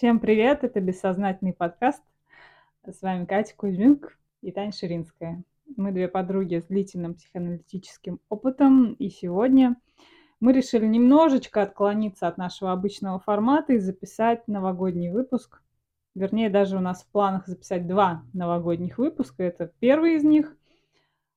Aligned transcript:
Всем 0.00 0.18
привет, 0.18 0.64
это 0.64 0.80
«Бессознательный 0.80 1.52
подкаст». 1.52 2.02
С 2.86 3.02
вами 3.02 3.26
Катя 3.26 3.54
Кузьминк 3.54 4.16
и 4.40 4.50
Таня 4.50 4.72
Ширинская. 4.72 5.42
Мы 5.76 5.92
две 5.92 6.08
подруги 6.08 6.58
с 6.58 6.64
длительным 6.64 7.12
психоаналитическим 7.12 8.18
опытом, 8.30 8.94
и 8.94 9.10
сегодня 9.10 9.76
мы 10.40 10.54
решили 10.54 10.86
немножечко 10.86 11.60
отклониться 11.60 12.28
от 12.28 12.38
нашего 12.38 12.72
обычного 12.72 13.20
формата 13.20 13.74
и 13.74 13.78
записать 13.78 14.48
новогодний 14.48 15.10
выпуск. 15.10 15.60
Вернее, 16.14 16.48
даже 16.48 16.78
у 16.78 16.80
нас 16.80 17.02
в 17.02 17.08
планах 17.12 17.46
записать 17.46 17.86
два 17.86 18.24
новогодних 18.32 18.96
выпуска. 18.96 19.42
Это 19.42 19.70
первый 19.80 20.14
из 20.14 20.24
них. 20.24 20.56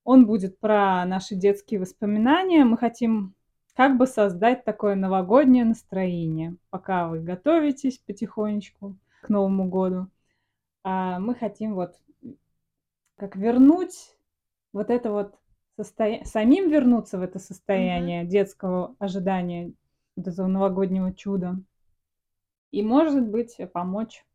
Он 0.05 0.26
будет 0.26 0.57
про 0.62 1.04
наши 1.04 1.35
детские 1.35 1.82
воспоминания. 1.82 2.63
Мы 2.63 2.77
хотим 2.77 3.35
как 3.76 3.98
бы 3.98 4.05
создать 4.05 4.63
такое 4.63 4.95
новогоднее 4.95 5.66
настроение, 5.66 6.55
пока 6.70 7.08
вы 7.08 7.20
готовитесь 7.20 7.98
потихонечку 7.98 8.98
к 9.22 9.30
Новому 9.30 9.68
году. 9.68 10.08
А 10.84 11.20
мы 11.20 11.34
хотим 11.34 11.76
вот 11.76 11.96
как 13.16 13.36
вернуть 13.36 14.16
вот 14.73 14.90
это 14.90 15.12
вот 15.12 15.36
состояние, 15.76 16.26
самим 16.26 16.70
вернуться 16.70 17.18
в 17.18 17.22
это 17.22 17.40
состояние 17.40 18.23
mm-hmm. 18.23 18.27
детского 18.27 18.96
ожидания 18.99 19.74
вот 20.16 20.27
этого 20.27 20.48
новогоднего 20.48 21.13
чуда. 21.13 21.60
И, 22.71 22.82
может 22.82 23.27
быть, 23.27 23.58
помочь 23.71 24.26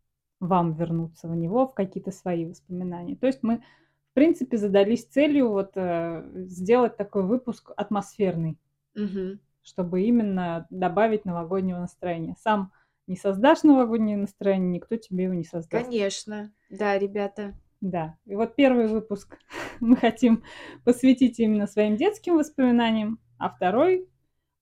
вам 0.41 0.75
вернуться 0.75 1.29
в 1.29 1.35
него, 1.35 1.67
в 1.67 1.75
какие-то 1.75 2.13
свои 2.13 2.47
воспоминания. 2.47 3.17
То 3.17 3.27
есть 3.27 3.43
мы, 3.43 3.59
в 3.59 4.15
принципе, 4.15 4.57
задались 4.57 5.05
целью 5.07 5.51
вот 5.51 5.73
э, 5.75 6.25
сделать 6.47 6.97
такой 6.97 7.25
выпуск 7.25 7.73
атмосферный 7.77 8.57
Мгм. 8.99 9.41
чтобы 9.63 10.03
именно 10.03 10.67
добавить 10.71 11.25
новогоднего 11.25 11.79
настроения. 11.79 12.37
Сам 12.43 12.73
не 13.07 13.17
создашь 13.17 13.63
новогоднее 13.63 14.17
настроение, 14.17 14.71
никто 14.71 14.97
тебе 14.97 15.25
его 15.25 15.35
не 15.35 15.45
создаст. 15.45 15.85
Конечно. 15.87 16.53
Да, 16.71 16.99
ребята. 16.99 17.55
Да. 17.81 18.17
И 18.27 18.35
вот 18.35 18.57
первый 18.57 18.89
выпуск 18.89 19.39
мы 19.81 19.97
хотим 19.97 20.43
посвятить 20.85 21.39
именно 21.39 21.67
своим 21.67 21.97
детским 21.97 22.37
воспоминаниям, 22.37 23.19
а 23.39 23.49
второй 23.51 24.09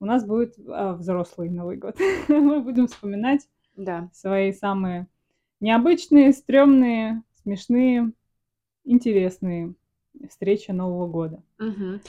у 0.01 0.05
нас 0.05 0.25
будет 0.27 0.55
а, 0.69 0.93
взрослый 0.95 1.49
Новый 1.51 1.77
год. 1.77 1.97
Мы 2.29 2.61
будем 2.61 2.87
вспоминать 2.89 3.49
Да. 3.77 4.11
свои 4.13 4.53
самые 4.53 5.07
необычные, 5.61 6.33
стрёмные, 6.33 7.23
смешные, 7.43 8.13
интересные 8.85 9.75
встречи 10.29 10.71
Нового 10.71 11.07
года. 11.09 11.43
Мгм. 11.59 12.01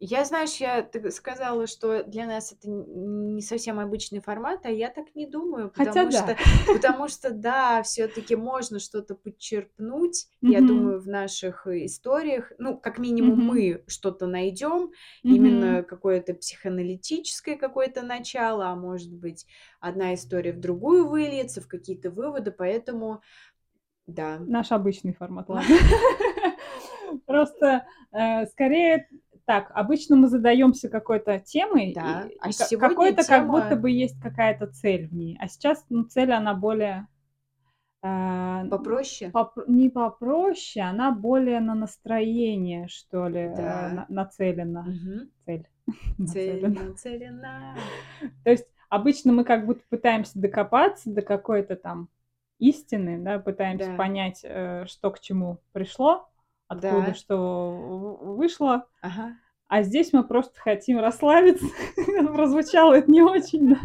Я, 0.00 0.24
знаешь, 0.24 0.56
я 0.56 0.88
сказала, 1.10 1.66
что 1.66 2.02
для 2.02 2.26
нас 2.26 2.52
это 2.52 2.68
не 2.68 3.40
совсем 3.40 3.78
обычный 3.78 4.20
формат, 4.20 4.66
а 4.66 4.70
я 4.70 4.90
так 4.90 5.14
не 5.14 5.26
думаю, 5.26 5.72
Хотя 5.74 5.92
потому 5.92 6.10
да. 6.10 6.18
что, 6.18 6.36
потому 6.72 7.08
что, 7.08 7.30
да, 7.30 7.82
все-таки 7.84 8.34
можно 8.34 8.80
что-то 8.80 9.14
подчерпнуть. 9.14 10.26
Я 10.42 10.58
Мгм. 10.58 10.66
думаю, 10.66 11.00
в 11.00 11.06
наших 11.08 11.66
историях, 11.68 12.52
ну, 12.58 12.76
как 12.76 12.98
минимум, 12.98 13.38
Мгм. 13.38 13.46
мы 13.46 13.84
что-то 13.86 14.26
найдем, 14.26 14.90
Мгм. 15.22 15.34
именно 15.36 15.82
какое-то 15.84 16.34
психоаналитическое 16.34 17.56
какое-то 17.56 18.02
начало, 18.02 18.66
а 18.66 18.74
может 18.74 19.12
быть, 19.12 19.46
одна 19.80 20.14
история 20.14 20.52
в 20.52 20.60
другую 20.60 21.08
выльется, 21.08 21.60
в 21.60 21.68
какие-то 21.68 22.10
выводы, 22.10 22.50
поэтому, 22.50 23.22
да. 24.06 24.38
Наш 24.38 24.72
обычный 24.72 25.14
формат, 25.14 25.48
ладно. 25.48 25.76
Просто 27.26 27.86
э, 28.12 28.46
скорее 28.46 29.08
так, 29.46 29.70
обычно 29.74 30.16
мы 30.16 30.28
задаемся 30.28 30.88
какой-то 30.88 31.38
темой, 31.40 31.92
Да, 31.94 32.26
и, 32.28 32.36
а 32.40 32.48
и 32.48 32.76
какой-то 32.76 33.24
как 33.24 33.46
будто 33.46 33.68
тема 33.70 33.80
бы 33.82 33.90
есть 33.90 34.20
какая-то 34.20 34.66
цель 34.68 35.06
в 35.08 35.14
ней. 35.14 35.36
А 35.40 35.48
сейчас 35.48 35.84
ну, 35.90 36.04
цель, 36.04 36.32
она 36.32 36.54
более... 36.54 37.06
э, 38.02 38.66
попроще. 38.70 39.30
поп- 39.30 39.68
не 39.68 39.90
попроще, 39.90 40.84
она 40.84 41.10
более 41.12 41.60
на 41.60 41.74
настроение, 41.74 42.88
что 42.88 43.28
ли, 43.28 43.40
э, 43.40 43.54
Да. 43.56 43.90
на- 43.90 44.06
нацелена. 44.08 44.82
Мгм. 44.82 45.30
Цель. 45.46 45.68
Цель 46.26 46.68
нацелена. 46.68 47.76
То 48.44 48.50
есть 48.50 48.66
обычно 48.88 49.32
мы 49.32 49.44
как 49.44 49.66
будто 49.66 49.82
пытаемся 49.88 50.38
докопаться 50.38 51.10
до 51.10 51.22
какой-то 51.22 51.76
там 51.76 52.08
истины, 52.58 53.18
да, 53.22 53.38
пытаемся 53.38 53.90
Да. 53.90 53.96
понять, 53.96 54.40
э, 54.44 54.86
что 54.86 55.10
к 55.10 55.20
чему 55.20 55.58
пришло, 55.72 56.28
откуда 56.68 57.06
Да. 57.08 57.14
что 57.14 58.18
вышло. 58.20 58.86
Ага. 59.02 59.36
А 59.68 59.82
здесь 59.82 60.12
мы 60.12 60.24
просто 60.24 60.58
хотим 60.60 60.98
расслабиться. 61.00 61.66
Прозвучало 62.34 62.94
это 62.94 63.10
не 63.10 63.22
очень. 63.22 63.76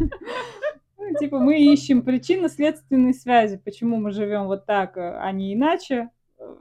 Ну, 0.98 1.18
типа 1.18 1.38
мы 1.38 1.58
ищем 1.60 2.02
причинно-следственные 2.02 3.14
связи, 3.14 3.56
почему 3.56 3.96
мы 3.96 4.12
живем 4.12 4.46
вот 4.46 4.66
так, 4.66 4.96
э, 4.96 5.18
а 5.18 5.32
не 5.32 5.54
иначе. 5.54 6.10
Э, 6.38 6.54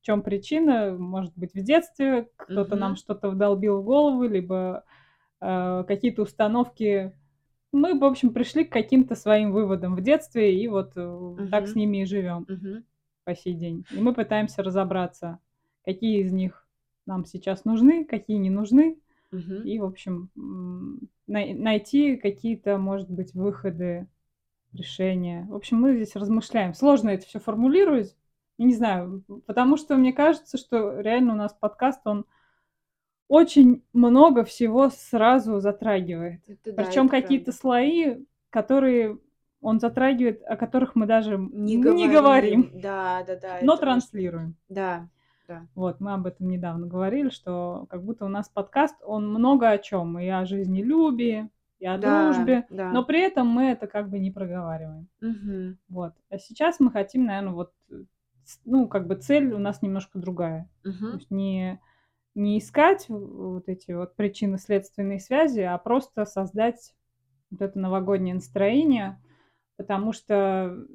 В 0.00 0.04
чем 0.04 0.22
причина? 0.22 0.96
Может 0.98 1.32
быть, 1.36 1.54
в 1.54 1.62
детстве 1.62 2.28
кто-то 2.36 2.74
нам 2.76 2.96
что-то 2.96 3.28
вдолбил 3.30 3.80
в 3.80 3.84
голову, 3.84 4.24
либо 4.24 4.84
э, 5.40 5.84
какие-то 5.86 6.22
установки. 6.22 7.12
Мы, 7.70 7.98
в 7.98 8.04
общем, 8.04 8.32
пришли 8.34 8.64
к 8.64 8.72
каким-то 8.72 9.14
своим 9.14 9.52
выводам 9.52 9.94
в 9.94 10.00
детстве, 10.00 10.58
и 10.60 10.66
вот 10.68 10.94
так 11.50 11.68
с 11.68 11.74
ними 11.74 12.02
и 12.02 12.04
живем 12.04 12.46
по 13.24 13.34
сей 13.36 13.54
день. 13.54 13.84
И 13.92 14.00
мы 14.00 14.12
пытаемся 14.14 14.62
разобраться, 14.62 15.38
какие 15.84 16.22
из 16.22 16.32
них 16.32 16.66
нам 17.06 17.24
сейчас 17.24 17.64
нужны, 17.64 18.04
какие 18.04 18.36
не 18.36 18.50
нужны, 18.50 18.98
Мгм. 19.30 19.62
и, 19.66 19.78
в 19.78 19.84
общем, 19.84 20.30
най- 21.26 21.54
найти 21.54 22.16
какие-то, 22.16 22.78
может 22.78 23.10
быть, 23.10 23.34
выходы, 23.34 24.06
решения. 24.72 25.46
В 25.50 25.54
общем, 25.54 25.80
мы 25.80 25.94
здесь 25.94 26.16
размышляем. 26.16 26.74
Сложно 26.74 27.10
это 27.10 27.26
все 27.26 27.38
формулировать. 27.40 28.16
Я 28.58 28.66
не 28.66 28.74
знаю, 28.74 29.24
потому 29.46 29.76
что 29.76 29.96
мне 29.96 30.12
кажется, 30.12 30.58
что 30.58 31.00
реально 31.00 31.34
у 31.34 31.36
нас 31.36 31.52
подкаст, 31.52 32.00
он 32.06 32.24
очень 33.28 33.82
много 33.92 34.44
всего 34.44 34.90
сразу 34.90 35.60
затрагивает. 35.60 36.42
Это 36.48 36.72
Причем 36.72 37.08
какие-то 37.08 37.52
слои, 37.52 38.24
которые 38.50 39.18
он 39.60 39.80
затрагивает, 39.80 40.42
о 40.44 40.56
которых 40.56 40.94
мы 40.96 41.06
даже 41.06 41.38
Не 41.38 41.76
не 41.76 41.82
говорим, 41.82 42.12
говорим. 42.12 42.70
Да, 42.80 43.24
да, 43.26 43.36
да, 43.36 43.58
но 43.62 43.76
транслируем. 43.76 44.56
Да, 44.68 45.08
да. 45.52 45.66
Вот, 45.74 46.00
мы 46.00 46.14
об 46.14 46.26
этом 46.26 46.48
недавно 46.48 46.86
говорили, 46.86 47.30
что 47.30 47.86
как 47.88 48.04
будто 48.04 48.24
у 48.24 48.28
нас 48.28 48.48
подкаст, 48.48 48.96
он 49.04 49.28
много 49.28 49.70
о 49.70 49.78
чем, 49.78 50.18
и 50.18 50.26
о 50.28 50.44
жизнелюбии, 50.44 51.48
и 51.78 51.86
о 51.86 51.98
Да, 51.98 52.32
дружбе, 52.32 52.66
но 52.70 52.76
да. 52.76 53.02
при 53.02 53.20
этом 53.20 53.48
мы 53.48 53.64
это 53.64 53.86
как 53.86 54.08
бы 54.10 54.18
не 54.18 54.30
проговариваем. 54.30 55.08
Мгм. 55.20 55.78
Вот. 55.88 56.14
А 56.30 56.38
сейчас 56.38 56.80
мы 56.80 56.90
хотим, 56.90 57.24
наверное, 57.26 57.52
вот, 57.54 57.72
ну, 58.64 58.88
как 58.88 59.06
бы 59.06 59.16
цель 59.16 59.52
у 59.52 59.58
нас 59.58 59.82
немножко 59.82 60.18
другая. 60.18 60.68
То 60.82 60.90
Мгм. 60.90 61.16
есть 61.18 61.30
не, 61.30 61.80
не 62.34 62.58
искать 62.58 63.08
вот 63.08 63.68
эти 63.68 63.92
вот 63.92 64.16
причинно-следственные 64.16 65.20
связи, 65.20 65.60
а 65.60 65.76
просто 65.78 66.24
создать 66.24 66.94
вот 67.50 67.62
это 67.62 67.78
новогоднее 67.78 68.34
настроение, 68.34 69.20
потому 69.76 70.12
что 70.12 70.86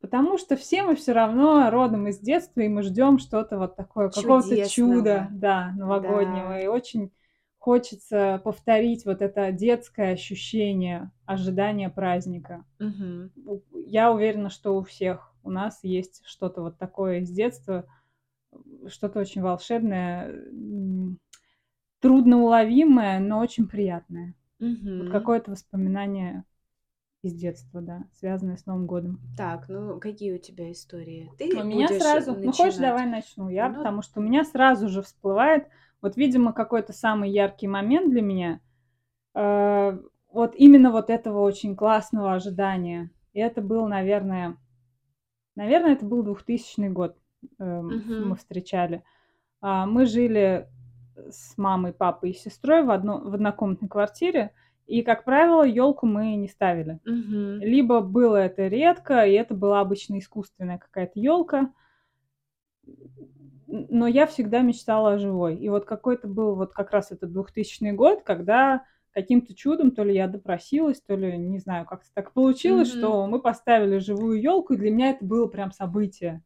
Потому 0.00 0.38
что 0.38 0.56
все 0.56 0.82
мы 0.82 0.94
все 0.96 1.12
равно 1.12 1.70
родом 1.70 2.08
из 2.08 2.18
детства, 2.18 2.60
и 2.60 2.68
мы 2.68 2.82
ждем 2.82 3.18
что-то 3.18 3.58
вот 3.58 3.76
такое, 3.76 4.10
какого-то 4.10 4.68
чуда, 4.68 5.28
да, 5.32 5.72
новогоднего. 5.76 6.50
Да. 6.50 6.60
И 6.60 6.66
очень 6.66 7.10
хочется 7.58 8.40
повторить 8.44 9.04
вот 9.04 9.22
это 9.22 9.50
детское 9.52 10.12
ощущение 10.12 11.10
ожидания 11.26 11.90
праздника. 11.90 12.64
Мгм. 12.78 13.32
У- 13.46 13.60
Я 13.86 14.12
уверена, 14.12 14.50
что 14.50 14.76
у 14.76 14.82
всех 14.82 15.32
у 15.42 15.50
нас 15.50 15.80
есть 15.82 16.22
что-то 16.26 16.62
вот 16.62 16.78
такое 16.78 17.20
из 17.20 17.30
детства, 17.30 17.84
что-то 18.88 19.20
очень 19.20 19.42
волшебное, 19.42 20.30
трудноуловимое, 22.00 23.18
но 23.20 23.38
очень 23.40 23.66
приятное. 23.66 24.34
Вот 24.60 24.68
Мгм. 24.68 25.10
какое-то 25.10 25.50
воспоминание 25.52 26.44
из 27.22 27.34
детства, 27.34 27.80
да, 27.80 28.04
связанное 28.12 28.56
с 28.56 28.66
Новым 28.66 28.86
годом. 28.86 29.20
Так, 29.36 29.68
ну 29.68 29.98
какие 30.00 30.32
у 30.34 30.38
тебя 30.38 30.70
истории? 30.70 31.30
У 31.38 31.38
Ты 31.38 31.62
меня 31.62 31.92
сразу, 31.92 32.34
ну 32.42 32.52
хочешь, 32.52 32.76
начинать? 32.76 32.76
давай 32.78 33.06
начну 33.06 33.48
я, 33.48 33.68
Ну, 33.68 33.74
потому 33.78 34.02
что 34.02 34.20
у 34.20 34.22
меня 34.22 34.44
сразу 34.44 34.88
же 34.88 35.02
всплывает, 35.02 35.66
вот, 36.02 36.16
видимо, 36.16 36.52
какой-то 36.52 36.92
самый 36.92 37.30
яркий 37.30 37.68
момент 37.68 38.10
для 38.10 38.22
меня, 38.22 38.60
э, 39.34 39.98
вот 40.32 40.54
именно 40.56 40.90
вот 40.92 41.10
этого 41.10 41.40
очень 41.42 41.76
классного 41.76 42.34
ожидания. 42.34 43.10
И 43.34 43.40
это 43.40 43.62
был, 43.62 43.88
наверное, 43.88 44.56
наверное, 45.56 45.92
это 45.94 46.04
был 46.06 46.22
2000 46.22 46.88
год, 46.88 47.16
эм, 47.58 48.02
мы 48.18 48.36
мгм. 48.36 48.36
встречали. 48.36 49.02
А, 49.62 49.86
Мы 49.86 50.06
жили 50.06 50.68
с 51.16 51.56
мамой, 51.58 51.92
папой 51.92 52.30
и 52.30 52.34
сестрой 52.34 52.84
в, 52.84 52.90
одно, 52.90 53.20
в 53.20 53.34
однокомнатной 53.34 53.88
квартире, 53.88 54.52
и, 54.88 55.02
как 55.02 55.24
правило, 55.24 55.62
елку 55.64 56.06
мы 56.06 56.34
не 56.36 56.48
ставили. 56.48 56.98
Мгм. 57.04 57.60
Либо 57.60 58.00
было 58.00 58.36
это 58.36 58.66
редко, 58.68 59.26
и 59.26 59.32
это 59.32 59.54
была 59.54 59.80
обычно 59.80 60.18
искусственная 60.18 60.78
какая-то 60.78 61.20
елка, 61.20 61.72
но 63.66 64.06
я 64.06 64.26
всегда 64.26 64.62
мечтала 64.62 65.12
о 65.12 65.18
живой. 65.18 65.56
И 65.56 65.68
вот 65.68 65.84
какой-то 65.84 66.26
был 66.26 66.54
вот 66.54 66.72
как 66.72 66.90
раз 66.90 67.12
этот 67.12 67.32
2000 67.32 67.92
год, 67.92 68.22
когда 68.22 68.84
каким-то 69.12 69.54
чудом, 69.54 69.90
то 69.90 70.04
ли 70.04 70.14
я 70.14 70.26
допросилась, 70.28 71.00
то 71.00 71.16
ли, 71.16 71.36
не 71.36 71.58
знаю, 71.58 71.84
как-то 71.86 72.08
так 72.14 72.32
получилось, 72.32 72.88
Мгм. 72.88 72.98
что 72.98 73.26
мы 73.26 73.40
поставили 73.40 73.98
живую 73.98 74.40
елку, 74.40 74.74
и 74.74 74.76
для 74.76 74.90
меня 74.90 75.10
это 75.10 75.24
было 75.24 75.46
прям 75.48 75.72
событие. 75.72 76.42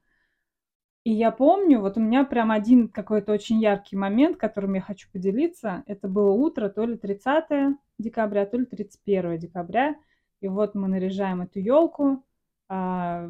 И 1.04 1.10
я 1.12 1.32
помню, 1.32 1.80
вот 1.80 1.96
у 1.96 2.00
меня 2.00 2.24
прям 2.24 2.52
один 2.52 2.88
какой-то 2.88 3.32
очень 3.32 3.60
яркий 3.60 3.96
момент, 3.96 4.36
которым 4.36 4.74
я 4.74 4.80
хочу 4.80 5.08
поделиться. 5.12 5.82
Это 5.86 6.06
было 6.06 6.30
утро, 6.30 6.68
то 6.68 6.84
ли 6.84 6.96
30 6.96 7.76
декабря, 7.98 8.46
то 8.46 8.56
ли 8.56 8.66
31 8.66 9.36
декабря. 9.38 9.96
И 10.40 10.48
вот 10.48 10.74
мы 10.74 10.88
наряжаем 10.88 11.42
эту 11.42 11.58
елку. 11.58 12.24
А, 12.68 13.28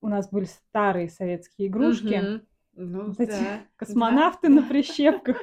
у 0.00 0.08
нас 0.08 0.28
были 0.30 0.44
старые 0.46 1.08
советские 1.08 1.68
игрушки. 1.68 2.14
Мгм. 2.14 2.46
Ну 2.74 3.02
Вот 3.06 3.20
эти 3.20 3.28
да, 3.28 3.66
да, 3.88 4.30
космонавты 4.30 4.48
на 4.48 4.62
да. 4.62 4.68
прищепках. 4.68 5.36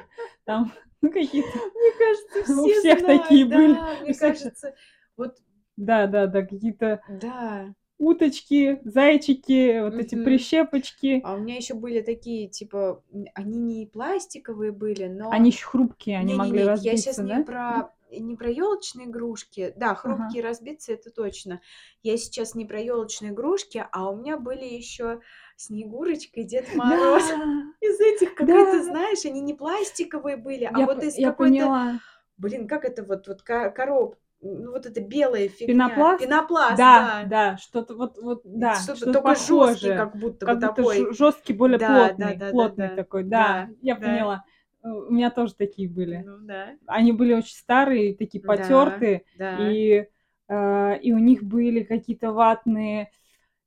Там, 0.44 0.72
ну, 1.00 1.10
какие-то 1.10 1.58
Мне 1.74 1.92
кажется, 1.98 2.42
у 2.62 2.68
все 2.68 2.80
всех 2.80 3.04
такие 3.06 3.44
знают, 3.44 3.48
были. 3.50 3.74
да, 3.74 3.94
У 4.00 4.04
мне 4.04 4.12
всех 4.12 4.36
кажется, 4.36 4.74
вот, 5.16 5.38
Да-да-да, 5.76 6.42
какие-то 6.42 7.00
да. 7.08 7.74
Уточки, 8.00 8.80
зайчики, 8.84 9.80
вот 9.82 9.94
эти 9.94 10.14
Мгм. 10.14 10.24
прищепочки. 10.24 11.20
А 11.22 11.34
у 11.34 11.38
меня 11.38 11.56
еще 11.56 11.74
были 11.74 12.00
такие, 12.00 12.48
типа, 12.48 13.02
они 13.34 13.58
не 13.58 13.86
пластиковые 13.86 14.72
были, 14.72 15.04
Они 15.04 15.16
но 15.18 15.46
еще 15.50 15.66
хрупкие, 15.66 16.18
они 16.18 16.34
могли 16.34 16.64
Не-не-не, 16.64 16.82
я 16.82 16.96
сейчас 16.96 17.16
разбиться, 17.16 17.22
не 17.22 17.28
да? 17.28 17.36
Нет? 17.38 17.46
про 17.46 17.92
не 18.12 18.34
про 18.36 18.50
елочные 18.50 19.06
игрушки. 19.06 19.72
Да, 19.76 19.90
Ага. 19.90 20.00
хрупкие 20.00 20.42
разбиться 20.42 20.92
это 20.92 21.10
точно. 21.10 21.60
Я 22.02 22.16
сейчас 22.16 22.56
не 22.56 22.64
про 22.64 22.80
елочные 22.80 23.30
игрушки, 23.30 23.86
а 23.92 24.10
у 24.10 24.16
меня 24.16 24.36
были 24.36 24.64
еще 24.64 25.20
Снегурочка 25.56 26.40
и 26.40 26.44
Дед 26.44 26.74
Мороз. 26.74 27.22
Да, 27.22 27.36
Из 27.80 28.00
этих 28.00 28.34
какие-то, 28.34 28.78
да. 28.78 28.82
знаешь, 28.82 29.24
они 29.24 29.40
не 29.40 29.54
пластиковые 29.54 30.36
были, 30.36 30.64
а 30.64 30.76
Я 30.78 30.86
вот 30.86 31.02
из 31.04 31.16
я 31.16 31.30
какой-то, 31.30 32.00
блин, 32.36 32.66
как 32.68 32.84
это 32.84 33.04
вот, 33.04 33.28
вот 33.28 33.42
ко- 33.42 33.70
короб, 33.70 34.16
ну 34.42 34.70
вот 34.70 34.86
это 34.86 35.00
белая 35.00 35.48
фигня, 35.48 35.68
Пенопласт? 35.68 36.18
пенопласт, 36.18 36.78
Да, 36.78 36.92
да, 36.92 37.24
да, 37.24 37.56
что-то 37.58 37.94
вот 37.94 38.18
вот, 38.18 38.42
Это 38.44 38.60
да, 38.60 38.74
что-то 38.74 38.96
что-то 38.96 39.12
только 39.12 39.34
жесткий, 39.34 39.92
похожее. 39.92 39.92
как 39.92 40.16
будто 40.16 40.46
бы 40.46 40.52
Как 40.52 40.60
будто 40.60 40.84
жё 40.84 41.12
такой. 41.12 41.12
жёсткий, 41.12 41.54
более 41.54 41.78
Да, 41.78 42.12
да, 42.12 42.12
плотный, 42.14 42.34
да, 42.34 42.52
да, 42.52 42.52
плотный 42.52 42.88
да, 42.88 42.96
такой. 42.96 43.24
Да, 43.24 43.62
да, 43.62 43.70
я 43.82 43.96
да. 43.96 44.06
поняла. 44.06 44.44
Э, 44.82 44.88
у 44.88 45.10
меня 45.12 45.30
тоже 45.30 45.54
такие 45.54 45.88
были. 45.88 46.26
Ну 46.26 46.38
да, 46.46 46.76
Они 46.86 47.12
были 47.12 47.34
очень 47.34 47.54
старые, 47.54 48.16
такие 48.16 48.42
да, 48.42 48.46
потертые, 48.46 49.24
да. 49.34 49.56
и, 49.58 50.06
э, 50.48 50.98
и 51.00 51.12
у 51.12 51.18
них 51.18 51.42
были 51.44 51.82
какие-то 51.84 52.32
ватные 52.32 53.10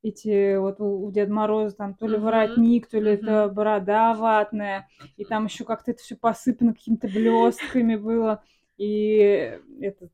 эти 0.04 0.58
вот 0.58 0.82
у 0.82 1.06
у 1.06 1.12
Деда 1.12 1.34
Мороза 1.34 1.76
там 1.78 1.96
то 1.96 2.08
ли 2.08 2.18
Мгм, 2.18 2.18
воротник, 2.18 2.88
то 2.88 3.00
ли 3.00 3.12
это 3.14 3.48
мгм. 3.48 3.54
борода 3.54 4.14
ватная, 4.16 4.88
и 5.18 5.26
там 5.26 5.46
еще 5.46 5.66
как-то 5.66 5.92
это 5.92 6.02
все 6.04 6.16
посыпано 6.18 6.74
какими-то 6.74 7.08
блестками 7.10 7.96
было. 7.98 8.44
И 8.78 9.60
этот 9.82 10.12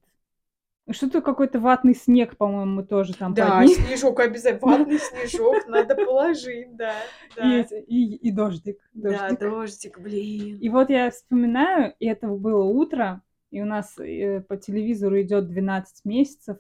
что-то 0.92 1.22
какой-то 1.22 1.60
ватный 1.60 1.96
снег, 1.96 2.38
по-моему, 2.38 2.84
тоже 2.84 3.14
там 3.14 3.34
Да, 3.34 3.66
ним. 3.66 3.76
снежок 3.76 4.20
обязательно, 4.20 4.78
ватный 4.78 5.00
снежок 5.00 5.68
надо 5.68 5.96
положить, 5.96 6.76
да, 6.76 6.94
И 7.36 7.60
да. 7.60 7.66
и 7.88 8.16
и 8.16 8.32
дождик, 8.32 8.80
Да, 8.94 9.32
дождик. 9.32 10.00
блин. 10.00 10.60
И 10.62 10.70
вот 10.70 10.90
я 10.90 11.10
вспоминаю, 11.12 11.94
и 12.00 12.06
это 12.06 12.28
было 12.28 12.64
утро, 12.64 13.22
и 13.52 13.62
у 13.62 13.66
нас, 13.66 13.98
э, 14.00 14.42
по 14.42 14.58
телевизору 14.58 15.22
идет 15.22 15.48
"12 15.48 16.04
месяцев", 16.06 16.58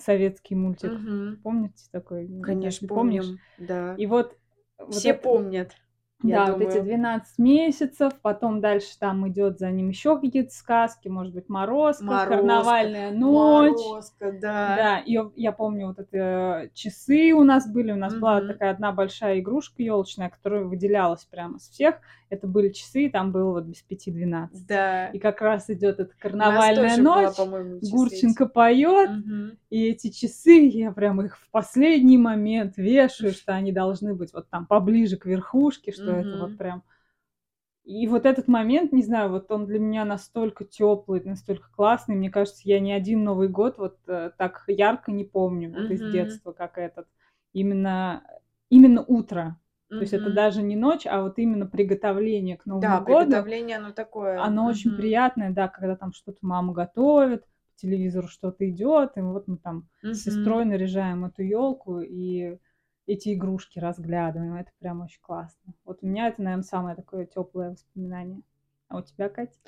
советский 0.00 0.54
мультик. 0.54 0.92
Помните 1.42 1.84
такой? 1.92 2.28
Конечно, 2.42 2.66
если 2.66 2.86
помнишь. 2.86 3.24
помним, 3.24 3.40
да. 3.58 3.94
И 3.96 4.06
вот 4.06 4.36
вот 4.78 4.92
Все 4.92 5.10
это 5.10 5.22
помнят, 5.22 5.76
я 6.26 6.40
да, 6.40 6.48
вот 6.50 6.60
эти 6.60 6.78
думаю. 6.78 6.84
12 6.84 7.38
месяцев, 7.38 8.12
потом 8.22 8.60
дальше 8.60 8.98
там 8.98 9.28
идет 9.28 9.58
за 9.58 9.70
ним 9.70 9.88
еще 9.88 10.18
какие-то 10.20 10.52
сказки, 10.54 11.08
может 11.08 11.32
быть, 11.34 11.48
"Морозко", 11.48 12.04
Морозко, 12.04 12.28
"Карнавальная 12.28 13.10
ночь". 13.10 13.76
Морозко, 13.76 14.32
да. 14.32 14.76
Да, 14.76 14.98
и 15.00 15.18
я 15.36 15.52
помню, 15.52 15.88
вот 15.88 15.98
это 15.98 16.70
часы 16.74 17.32
у 17.32 17.44
нас 17.44 17.68
были. 17.70 17.92
У 17.92 17.96
нас 17.96 18.14
была 18.14 18.40
Мгм. 18.40 18.48
такая 18.52 18.70
одна 18.72 18.92
большая 18.92 19.40
игрушка 19.40 19.82
елочная, 19.82 20.30
которая 20.30 20.64
выделялась 20.64 21.24
прямо 21.24 21.56
из 21.58 21.68
всех. 21.70 22.00
Это 22.30 22.46
были 22.46 22.70
часы, 22.70 23.10
там 23.10 23.32
было 23.32 23.52
вот 23.52 23.64
без 23.64 23.82
пяти 23.82 24.10
двенадцать. 24.10 24.66
Да. 24.68 25.08
И 25.12 25.18
как 25.18 25.40
раз 25.42 25.68
идет 25.70 26.00
эта 26.00 26.14
"Карнавальная 26.18 26.96
была, 26.96 27.02
ночь", 27.02 27.36
эти. 27.80 27.90
Гурченко 27.90 28.46
поет, 28.46 29.10
Мгм. 29.10 29.58
и 29.70 29.86
эти 29.88 30.10
часы, 30.10 30.52
я 30.68 30.92
прям 30.92 31.22
их 31.22 31.36
в 31.38 31.50
последний 31.50 32.18
момент 32.18 32.76
вешаю, 32.76 33.32
что 33.32 33.54
они 33.54 33.72
должны 33.72 34.14
быть 34.14 34.32
вот 34.32 34.48
там 34.50 34.66
поближе 34.66 35.16
к 35.16 35.26
верхушке, 35.26 35.92
что 35.92 36.12
это 36.12 36.36
вот 36.38 36.56
прям 36.56 36.82
И 37.84 38.06
вот 38.06 38.26
этот 38.26 38.46
момент, 38.46 38.92
не 38.92 39.02
знаю, 39.02 39.30
вот 39.30 39.50
он 39.50 39.66
для 39.66 39.78
меня 39.78 40.04
настолько 40.04 40.64
теплый, 40.64 41.22
настолько 41.24 41.70
классный. 41.74 42.14
Мне 42.14 42.30
кажется, 42.30 42.62
я 42.64 42.78
ни 42.78 42.92
один 42.92 43.24
Новый 43.24 43.48
год 43.48 43.78
вот, 43.78 43.98
э, 44.06 44.30
так 44.36 44.64
ярко 44.68 45.10
не 45.12 45.24
помню 45.24 45.72
вот 45.72 45.90
из 45.90 46.02
Мгм. 46.02 46.04
детства, 46.04 46.52
как 46.52 46.78
этот. 46.78 47.08
Именно 47.52 48.22
именно 48.68 49.02
утро. 49.02 49.59
То 49.96 50.02
есть 50.02 50.12
это 50.12 50.30
даже 50.30 50.62
не 50.62 50.76
ночь, 50.76 51.06
а 51.06 51.22
вот 51.22 51.38
именно 51.38 51.66
приготовление 51.66 52.56
к 52.56 52.66
Да, 52.66 52.70
Новому 52.70 53.04
году. 53.04 53.30
приготовление, 53.30 53.76
оно 53.76 53.92
такое. 53.92 54.40
Оно 54.40 54.66
очень 54.66 54.90
Мгм. 54.90 54.96
приятное, 54.96 55.50
да, 55.50 55.68
когда 55.68 55.96
там 55.96 56.12
что-то 56.12 56.38
мама 56.42 56.72
готовит, 56.72 57.42
по 57.44 57.76
телевизору 57.76 58.28
что-то 58.28 58.68
идет, 58.68 59.16
и 59.16 59.20
вот 59.20 59.46
мы 59.48 59.58
там 59.58 59.88
с 60.10 60.22
сестрой 60.22 60.64
наряжаем 60.64 61.24
эту 61.26 61.42
елку 61.42 62.00
и 62.00 62.58
эти 63.06 63.34
игрушки 63.34 63.78
разглядываем. 63.78 64.54
Это 64.54 64.70
прям 64.78 65.02
очень 65.02 65.20
классно. 65.20 65.74
Вот 65.84 65.98
у 66.02 66.06
меня 66.06 66.28
это, 66.28 66.42
наверное, 66.42 66.62
самое 66.64 66.96
такое 66.96 67.26
теплое 67.26 67.70
воспоминание. 67.70 68.42
А 68.88 68.98
у 68.98 69.02
тебя, 69.02 69.28
Кать? 69.28 69.58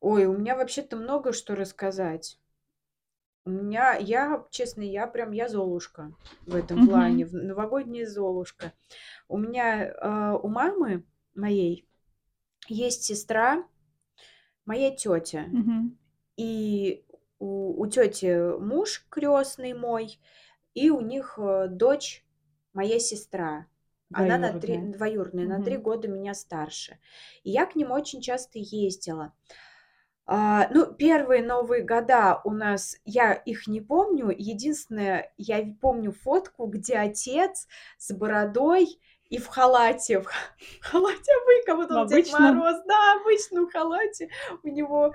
Ой, 0.00 0.24
у 0.26 0.32
меня 0.38 0.56
вообще-то 0.56 0.96
много 0.96 1.32
что 1.32 1.54
рассказать. 1.54 2.38
У 3.46 3.50
меня, 3.50 3.94
я, 3.94 4.44
честно, 4.50 4.82
я 4.82 5.06
прям, 5.06 5.30
я 5.30 5.48
Золушка 5.48 6.12
в 6.46 6.54
этом 6.56 6.84
плане, 6.88 7.24
Мгм. 7.24 7.30
в 7.32 7.44
новогодняя 7.44 8.04
Золушка. 8.04 8.72
У 9.28 9.38
меня, 9.38 9.86
э, 9.86 10.38
у 10.42 10.48
мамы 10.48 11.04
моей 11.36 11.88
есть 12.66 13.04
сестра, 13.04 13.64
моя 14.64 14.90
тетя. 14.90 15.44
Мгм. 15.46 15.96
И 16.36 17.04
у, 17.38 17.80
у 17.80 17.86
тети 17.86 18.58
муж 18.58 19.06
крестный 19.08 19.74
мой, 19.74 20.18
и 20.74 20.90
у 20.90 21.00
них 21.00 21.38
э, 21.38 21.68
дочь 21.68 22.26
моя 22.72 22.98
сестра. 22.98 23.66
Она 24.12 24.38
на 24.38 24.58
три, 24.58 24.74
Двоюродная. 24.76 24.92
двоюродная, 24.96 25.46
на 25.46 25.64
три 25.64 25.76
года 25.76 26.08
меня 26.08 26.34
старше. 26.34 26.98
И 27.44 27.50
я 27.50 27.64
к 27.66 27.76
ним 27.76 27.92
очень 27.92 28.20
часто 28.20 28.58
ездила. 28.58 29.32
А, 30.28 30.68
ну, 30.72 30.86
первые 30.92 31.42
Новые 31.42 31.82
года 31.84 32.40
у 32.44 32.50
нас, 32.50 32.96
я 33.04 33.32
их 33.32 33.68
не 33.68 33.80
помню. 33.80 34.30
Единственное, 34.36 35.32
я 35.36 35.64
помню 35.80 36.12
фотку, 36.12 36.66
где 36.66 36.96
отец 36.98 37.68
с 37.98 38.12
бородой 38.12 38.98
и 39.30 39.38
в 39.38 39.46
халате. 39.48 40.20
В 40.20 40.24
в 40.80 40.84
халате, 40.84 41.32
а 41.32 41.44
вы, 41.46 41.62
как 41.66 41.76
будто 41.76 41.94
В 41.94 41.98
он 41.98 42.06
Дед? 42.06 42.32
Мороз. 42.32 42.76
Да, 42.86 43.14
обычном 43.20 43.68
халате. 43.68 44.28
У 44.62 44.68
него 44.68 45.12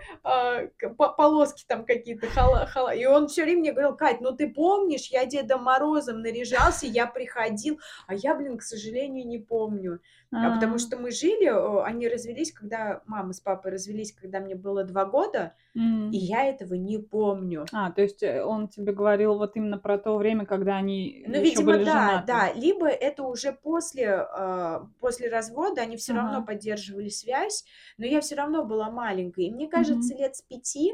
по- 0.97 1.09
полоски 1.09 1.63
там 1.67 1.85
какие-то. 1.85 2.27
Хала, 2.27 2.65
хала. 2.65 2.93
И 2.93 3.05
он 3.05 3.27
все 3.27 3.43
время 3.43 3.59
мне 3.61 3.71
говорил, 3.71 3.95
Кать, 3.95 4.21
ну 4.21 4.31
ты 4.35 4.49
помнишь, 4.49 5.07
я 5.07 5.25
Дедом 5.25 5.63
Морозом 5.63 6.21
наряжался, 6.21 6.85
я 6.87 7.07
приходил. 7.07 7.79
А 8.07 8.13
я, 8.15 8.35
блин, 8.35 8.57
к 8.57 8.63
сожалению, 8.63 9.27
не 9.27 9.39
помню. 9.39 9.99
А 10.33 10.55
потому 10.55 10.75
А, 10.75 10.79
что 10.79 10.95
мы 10.97 11.11
жили, 11.11 11.47
э, 11.47 11.83
они 11.83 12.07
развелись, 12.07 12.53
когда 12.53 13.01
мама 13.05 13.33
с 13.33 13.41
папой 13.41 13.73
развелись, 13.73 14.13
когда 14.13 14.39
мне 14.39 14.55
было 14.55 14.85
два 14.85 15.03
года, 15.03 15.53
и 15.75 16.17
я 16.17 16.45
этого 16.45 16.73
не 16.75 16.99
помню. 16.99 17.65
А, 17.73 17.91
то 17.91 18.01
есть 18.01 18.23
э, 18.23 18.41
он 18.41 18.69
тебе 18.69 18.93
говорил 18.93 19.37
вот 19.37 19.57
именно 19.57 19.77
про 19.77 19.97
то 19.97 20.15
время, 20.15 20.45
когда 20.45 20.77
они 20.77 21.25
Ну, 21.27 21.33
еще 21.33 21.43
видимо, 21.43 21.65
были 21.73 21.83
да, 21.83 21.91
женаты. 21.91 22.27
да. 22.27 22.53
Либо 22.53 22.87
это 22.87 23.23
уже 23.23 23.51
после, 23.51 24.00
а, 24.07 24.87
после 24.99 25.29
развода, 25.29 25.81
они 25.81 25.97
все 25.97 26.13
равно 26.13 26.37
Ага. 26.37 26.45
поддерживали 26.47 27.09
связь, 27.09 27.65
но 27.97 28.05
я 28.05 28.21
все 28.21 28.35
равно 28.35 28.63
была 28.65 28.89
маленькой. 28.91 29.45
И 29.45 29.51
мне 29.51 29.67
кажется, 29.67 30.13
Мгм. 30.13 30.21
лет 30.21 30.35
с 30.35 30.41
пяти 30.41 30.93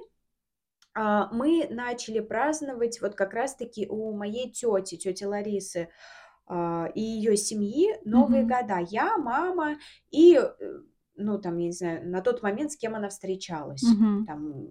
а, 0.93 1.29
мы 1.31 1.67
начали 1.69 2.19
праздновать 2.19 3.01
вот 3.01 3.15
как 3.15 3.33
раз-таки 3.33 3.87
у 3.87 4.13
моей 4.13 4.51
тети, 4.51 4.97
тети 4.97 5.23
Ларисы, 5.25 5.89
а, 6.47 6.89
и 6.95 7.01
ее 7.01 7.37
семьи 7.37 7.95
Новые 8.05 8.43
Мгм. 8.43 8.49
года. 8.49 8.79
Я, 8.89 9.17
мама 9.17 9.77
и, 10.11 10.35
э, 10.39 10.79
ну, 11.15 11.39
там, 11.39 11.57
я 11.57 11.65
не 11.67 11.71
знаю, 11.71 12.09
на 12.09 12.21
тот 12.21 12.41
момент, 12.41 12.71
с 12.71 12.77
кем 12.77 12.95
она 12.95 13.09
встречалась. 13.09 13.83
Мгм. 13.83 14.25
Там 14.25 14.67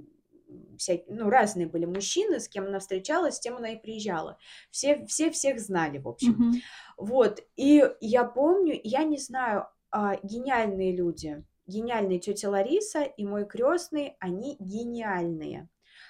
всякие, 0.78 1.14
ну, 1.16 1.30
разные 1.30 1.66
были 1.66 1.84
мужчины, 1.84 2.40
с 2.40 2.48
кем 2.48 2.66
она 2.66 2.78
встречалась, 2.78 3.36
с 3.36 3.40
тем 3.40 3.56
она 3.56 3.70
и 3.70 3.80
приезжала. 3.80 4.38
Все, 4.70 5.04
все 5.06 5.30
всех 5.30 5.60
знали, 5.60 5.98
в 5.98 6.08
общем. 6.08 6.32
Мгм. 6.32 6.52
Вот, 6.96 7.40
и 7.56 7.84
я 8.00 8.24
помню, 8.24 8.78
я 8.82 9.04
не 9.04 9.18
знаю, 9.18 9.68
а, 9.90 10.16
гениальные 10.22 10.94
люди, 10.96 11.44
гениальные 11.66 12.18
тетя 12.20 12.50
Лариса 12.50 13.02
и 13.02 13.24
мой 13.24 13.46
крестный, 13.46 14.16
они 14.20 14.56
гениальные. 14.58 15.68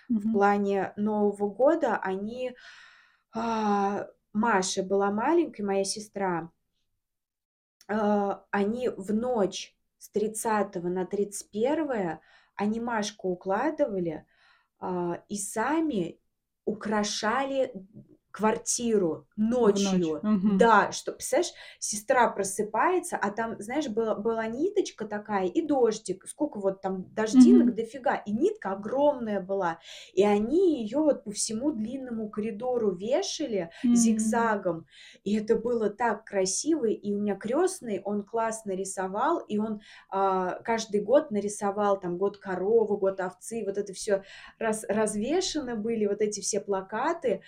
В 0.09 0.15
Мгм. 0.15 0.33
плане 0.33 0.93
Нового 0.97 1.49
года 1.49 1.97
они... 1.97 2.55
а, 3.35 4.07
Маша 4.33 4.83
была 4.83 5.11
маленькой, 5.11 5.63
моя 5.63 5.85
сестра. 5.85 6.51
а, 7.89 8.45
Они 8.51 8.89
в 8.89 9.13
ночь 9.15 9.75
с 9.99 10.11
30 10.11 10.89
на 10.89 11.07
31 11.07 12.21
они 12.55 12.81
Машку 12.81 13.29
укладывали, 13.31 14.25
и 15.29 15.37
сами 15.37 16.19
украшали 16.65 17.73
квартиру 18.37 19.27
В 19.37 19.41
ночь. 19.41 19.81
ночью. 19.81 20.21
Мгм. 20.23 20.59
Да, 20.59 20.93
что, 20.93 21.13
представляешь, 21.13 21.53
сестра 21.79 22.29
просыпается, 22.31 23.17
а 23.17 23.31
там, 23.31 23.57
знаешь, 23.61 23.89
была, 23.89 24.15
была 24.15 24.47
ниточка 24.47 25.07
такая 25.07 25.47
и 25.47 25.63
дождик. 25.63 26.27
Сколько 26.27 26.59
вот 26.61 26.81
там 26.83 27.13
дождинок 27.15 27.69
Мгм. 27.69 27.75
дофига. 27.75 28.17
И 28.17 28.33
нитка 28.33 28.73
огромная 28.73 29.41
была. 29.41 29.79
И 30.13 30.23
они 30.25 30.83
ее 30.83 30.99
вот 30.99 31.25
по 31.25 31.31
всему 31.31 31.73
длинному 31.73 32.29
коридору 32.29 32.95
вешали 32.95 33.71
М. 33.85 33.93
зигзагом. 33.93 34.87
И 35.25 35.35
это 35.37 35.57
было 35.57 35.91
так 35.91 36.25
красиво. 36.25 36.87
И 36.87 37.13
у 37.13 37.19
меня 37.21 37.37
крестный, 37.37 38.01
он 38.05 38.23
классно 38.23 38.73
рисовал. 38.73 39.41
И 39.41 39.59
он 39.59 39.81
а, 40.11 40.61
каждый 40.63 41.01
год 41.01 41.31
нарисовал 41.31 41.99
там 41.99 42.19
год 42.19 42.39
коровы, 42.39 42.99
год 42.99 43.21
овцы. 43.21 43.65
Вот 43.65 43.79
это 43.79 43.93
все 43.93 44.23
раз, 44.59 44.85
развешаны 44.89 45.77
были, 45.77 46.07
вот 46.07 46.21
эти 46.21 46.41
все 46.41 46.61
плакаты. 46.61 47.43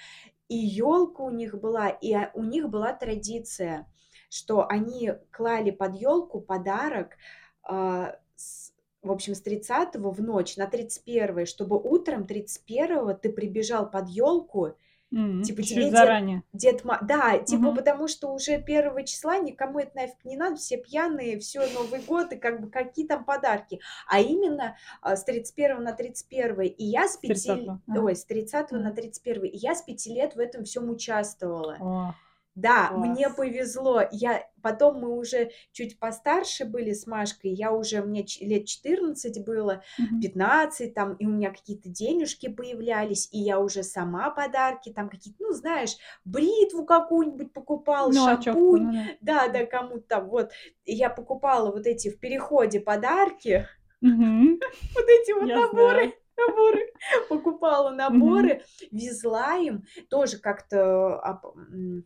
И 0.48 0.56
елка 0.56 1.22
у 1.22 1.30
них 1.30 1.58
была, 1.60 1.88
и 1.88 2.12
а, 2.12 2.30
у 2.34 2.42
них 2.42 2.68
была 2.68 2.92
традиция, 2.92 3.86
что 4.30 4.66
они 4.66 5.12
клали 5.30 5.70
под 5.70 5.96
елку 5.96 6.40
подарок, 6.40 7.16
а, 7.62 8.16
с- 8.36 8.72
в 9.02 9.12
общем, 9.12 9.34
с 9.34 9.42
30 9.42 10.10
в 10.10 10.22
ночь 10.22 10.56
на 10.56 10.66
31, 10.66 11.46
чтобы 11.46 11.76
утром 11.78 12.26
31 12.26 13.14
ты 13.14 13.30
прибежал 13.30 13.90
под 13.90 14.08
елку, 14.08 14.76
М. 15.10 15.42
типа 15.42 15.62
тебе 15.62 15.84
дед, 15.84 15.92
заранее. 15.92 16.42
Дед 16.52 16.84
Ма... 16.84 16.98
Да, 17.02 17.38
типа 17.38 17.68
Мгм. 17.68 17.76
потому 17.76 18.08
что 18.08 18.32
уже 18.32 18.60
первого 18.60 19.02
числа 19.04 19.38
никому 19.38 19.78
это 19.78 19.96
нафиг 19.96 20.24
не 20.24 20.36
надо, 20.36 20.56
все 20.56 20.76
пьяные, 20.76 21.38
все 21.38 21.66
Новый 21.72 22.00
год, 22.00 22.32
и 22.32 22.36
как 22.36 22.60
бы 22.60 22.70
какие 22.70 23.06
там 23.06 23.24
подарки. 23.24 23.80
А 24.06 24.20
именно 24.20 24.76
а, 25.00 25.16
с 25.16 25.24
31 25.24 25.82
на 25.82 25.92
31. 25.92 26.60
И 26.62 26.84
я 26.84 27.08
с 27.08 27.14
С 27.14 27.16
пяти... 27.16 27.48
30 27.48 27.68
Ага. 27.86 28.00
Ой, 28.04 28.14
с 28.16 28.24
30 28.24 28.72
на 28.72 28.78
Мгм. 28.78 28.94
31. 28.94 29.44
И 29.44 29.56
я 29.56 29.74
с 29.74 29.82
пяти 29.82 30.12
лет 30.12 30.34
в 30.36 30.38
этом 30.38 30.64
всем 30.64 30.90
участвовала. 30.90 31.76
О, 31.80 32.14
Да, 32.60 32.90
мне 32.90 33.26
класс. 33.26 33.36
повезло. 33.36 34.02
Я 34.10 34.44
потом 34.62 35.00
мы 35.00 35.16
уже 35.16 35.50
чуть 35.70 35.98
постарше 36.00 36.64
были 36.64 36.92
с 36.92 37.06
Машкой. 37.06 37.50
Я 37.52 37.72
уже 37.72 38.02
мне 38.02 38.26
лет 38.40 38.66
14 38.66 39.44
было, 39.44 39.82
Мгм. 39.96 40.20
15 40.20 40.92
там, 40.94 41.14
и 41.14 41.26
у 41.26 41.30
меня 41.30 41.50
какие-то 41.50 41.88
денежки 41.88 42.48
появлялись, 42.48 43.28
и 43.30 43.38
я 43.38 43.60
уже 43.60 43.84
сама 43.84 44.30
подарки 44.30 44.90
там 44.92 45.08
какие-то, 45.08 45.44
ну 45.44 45.52
знаешь, 45.52 45.96
бритву 46.24 46.84
какую-нибудь 46.84 47.52
покупала, 47.52 48.10
Ну, 48.10 48.26
очевку, 48.26 48.76
шампунь, 48.76 48.82
ну 48.92 49.04
да. 49.20 49.48
да, 49.48 49.64
кому-то 49.66 50.04
там 50.08 50.28
вот. 50.28 50.50
И 50.84 50.94
я 50.94 51.10
покупала 51.10 51.70
вот 51.70 51.86
эти 51.86 52.10
в 52.10 52.18
переходе 52.18 52.80
подарки, 52.80 53.68
вот 54.00 54.10
эти 54.10 55.32
вот 55.32 55.48
Я 55.48 55.56
наборы, 55.60 55.98
знаю. 55.98 56.12
наборы, 56.36 56.92
покупала 57.28 57.90
наборы, 57.90 58.62
везла 58.90 59.56
им, 59.56 59.84
тоже 60.10 60.38
как-то 60.38 61.20
м, 61.54 62.04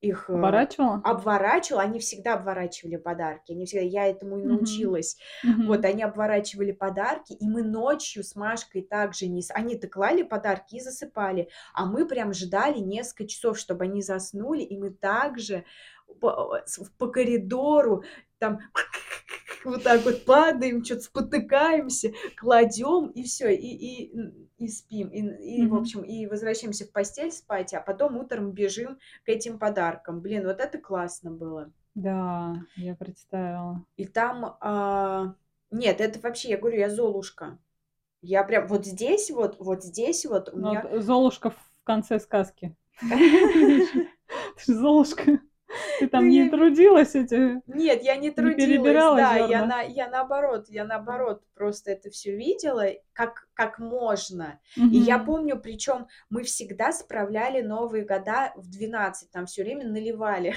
их 0.00 0.28
э, 0.28 0.34
Оборачивала? 0.34 1.00
обворачивала, 1.04 1.82
они 1.82 1.98
всегда 1.98 2.34
обворачивали 2.34 2.96
подарки, 2.96 3.52
они 3.52 3.64
всегда, 3.66 3.84
я 3.84 4.06
этому 4.06 4.38
и 4.38 4.44
научилась. 4.44 5.16
Вот, 5.42 5.78
Мгм. 5.80 5.86
они 5.86 6.02
обворачивали 6.02 6.72
подарки, 6.72 7.32
и 7.32 7.48
мы 7.48 7.62
ночью 7.62 8.22
с 8.22 8.36
Машкой 8.36 8.82
также 8.82 9.26
не... 9.26 9.42
Они-то 9.54 9.88
клали 9.88 10.22
подарки 10.22 10.76
и 10.76 10.80
засыпали, 10.80 11.48
а 11.74 11.86
мы 11.86 12.06
прям 12.06 12.32
ждали 12.32 12.78
несколько 12.78 13.26
часов, 13.26 13.58
чтобы 13.58 13.84
они 13.84 14.02
заснули, 14.02 14.62
и 14.62 14.76
мы 14.78 14.90
также 14.90 15.64
по, 16.20 16.60
по 16.98 17.08
коридору 17.08 18.04
там 18.38 18.60
вот 19.66 19.82
так 19.84 20.04
вот 20.04 20.24
падаем, 20.24 20.84
что-то 20.84 21.02
спотыкаемся, 21.02 22.12
кладем, 22.36 23.08
и 23.08 23.22
все, 23.24 23.54
и, 23.54 23.66
и, 23.66 24.12
и 24.58 24.68
спим, 24.68 25.08
и, 25.08 25.20
и, 25.62 25.66
в 25.66 25.74
Мгм. 25.74 25.74
общем, 25.74 26.02
и 26.02 26.26
возвращаемся 26.26 26.86
в 26.86 26.92
постель 26.92 27.32
спать, 27.32 27.74
а 27.74 27.80
потом 27.80 28.16
утром 28.16 28.52
бежим 28.52 28.98
к 29.24 29.28
этим 29.28 29.58
подаркам. 29.58 30.20
Блин, 30.20 30.46
вот 30.46 30.60
это 30.60 30.78
классно 30.78 31.30
было. 31.30 31.72
Да, 31.94 32.64
я 32.76 32.94
представила. 32.94 33.84
И 33.96 34.06
там, 34.06 34.56
а, 34.60 35.34
нет, 35.70 36.00
это 36.00 36.18
вообще, 36.20 36.50
я 36.50 36.58
говорю, 36.58 36.78
я 36.78 36.90
Золушка. 36.90 37.58
Я 38.22 38.44
прям 38.44 38.66
вот 38.68 38.86
здесь 38.86 39.30
вот, 39.30 39.58
вот 39.60 39.84
здесь 39.84 40.26
вот 40.26 40.50
у 40.52 40.58
Ну, 40.58 40.68
меня... 40.68 40.82
вот 40.82 41.02
Золушка 41.02 41.50
в 41.50 41.56
конце 41.84 42.18
сказки. 42.18 42.76
Ты 43.58 43.80
ж 43.80 44.66
Золушка. 44.66 45.38
Ты 45.98 46.08
там 46.08 46.24
Ну, 46.24 46.30
не 46.30 46.44
я- 46.44 46.50
трудилась 46.50 47.14
эти... 47.14 47.62
Нет, 47.66 48.02
я 48.02 48.16
не 48.16 48.30
трудилась, 48.30 48.56
перебирала 48.64 49.16
да, 49.16 49.36
я, 49.36 49.64
на, 49.64 49.80
я 49.82 50.08
наоборот, 50.08 50.66
я 50.68 50.84
наоборот 50.84 51.42
просто 51.54 51.92
это 51.92 52.10
все 52.10 52.36
видела, 52.36 52.84
как, 53.12 53.48
как 53.54 53.78
можно. 53.78 54.60
И 54.76 54.98
я 54.98 55.18
помню, 55.18 55.58
причем 55.58 56.06
мы 56.30 56.42
всегда 56.42 56.92
справляли 56.92 57.62
Новые 57.62 58.04
года 58.04 58.52
в 58.56 58.70
12, 58.70 59.30
там 59.30 59.46
все 59.46 59.62
время 59.62 59.86
наливали. 59.86 60.54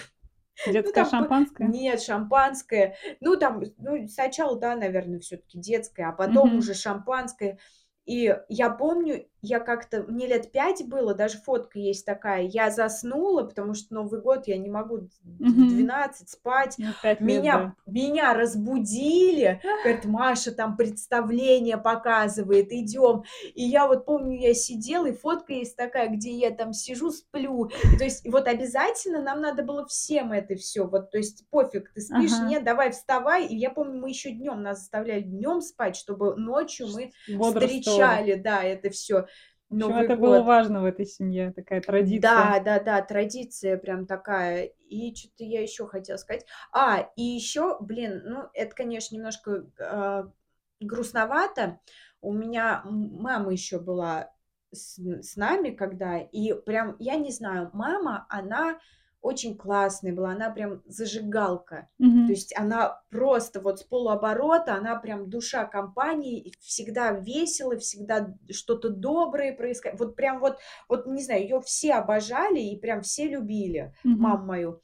Детское 0.68 0.92
там 0.94 1.06
по- 1.06 1.10
шампанское? 1.12 1.68
Нет, 1.70 2.02
шампанское. 2.02 2.98
Ну, 3.22 3.38
там, 3.38 3.64
ну, 3.78 4.08
сначала, 4.08 4.60
да, 4.60 4.76
наверное, 4.76 5.20
все-таки 5.20 5.58
детское, 5.58 6.10
а 6.10 6.12
потом 6.12 6.50
Мгм. 6.50 6.58
уже 6.58 6.74
шампанское. 6.74 7.60
И 8.06 8.36
я 8.50 8.70
помню, 8.70 9.28
я 9.42 9.60
как-то, 9.60 10.04
мне 10.04 10.28
лет 10.28 10.52
пять 10.52 10.86
было, 10.88 11.14
даже 11.14 11.38
фотка 11.38 11.80
есть 11.80 12.06
такая, 12.06 12.44
я 12.44 12.70
заснула, 12.72 13.44
потому 13.44 13.74
что 13.74 13.94
Новый 13.94 14.22
год 14.22 14.48
я 14.48 14.58
не 14.58 14.70
могу 14.70 14.98
в 14.98 15.10
Мгм. 15.40 15.70
12 15.70 16.30
спать. 16.30 16.76
Ну, 16.78 16.94
лет, 17.04 17.20
Меня, 17.22 17.76
меня 17.86 18.34
разбудили, 18.34 19.62
говорят, 19.84 20.06
Маша 20.06 20.52
там 20.52 20.76
представление 20.78 21.78
показывает, 21.78 22.72
идем. 22.72 23.24
И 23.56 23.64
я 23.64 23.88
вот 23.88 24.06
помню, 24.06 24.40
я 24.40 24.54
сидела, 24.54 25.06
и 25.08 25.14
фотка 25.14 25.54
есть 25.54 25.76
такая, 25.76 26.10
где 26.10 26.32
я 26.32 26.52
там 26.52 26.74
сижу, 26.74 27.12
сплю. 27.12 27.70
И 27.92 27.98
то 27.98 28.04
есть 28.04 28.26
вот 28.28 28.48
обязательно 28.48 29.22
нам 29.22 29.42
надо 29.42 29.64
было 29.64 29.86
всем 29.86 30.32
это 30.32 30.56
все, 30.56 30.86
вот, 30.88 31.12
то 31.12 31.18
есть 31.18 31.46
пофиг, 31.50 31.92
ты 31.94 32.02
спишь, 32.02 32.32
Ага. 32.32 32.50
нет, 32.50 32.64
давай 32.64 32.92
вставай. 32.92 33.46
И 33.48 33.56
я 33.56 33.70
помню, 33.70 34.00
мы 34.00 34.10
еще 34.10 34.32
днем 34.32 34.62
нас 34.62 34.80
заставляли 34.80 35.22
днем 35.22 35.62
спать, 35.62 35.96
чтобы 35.96 36.36
ночью 36.36 36.88
мы 36.88 37.12
да. 37.28 37.50
Встречали, 37.52 38.36
да, 38.36 38.64
это 38.64 38.90
все. 38.90 39.28
Новый 39.70 40.06
это 40.06 40.16
было 40.16 40.38
год. 40.38 40.48
важно 40.48 40.82
в 40.82 40.86
этой 40.86 41.06
семье, 41.06 41.52
такая 41.52 41.82
традиция. 41.82 42.22
Да, 42.22 42.60
да, 42.60 42.80
да, 42.80 43.02
традиция 43.02 43.78
прям 43.78 44.06
такая. 44.06 44.64
И 44.90 45.16
что-то 45.16 45.44
я 45.44 45.62
еще 45.62 45.88
хотела 45.88 46.18
сказать. 46.18 46.46
А, 46.72 47.10
и 47.16 47.22
еще, 47.22 47.78
блин, 47.80 48.22
ну, 48.26 48.50
это, 48.54 48.76
конечно, 48.76 49.16
немножко 49.16 49.66
а, 49.80 50.32
грустновато. 50.80 51.80
У 52.22 52.34
меня 52.34 52.82
мама 52.86 53.52
еще 53.52 53.80
была 53.80 54.32
с, 54.72 54.98
с 55.00 55.36
нами, 55.36 55.70
когда, 55.70 56.18
и 56.20 56.54
прям, 56.54 56.96
я 57.00 57.16
не 57.16 57.32
знаю, 57.32 57.70
мама, 57.74 58.26
она 58.30 58.80
очень 59.22 59.58
классная 59.58 60.14
была, 60.14 60.32
она 60.32 60.50
прям 60.50 60.82
зажигалка. 60.86 61.90
Мгм. 62.00 62.28
То 62.28 62.34
есть 62.34 62.56
она 62.58 63.02
просто 63.10 63.60
вот 63.60 63.80
с 63.80 63.84
полуоборота, 63.84 64.76
она 64.76 64.96
прям 64.96 65.30
душа 65.30 65.66
компании, 65.66 66.54
всегда 66.60 67.12
весело, 67.12 67.78
всегда 67.78 68.36
что-то 68.52 68.90
доброе 68.90 69.54
происходит. 69.54 70.00
Вот 70.00 70.16
прям 70.16 70.40
вот, 70.40 70.60
вот 70.88 71.08
не 71.08 71.24
знаю, 71.24 71.42
ее 71.42 71.62
все 71.62 71.94
обожали 71.94 72.60
и 72.60 72.80
прям 72.80 73.02
все 73.02 73.28
любили, 73.28 73.94
Мгм. 74.04 74.20
маму 74.22 74.46
мою. 74.46 74.82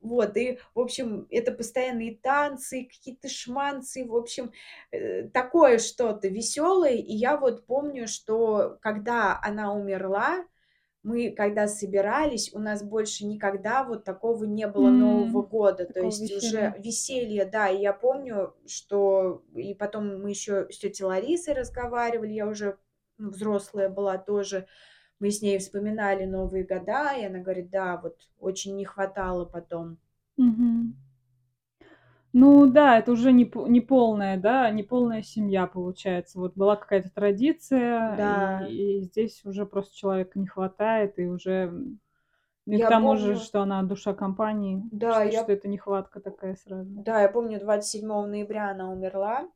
Вот, 0.00 0.36
и, 0.36 0.58
в 0.74 0.80
общем, 0.80 1.26
это 1.30 1.52
постоянные 1.52 2.16
танцы, 2.16 2.84
какие-то 2.84 3.28
шманцы, 3.28 4.04
в 4.06 4.14
общем, 4.14 4.52
э, 4.92 5.28
такое 5.28 5.78
что-то 5.78 6.28
веселое. 6.28 6.94
И 6.94 7.12
я 7.14 7.36
вот 7.36 7.66
помню, 7.66 8.06
что 8.08 8.78
когда 8.80 9.38
она 9.42 9.72
умерла, 9.74 10.44
мы 11.06 11.30
когда 11.30 11.68
собирались, 11.68 12.52
у 12.52 12.58
нас 12.58 12.82
больше 12.82 13.24
никогда 13.26 13.84
вот 13.84 14.04
такого 14.04 14.44
не 14.44 14.66
было 14.66 14.90
Нового 14.90 15.42
М, 15.42 15.46
года. 15.46 15.86
То 15.86 16.00
есть 16.00 16.32
уже 16.32 16.72
веселья. 16.72 16.76
веселье, 16.78 17.44
да. 17.44 17.68
И 17.70 17.80
я 17.80 17.92
помню, 17.92 18.54
что 18.66 19.44
и 19.54 19.74
потом 19.74 20.20
мы 20.22 20.30
еще 20.30 20.68
с 20.70 20.78
тетей 20.78 21.04
Ларисой 21.04 21.54
разговаривали, 21.54 22.32
я 22.32 22.46
уже 22.48 22.78
ну, 23.18 23.30
взрослая 23.30 23.88
была 23.88 24.18
тоже. 24.18 24.66
Мы 25.20 25.30
с 25.30 25.42
ней 25.42 25.58
вспоминали 25.58 26.24
Новые 26.26 26.64
года, 26.64 27.14
и 27.16 27.24
она 27.26 27.40
говорит, 27.40 27.70
да, 27.70 27.98
вот 27.98 28.28
очень 28.38 28.76
не 28.76 28.84
хватало 28.86 29.44
потом. 29.46 29.98
Мгм. 30.36 30.94
Ну 32.38 32.66
да, 32.66 32.98
это 32.98 33.12
уже 33.12 33.32
не, 33.32 33.50
не 33.68 33.80
полная, 33.80 34.36
да, 34.38 34.70
не 34.70 34.82
полная 34.82 35.22
семья 35.22 35.66
получается. 35.66 36.38
Вот 36.38 36.54
была 36.54 36.76
какая-то 36.76 37.10
традиция, 37.10 38.18
Да. 38.18 38.60
и, 38.68 38.98
и 38.98 39.00
здесь 39.04 39.42
уже 39.46 39.64
просто 39.64 39.96
человека 39.96 40.38
не 40.38 40.46
хватает, 40.46 41.18
и 41.18 41.24
уже 41.26 41.50
м, 41.68 41.98
и 42.66 42.78
к 42.78 42.80
Я 42.80 42.88
тому 42.88 43.16
же, 43.16 43.34
помню, 43.34 43.40
что 43.40 43.62
она 43.62 43.82
душа 43.84 44.14
компании, 44.14 44.82
да, 44.92 45.22
что, 45.22 45.32
я, 45.32 45.42
что 45.44 45.52
это 45.52 45.68
нехватка 45.68 46.20
такая 46.20 46.56
сразу. 46.56 46.90
да, 47.04 47.22
я 47.22 47.28
помню, 47.28 47.60
27 47.60 48.26
ноября 48.26 48.70
она 48.70 48.90
умерла. 48.90 49.48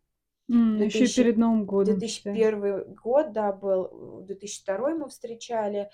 М, 0.50 0.84
еще 0.84 1.06
и 1.06 1.08
2000 1.08 1.14
перед 1.14 1.38
Новым 1.38 1.64
годом, 1.64 2.02
считай. 2.04 2.36
2001 2.36 2.94
год, 2.94 3.32
да, 3.32 3.52
был, 3.52 4.20
в 4.22 4.26
2002 4.26 4.94
мы 4.94 5.08
встречали. 5.08 5.90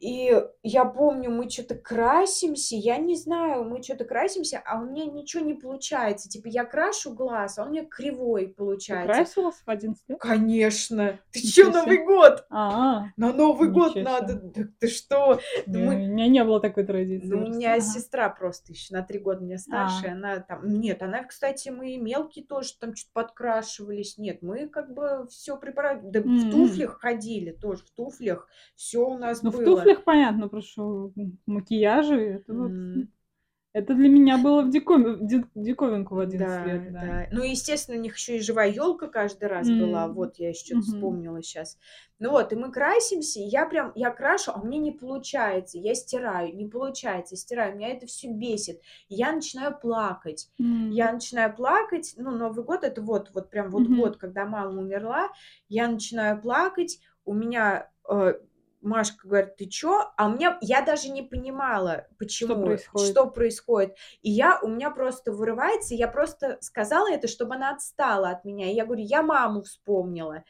И 0.00 0.30
я 0.62 0.84
помню, 0.84 1.30
мы 1.30 1.48
что-то 1.48 1.74
красимся, 1.74 2.76
я 2.76 2.98
не 2.98 3.16
знаю, 3.16 3.64
мы 3.64 3.82
что-то 3.82 4.04
красимся, 4.04 4.62
а 4.64 4.78
у 4.80 4.84
меня 4.84 5.06
ничего 5.06 5.42
не 5.44 5.54
получается. 5.54 6.28
Типа 6.28 6.48
я 6.48 6.64
крашу 6.64 7.14
глаз, 7.14 7.58
а 7.58 7.62
он 7.62 7.68
у 7.68 7.70
меня 7.72 7.84
кривой 7.86 8.46
Ты 8.48 8.54
получается. 8.54 9.06
красилась 9.14 9.56
в 9.64 9.68
11 9.68 10.02
лет? 10.08 10.18
Конечно. 10.20 11.18
Ты 11.32 11.38
Ничего 11.40 11.70
себе. 11.70 11.80
Новый 11.80 12.04
год? 12.04 12.44
А, 12.50 13.04
На 13.16 13.32
Новый 13.32 13.70
год 13.70 13.96
Ничего 13.96 14.10
надо. 14.10 14.32
себе. 14.34 14.50
Да 14.54 14.62
ты 14.80 14.88
что? 14.88 15.40
не, 15.66 15.78
Мы- 15.78 15.94
у 15.94 15.98
меня 15.98 16.28
не 16.28 16.44
было 16.44 16.60
такой 16.60 16.84
традиции. 16.84 17.26
Ну, 17.28 17.44
у 17.46 17.48
меня 17.48 17.72
Ага. 17.72 17.80
сестра 17.80 18.28
просто 18.28 18.72
еще 18.72 18.94
на 18.94 19.02
три 19.02 19.18
года 19.18 19.42
меня 19.42 19.58
старше, 19.58 20.08
А. 20.08 20.12
она 20.12 20.40
там... 20.40 20.68
Нет, 20.68 21.02
она, 21.02 21.24
кстати, 21.24 21.70
мы 21.70 21.96
мелкие 21.96 22.44
тоже 22.44 22.70
там 22.78 22.94
что-то 22.94 23.12
подкрашивались. 23.14 24.18
Нет, 24.18 24.42
мы 24.42 24.68
как 24.68 24.92
бы 24.92 25.26
все 25.30 25.56
препарат... 25.56 26.10
Да 26.10 26.20
в 26.20 26.26
М. 26.26 26.50
туфлях 26.50 27.00
ходили 27.00 27.50
тоже, 27.52 27.82
в 27.84 27.90
туфлях. 27.90 28.46
Все 28.74 28.98
у 29.06 29.16
нас 29.16 29.42
Ну, 29.42 29.50
в 29.50 29.56
было. 29.56 29.85
Туфлях 29.86 30.04
понятно, 30.04 30.44
потому 30.44 30.62
что 30.62 31.12
макияжи, 31.46 32.20
это 32.20 32.54
вот... 32.54 32.70
М. 32.70 33.08
Это 33.72 33.94
для 33.94 34.08
меня 34.08 34.38
было 34.38 34.62
в 34.62 34.70
диковин- 34.70 35.18
ди- 35.20 35.44
диковинку 35.54 36.14
в 36.14 36.20
11 36.20 36.64
Да, 36.64 36.64
лет, 36.64 36.92
да. 36.94 37.00
да. 37.02 37.26
Ну, 37.30 37.42
естественно, 37.42 37.98
у 37.98 38.00
них 38.00 38.16
еще 38.16 38.38
и 38.38 38.40
живая 38.40 38.70
елка 38.70 39.06
каждый 39.06 39.48
раз 39.48 39.68
была. 39.68 40.06
М. 40.06 40.14
Вот, 40.14 40.36
я 40.38 40.48
еще 40.48 40.76
Мгм. 40.76 40.82
вспомнила 40.82 41.42
сейчас. 41.42 41.76
Ну 42.18 42.30
вот, 42.30 42.54
и 42.54 42.56
мы 42.56 42.72
красимся, 42.72 43.38
и 43.38 43.42
я 43.42 43.66
прям, 43.66 43.92
я 43.94 44.10
крашу, 44.10 44.52
а 44.54 44.64
меня 44.64 44.78
не 44.78 44.92
получается. 44.92 45.76
Я 45.76 45.94
стираю, 45.94 46.56
не 46.56 46.66
получается, 46.66 47.36
стираю. 47.36 47.76
Меня 47.76 47.88
это 47.90 48.06
все 48.06 48.28
бесит. 48.32 48.80
И 49.10 49.14
я 49.16 49.30
начинаю 49.30 49.78
плакать. 49.78 50.48
М. 50.58 50.90
Я 50.90 51.12
начинаю 51.12 51.54
плакать, 51.54 52.14
ну, 52.16 52.30
Новый 52.30 52.64
год 52.64 52.82
это 52.82 53.02
вот, 53.02 53.30
вот 53.34 53.50
прям 53.50 53.68
вот 53.68 53.82
Мгм. 53.82 54.00
год, 54.00 54.16
когда 54.16 54.46
мама 54.46 54.80
умерла, 54.80 55.28
я 55.68 55.86
начинаю 55.86 56.40
плакать, 56.40 56.98
у 57.26 57.34
меня 57.34 57.90
э, 58.08 58.34
Машка 58.80 59.26
говорит, 59.26 59.56
ты 59.56 59.66
чё? 59.66 60.10
А 60.16 60.26
у 60.26 60.32
меня, 60.34 60.58
я 60.60 60.82
даже 60.82 61.08
не 61.08 61.22
понимала, 61.22 62.06
почему, 62.18 62.64
происходит? 62.64 63.10
что 63.10 63.26
происходит. 63.26 63.96
И 64.22 64.30
я, 64.30 64.60
у 64.62 64.68
меня 64.68 64.90
просто 64.90 65.32
вырывается, 65.32 65.94
я 65.94 66.08
просто 66.08 66.58
сказала 66.60 67.10
это, 67.10 67.28
чтобы 67.28 67.54
она 67.54 67.70
отстала 67.70 68.30
от 68.30 68.44
меня. 68.44 68.70
И 68.70 68.74
я 68.74 68.84
говорю, 68.84 69.02
я 69.02 69.22
маму 69.22 69.62
вспомнила. 69.62 70.44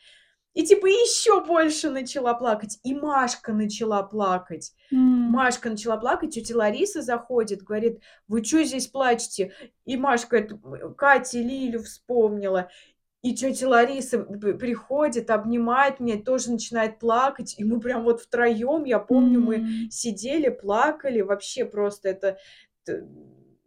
И 0.56 0.64
типа 0.64 0.86
еще 0.86 1.44
больше 1.44 1.90
начала 1.90 2.32
плакать. 2.32 2.78
И 2.82 2.94
Машка 2.94 3.52
начала 3.52 4.02
плакать. 4.02 4.72
М. 4.90 4.98
Машка 5.30 5.68
начала 5.68 5.98
плакать, 5.98 6.32
тетя 6.32 6.56
Лариса 6.56 7.02
заходит, 7.02 7.62
говорит, 7.62 8.00
вы 8.26 8.42
что 8.42 8.64
здесь 8.64 8.86
плачете? 8.86 9.52
И 9.84 9.98
Машка 9.98 10.40
говорит, 10.40 10.96
Катя 10.96 11.40
Лилю 11.40 11.82
вспомнила. 11.82 12.70
И 13.22 13.34
тетя 13.34 13.68
Лариса 13.68 14.18
приходит, 14.20 15.30
обнимает 15.30 16.00
меня, 16.00 16.22
тоже 16.22 16.52
начинает 16.52 16.98
плакать. 16.98 17.54
И 17.58 17.64
мы 17.64 17.80
прям 17.80 18.04
вот 18.04 18.20
втроем, 18.20 18.84
я 18.84 18.98
помню, 18.98 19.40
мы 19.40 19.56
М. 19.56 19.90
сидели, 19.90 20.48
плакали. 20.48 21.22
Вообще 21.22 21.64
просто 21.64 22.08
это, 22.10 22.38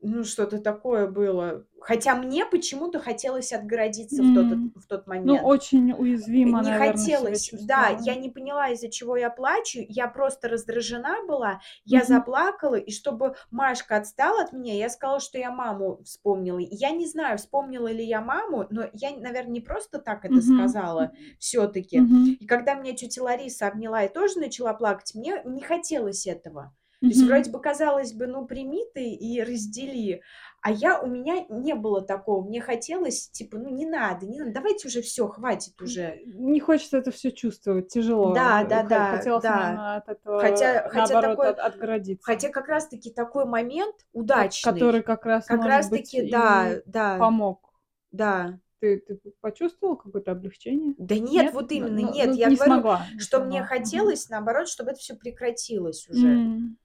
ну, 0.01 0.23
что-то 0.23 0.59
такое 0.59 1.07
было. 1.07 1.65
Хотя 1.81 2.15
мне 2.15 2.45
почему-то 2.45 2.99
хотелось 2.99 3.53
отгородиться 3.53 4.23
в, 4.23 4.31
тот, 4.31 4.47
в 4.75 4.85
тот 4.87 5.07
Ну, 5.23 5.37
момент. 5.37 5.41
очень 5.41 5.91
уязвимо, 5.93 6.61
Не 6.61 6.71
наверное, 6.71 7.09
хотелось, 7.11 7.49
да, 7.53 7.89
я 7.89 8.15
не 8.15 8.29
поняла, 8.29 8.69
из-за 8.69 8.89
чего 8.89 9.17
я 9.17 9.29
плачу, 9.29 9.79
я 9.87 10.07
просто 10.07 10.49
раздражена 10.49 11.25
была, 11.27 11.61
я 11.85 12.03
Мгм. 12.03 12.05
заплакала, 12.05 12.75
и 12.75 12.91
чтобы 12.91 13.35
Машка 13.51 13.97
отстала 13.97 14.43
от 14.43 14.53
меня, 14.53 14.73
я 14.75 14.89
сказала, 14.89 15.19
что 15.19 15.37
я 15.37 15.51
маму 15.51 16.01
вспомнила. 16.03 16.59
Я 16.59 16.91
не 16.91 17.05
знаю, 17.07 17.37
вспомнила 17.37 17.87
ли 17.91 18.05
я 18.05 18.21
маму, 18.21 18.67
но 18.69 18.85
я, 18.93 19.11
наверное, 19.17 19.51
не 19.53 19.61
просто 19.61 19.99
так 19.99 20.25
это 20.25 20.41
Мгм. 20.41 20.41
сказала 20.41 21.11
все-таки. 21.39 21.99
Мгм. 21.99 22.25
И 22.39 22.45
когда 22.47 22.75
меня 22.75 22.95
тетя 22.95 23.23
Лариса 23.23 23.67
обняла 23.67 24.03
и 24.03 24.13
тоже 24.13 24.39
начала 24.39 24.73
плакать, 24.73 25.15
мне 25.15 25.41
не 25.45 25.61
хотелось 25.61 26.27
этого. 26.27 26.73
То 27.01 27.07
есть 27.07 27.23
вроде 27.23 27.49
бы 27.49 27.61
казалось 27.61 28.11
бы, 28.11 28.27
ну 28.27 28.45
прими 28.45 28.83
ты 28.93 29.09
и 29.13 29.41
раздели, 29.41 30.21
а 30.61 30.69
я 30.71 30.99
у 30.99 31.07
меня 31.07 31.45
не 31.47 31.73
было 31.73 32.01
такого. 32.01 32.45
Мне 32.45 32.59
хотелось 32.59 33.29
типа, 33.29 33.57
ну 33.57 33.69
не 33.69 33.85
надо, 33.85 34.25
не 34.25 34.37
надо, 34.39 34.51
давайте 34.51 34.89
уже 34.89 35.01
все, 35.01 35.25
хватит 35.29 35.81
уже. 35.81 36.19
Не 36.25 36.59
хочется 36.59 36.97
это 36.97 37.11
все 37.11 37.31
чувствовать, 37.31 37.87
тяжело. 37.87 38.33
Да, 38.33 38.65
да, 38.65 38.83
да, 38.83 39.15
Хотелось, 39.15 39.43
да. 39.43 39.55
наверное, 39.61 39.95
от 39.97 40.09
этого, 40.09 40.39
Хотя- 40.41 40.89
хотя 40.89 41.21
такое- 41.21 41.49
от- 41.51 41.59
отгородиться. 41.59 42.25
Хотя 42.25 42.49
как 42.49 42.67
раз-таки 42.67 43.11
такой 43.11 43.45
момент 43.45 43.95
удачный, 44.11 44.73
Который 44.73 45.01
как 45.01 45.25
раз, 45.25 45.45
как 45.45 45.63
раз-таки, 45.63 46.29
да, 46.29 46.81
да, 46.85 47.17
помог. 47.17 47.73
да. 48.11 48.59
Ты, 48.81 48.97
ты 48.99 49.19
почувствовал 49.41 49.97
какое-то 49.97 50.31
облегчение? 50.31 50.95
Да 50.97 51.17
нет, 51.17 51.53
вот 51.53 51.69
именно, 51.71 51.99
Ну, 52.01 52.13
нет. 52.13 52.27
ну, 52.27 52.33
Я 52.33 52.47
не 52.47 52.55
говорю, 52.55 52.71
смогла, 52.73 53.05
не 53.13 53.19
что 53.19 53.39
мне 53.39 53.59
смогла. 53.59 53.59
Мгм. 53.59 53.67
хотелось, 53.67 54.29
наоборот, 54.29 54.67
чтобы 54.69 54.91
это 54.91 54.99
все 54.99 55.15
прекратилось 55.15 56.07
уже. 56.09 56.27
М. 56.27 56.77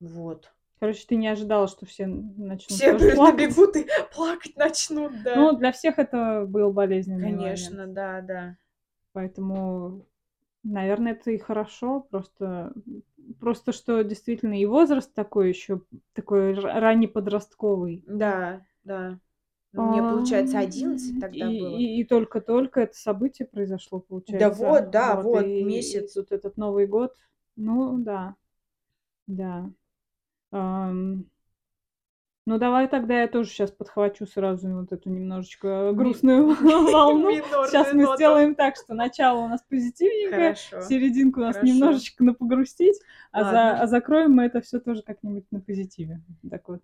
Вот. 0.00 0.50
Короче, 0.80 1.04
ты 1.08 1.16
не 1.16 1.26
ожидала, 1.26 1.66
что 1.66 1.86
все 1.86 2.06
начнут 2.06 2.78
Все 2.78 2.92
набегут 2.92 3.76
и 3.76 3.86
плакать 4.14 4.56
начнут, 4.56 5.12
да. 5.22 5.36
Ну, 5.36 5.56
для 5.56 5.72
всех 5.72 5.98
это 5.98 6.44
был 6.46 6.72
болезненный 6.72 7.32
Конечно, 7.32 7.78
момент. 7.78 7.94
да, 7.94 8.20
да. 8.20 8.56
Поэтому, 9.12 10.06
наверное, 10.62 11.12
это 11.12 11.32
и 11.32 11.38
хорошо. 11.38 12.06
Просто, 12.10 12.72
просто 13.40 13.72
что 13.72 14.02
действительно 14.04 14.58
и 14.60 14.66
возраст 14.66 15.12
такой 15.14 15.48
еще, 15.48 15.82
такой 16.12 16.52
р- 16.52 16.80
раннеподростковый. 16.80 18.04
Да, 18.06 18.60
да. 18.84 19.18
Ну, 19.72 19.82
Мне, 19.82 20.02
получается, 20.02 20.58
11 20.58 21.16
А, 21.16 21.20
тогда 21.20 21.50
и, 21.50 21.58
было. 21.58 21.76
И, 21.76 22.00
и 22.00 22.04
только-только 22.04 22.80
это 22.80 22.94
событие 22.94 23.46
произошло, 23.46 24.00
получается. 24.00 24.64
вот, 24.64 24.90
да, 24.90 25.16
вот, 25.20 25.46
и, 25.46 25.62
месяц. 25.62 26.12
И 26.12 26.14
тут 26.14 26.32
этот 26.32 26.56
Новый 26.56 26.86
год. 26.86 27.14
Ну, 27.56 27.98
да. 27.98 28.34
Да. 29.26 29.70
Ну, 30.50 31.26
давай 32.56 32.88
тогда 32.88 33.20
я 33.20 33.28
тоже 33.28 33.50
сейчас 33.50 33.70
подхвачу 33.70 34.26
сразу 34.26 34.70
вот 34.70 34.90
эту 34.90 35.10
немножечко 35.10 35.92
грустную 35.92 36.46
волну. 36.90 37.30
Сейчас 37.66 37.92
мы 37.92 38.16
сделаем 38.16 38.54
так, 38.54 38.76
что 38.76 38.94
начало 38.94 39.40
у 39.40 39.48
нас 39.48 39.62
позитивненькое, 39.68 40.54
серединку 40.56 41.40
у 41.40 41.42
нас 41.42 41.62
немножечко 41.62 42.24
на 42.24 42.32
погрустить, 42.32 42.98
а, 43.32 43.82
а 43.82 43.86
закроем 43.86 44.32
мы 44.32 44.44
это 44.44 44.62
все 44.62 44.80
тоже 44.80 45.02
как-нибудь 45.02 45.44
на 45.50 45.60
позитиве. 45.60 46.22
Так 46.50 46.68
вот. 46.68 46.80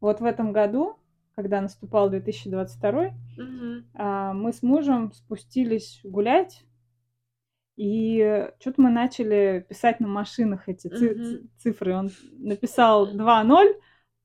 Вот 0.00 0.20
в 0.20 0.24
этом 0.24 0.52
году, 0.52 1.00
когда 1.34 1.60
наступал 1.60 2.08
2022, 2.08 3.10
Мгм. 3.36 3.84
а, 3.94 4.32
мы 4.32 4.52
с 4.52 4.62
мужем 4.62 5.12
спустились 5.12 6.02
гулять, 6.04 6.64
и 7.76 8.48
что-то 8.60 8.80
мы 8.82 8.90
начали 8.90 9.64
писать 9.68 10.00
на 10.00 10.08
машинах 10.08 10.68
эти 10.68 10.88
ци- 10.88 11.14
ци- 11.14 11.48
цифры. 11.58 11.94
Он 11.96 12.10
написал 12.38 13.06
2.0, 13.12 13.74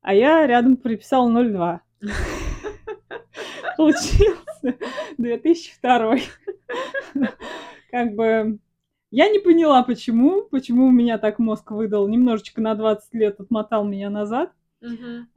а 0.01 0.13
я 0.13 0.45
рядом 0.47 0.77
приписал 0.77 1.29
0.2. 1.31 1.79
Получился 3.77 4.75
2002. 5.17 6.15
Как 7.91 8.13
бы 8.15 8.59
я 9.11 9.29
не 9.29 9.39
поняла, 9.39 9.83
почему, 9.83 10.43
почему 10.43 10.85
у 10.85 10.91
меня 10.91 11.17
так 11.17 11.39
мозг 11.39 11.71
выдал, 11.71 12.07
немножечко 12.07 12.61
на 12.61 12.75
20 12.75 13.13
лет 13.15 13.39
отмотал 13.39 13.83
меня 13.85 14.09
назад. 14.09 14.51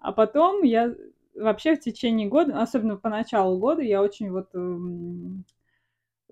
А 0.01 0.13
потом 0.13 0.63
я 0.63 0.95
вообще 1.35 1.77
в 1.77 1.81
течение 1.81 2.29
года, 2.29 2.61
особенно 2.61 2.97
по 2.97 3.09
началу 3.09 3.59
года, 3.59 3.81
я 3.83 4.03
очень 4.03 4.31
вот 4.31 4.49
эм, 4.55 5.45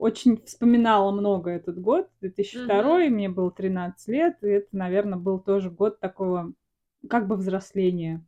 очень 0.00 0.42
вспоминала 0.44 1.12
много 1.12 1.50
этот 1.50 1.80
год, 1.80 2.08
2002, 2.20 3.08
мне 3.10 3.28
было 3.28 3.50
13 3.52 4.08
лет, 4.08 4.38
и 4.42 4.48
это, 4.48 4.68
наверное, 4.72 5.18
был 5.18 5.38
тоже 5.40 5.70
год 5.70 6.00
такого 6.00 6.52
как 7.08 7.28
бы 7.28 7.36
взросления. 7.36 8.24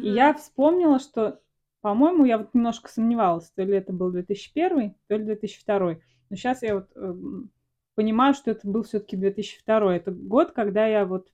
И 0.00 0.10
Мгм. 0.10 0.10
я 0.10 0.34
вспомнила, 0.34 0.98
что, 1.00 1.40
по-моему, 1.80 2.24
я 2.24 2.38
вот 2.38 2.54
немножко 2.54 2.90
сомневалась, 2.90 3.50
то 3.50 3.62
ли 3.62 3.76
это 3.76 3.92
был 3.92 4.10
2001, 4.12 4.94
то 5.08 5.16
ли 5.16 5.24
2002. 5.24 6.00
Но 6.30 6.36
сейчас 6.36 6.62
я 6.62 6.76
вот 6.76 6.88
эм, 6.96 7.50
понимаю, 7.94 8.34
что 8.34 8.50
это 8.50 8.68
был 8.68 8.84
все-таки 8.84 9.16
2002. 9.16 9.96
Это 9.96 10.12
год, 10.12 10.52
когда 10.52 10.86
я 10.86 11.04
вот 11.04 11.28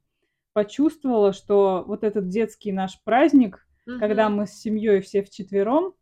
почувствовала, 0.55 1.33
что 1.33 1.85
вот 1.87 2.05
этот 2.05 2.29
детский 2.29 2.73
наш 2.73 3.03
праздник, 3.05 3.67
когда 3.97 4.29
Мгм. 4.29 4.31
мы 4.31 4.47
с 4.47 4.53
семьей 4.55 5.01
все 5.03 5.23
вчетвером, 5.23 5.95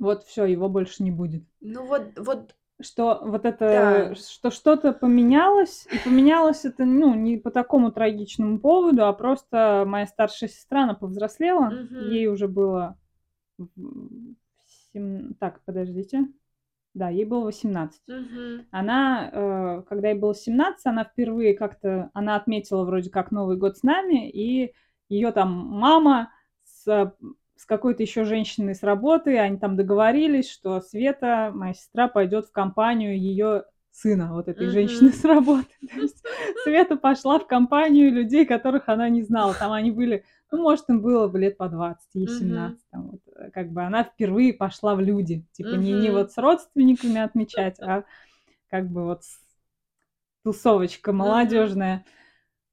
вот 0.00 0.24
все, 0.24 0.44
его 0.44 0.68
больше 0.68 1.04
не 1.04 1.10
будет. 1.12 1.44
Ну 1.60 1.86
вот, 1.86 2.18
вот, 2.18 2.56
Что 2.80 3.20
вот 3.24 3.44
это, 3.44 4.10
Да. 4.10 4.14
что 4.14 4.50
что-то 4.52 4.92
поменялось, 4.92 5.86
и 5.90 5.98
поменялось 5.98 6.64
это, 6.64 6.84
ну, 6.84 7.12
не 7.14 7.36
по 7.36 7.50
такому 7.50 7.90
трагичному 7.90 8.60
поводу, 8.60 9.04
а 9.04 9.12
просто 9.12 9.84
моя 9.86 10.06
старшая 10.06 10.48
сестра, 10.48 10.84
она 10.84 10.94
повзрослела, 10.94 11.70
Мгм. 11.70 12.08
ей 12.08 12.28
уже 12.28 12.46
было, 12.46 12.96
так, 15.40 15.60
подождите, 15.64 16.28
да, 16.94 17.08
ей 17.08 17.24
было 17.24 17.44
18. 17.46 18.02
Мгм. 18.06 18.66
Она, 18.70 19.30
э, 19.32 19.82
когда 19.88 20.10
ей 20.10 20.18
было 20.18 20.34
17, 20.34 20.86
она 20.86 21.04
впервые 21.04 21.54
как-то, 21.54 22.10
она 22.14 22.36
отметила 22.36 22.84
вроде 22.84 23.10
как 23.10 23.30
Новый 23.30 23.56
год 23.56 23.76
с 23.78 23.82
нами, 23.82 24.30
и 24.30 24.72
ее 25.08 25.32
там 25.32 25.50
мама 25.52 26.30
с, 26.64 27.12
с 27.58 27.66
какой-то 27.66 28.02
еще 28.04 28.24
женщиной 28.24 28.76
с 28.76 28.84
работы, 28.84 29.36
они 29.36 29.58
там 29.58 29.76
договорились, 29.76 30.48
что 30.48 30.80
Света, 30.80 31.50
моя 31.52 31.74
сестра, 31.74 32.06
пойдет 32.06 32.46
в 32.46 32.52
компанию 32.52 33.18
ее 33.18 33.64
сына 33.90 34.32
вот 34.32 34.46
этой 34.46 34.68
женщины 34.68 35.10
с 35.10 35.24
работы. 35.24 35.66
То 35.92 36.00
есть 36.00 36.24
Света 36.62 36.96
пошла 36.96 37.40
в 37.40 37.48
компанию 37.48 38.12
людей, 38.12 38.46
которых 38.46 38.88
она 38.88 39.08
не 39.08 39.22
знала. 39.22 39.54
Там 39.54 39.72
они 39.72 39.90
были, 39.90 40.24
ну, 40.52 40.62
может, 40.62 40.88
им 40.88 41.00
было 41.00 41.26
бы 41.26 41.40
лет 41.40 41.56
по 41.56 41.68
20, 41.68 42.00
ей 42.14 42.28
17. 42.28 42.78
Там, 42.92 43.10
вот, 43.10 43.20
э, 43.34 43.50
как 43.50 43.72
бы 43.72 43.82
она 43.82 44.04
впервые 44.04 44.54
пошла 44.54 44.94
в 44.94 45.00
люди. 45.00 45.44
Типа 45.50 45.74
не, 45.74 45.92
не 45.92 46.10
вот 46.10 46.30
с 46.30 46.38
родственниками 46.38 47.20
отмечать, 47.20 47.80
а 47.80 48.04
как 48.70 48.88
бы 48.88 49.04
вот 49.04 49.22
тусовочка 50.44 51.12
молодежная. 51.12 52.04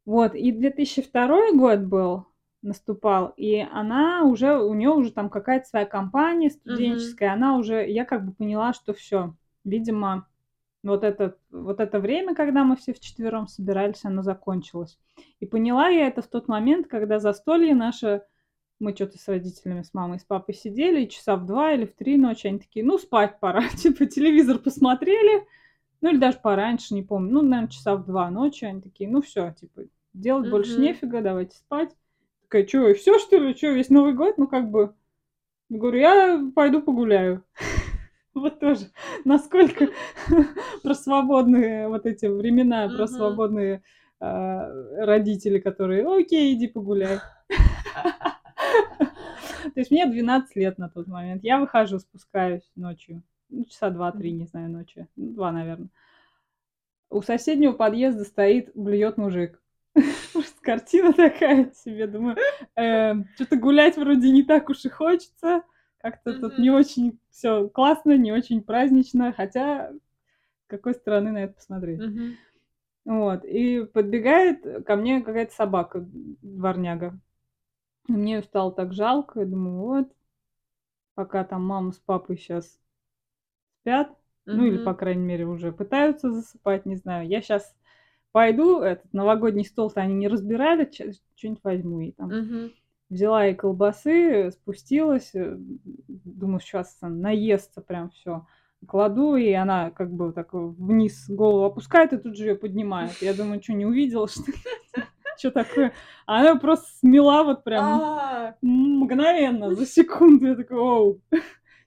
Вот, 0.06 0.36
и 0.36 0.52
2002 0.52 1.54
год 1.54 1.80
был, 1.80 2.28
наступал, 2.66 3.34
и 3.38 3.60
она 3.60 4.24
уже, 4.24 4.60
у 4.60 4.74
нее 4.74 4.90
уже 4.90 5.12
там 5.12 5.30
какая-то 5.30 5.68
своя 5.68 5.86
компания 5.86 6.50
студенческая, 6.50 7.34
она 7.34 7.58
уже, 7.58 7.88
я 7.90 8.06
как 8.06 8.26
бы 8.26 8.34
поняла, 8.34 8.74
что 8.74 8.94
все, 8.94 9.36
видимо, 9.64 10.28
вот 10.84 11.04
это, 11.04 11.38
вот 11.52 11.80
это 11.80 12.00
время, 12.00 12.36
когда 12.36 12.64
мы 12.64 12.76
все 12.76 12.94
вчетвером 12.94 13.48
собирались, 13.48 14.04
оно 14.04 14.22
закончилось. 14.22 15.00
И 15.40 15.46
поняла 15.46 15.88
я 15.90 16.08
это 16.08 16.22
в 16.22 16.28
тот 16.28 16.48
момент, 16.48 16.88
когда 16.88 17.20
застолье 17.20 17.74
наше, 17.74 18.24
мы 18.80 18.94
что-то 18.94 19.18
с 19.18 19.28
родителями, 19.28 19.82
с 19.84 19.94
мамой, 19.94 20.20
с 20.20 20.24
папой 20.24 20.54
сидели, 20.54 21.04
и 21.04 21.10
часа 21.10 21.38
в 21.38 21.46
два 21.46 21.74
или 21.74 21.86
в 21.86 21.96
три 21.96 22.18
ночи 22.18 22.48
они 22.48 22.60
такие, 22.60 22.86
ну, 22.86 22.98
спать 22.98 23.40
пора, 23.40 23.68
типа, 23.78 24.06
телевизор 24.06 24.60
посмотрели, 24.60 25.48
ну, 26.02 26.10
или 26.10 26.18
даже 26.18 26.40
пораньше, 26.40 26.94
не 26.94 27.04
помню, 27.04 27.34
ну, 27.34 27.42
наверное, 27.42 27.70
часа 27.70 27.96
в 27.96 28.06
два 28.06 28.30
ночи, 28.30 28.66
они 28.66 28.82
такие, 28.82 29.10
ну, 29.10 29.22
все, 29.22 29.54
типа, 29.54 29.84
делать 30.14 30.50
больше 30.50 30.80
нефига, 30.80 31.22
давайте 31.22 31.58
спать. 31.58 31.96
Такая, 32.46 32.68
что, 32.68 32.94
все, 32.94 33.18
что 33.18 33.38
ли, 33.38 33.56
что, 33.56 33.68
весь 33.72 33.90
Новый 33.90 34.14
год, 34.14 34.38
ну, 34.38 34.48
как 34.48 34.70
бы, 34.70 34.94
говорю, 35.70 36.00
я 36.00 36.52
пойду 36.56 36.82
погуляю. 36.82 37.44
Вот 38.34 38.60
тоже, 38.60 38.92
насколько 39.24 39.88
про 40.84 40.94
свободные 40.94 41.88
вот 41.88 42.06
эти 42.06 42.26
времена, 42.26 42.90
про 42.90 43.08
свободные 43.08 43.82
а, 44.20 44.70
родители, 44.98 45.58
которые, 45.58 46.06
окей, 46.06 46.54
иди 46.54 46.68
погуляй. 46.68 47.20
То 48.68 49.80
есть 49.80 49.90
мне 49.90 50.06
12 50.06 50.54
лет 50.58 50.78
на 50.78 50.90
тот 50.90 51.08
момент. 51.08 51.46
Я 51.46 51.60
выхожу, 51.60 52.00
спускаюсь 52.00 52.70
ночью. 52.76 53.24
Ну, 53.48 53.64
часа 53.64 53.90
два-три, 53.90 54.34
не 54.34 54.48
знаю, 54.48 54.70
ночью. 54.70 55.08
Ну, 55.16 55.32
два, 55.32 55.54
наверное. 55.54 55.88
У 57.10 57.22
соседнего 57.22 57.72
подъезда 57.72 58.26
стоит, 58.26 58.72
блюет 58.76 59.16
мужик. 59.16 59.62
Картина 60.62 61.14
такая 61.14 61.72
себе, 61.72 62.08
думаю. 62.08 62.38
Э, 62.76 63.14
что-то 63.36 63.56
гулять 63.56 63.98
вроде 63.98 64.30
не 64.32 64.44
так 64.44 64.70
уж 64.70 64.84
и 64.86 64.90
хочется. 64.90 65.64
Как-то 66.00 66.34
тут 66.40 66.58
не 66.60 66.70
очень 66.70 67.20
все 67.32 67.68
классно, 67.70 68.18
не 68.18 68.32
очень 68.32 68.62
празднично, 68.62 69.34
хотя 69.34 69.92
с 69.92 70.68
какой 70.68 70.94
стороны 70.94 71.32
на 71.32 71.44
это 71.46 71.54
посмотреть. 71.54 72.02
Вот, 73.06 73.46
и 73.46 73.86
подбегает 73.86 74.86
ко 74.86 74.96
мне 74.96 75.22
какая-то 75.22 75.54
собака, 75.54 76.06
дворняга. 76.42 77.20
Мне 78.08 78.42
стало 78.44 78.72
так 78.72 78.94
жалко, 78.94 79.40
я 79.42 79.46
думаю, 79.46 79.78
вот, 79.78 80.12
пока 81.16 81.44
там 81.44 81.66
мама 81.66 81.92
с 81.92 81.98
папой 81.98 82.38
сейчас 82.38 82.80
спят, 83.82 84.10
ну 84.46 84.66
или, 84.66 84.78
по 84.84 84.94
крайней 84.94 85.24
мере, 85.26 85.46
уже 85.46 85.72
пытаются 85.72 86.32
засыпать, 86.32 86.86
не 86.86 86.96
знаю, 86.98 87.28
я 87.28 87.42
сейчас 87.42 87.76
пойду, 88.36 88.82
этот 88.82 89.14
новогодний 89.14 89.64
стол-то 89.64 90.02
они 90.02 90.14
не 90.14 90.28
разбирали, 90.28 90.92
что-нибудь 90.92 91.64
возьму 91.64 92.02
и 92.02 92.12
там. 92.12 92.30
Mm-hmm 92.30 92.72
взяла 93.10 93.48
и 93.48 93.54
колбасы, 93.54 94.52
спустилась, 94.52 95.30
э, 95.36 95.56
думаю, 95.58 96.60
сейчас 96.60 96.98
наестся 97.02 97.82
прям 97.82 98.10
все. 98.10 98.46
Кладу, 98.88 99.36
и 99.36 99.52
она 99.52 99.92
как 99.92 100.12
бы 100.12 100.34
так 100.34 100.50
вниз 100.54 101.30
голову 101.30 101.66
опускает 101.66 102.14
и 102.14 102.18
тут 102.18 102.36
же 102.36 102.48
ее 102.48 102.56
поднимает. 102.56 103.14
Я 103.22 103.34
думаю, 103.36 103.62
что 103.64 103.74
не 103.74 103.86
увидела, 103.86 104.28
что 104.28 104.42
что 105.38 105.52
такое? 105.52 105.94
Она 106.26 106.56
просто 106.56 106.88
смела 107.00 107.44
вот 107.44 107.64
прям 107.64 107.84
а. 107.86 108.56
мгновенно, 108.62 109.74
за 109.76 109.86
секунду. 109.86 110.48
Я 110.48 110.56
такой, 110.56 110.78
оу, 110.78 111.22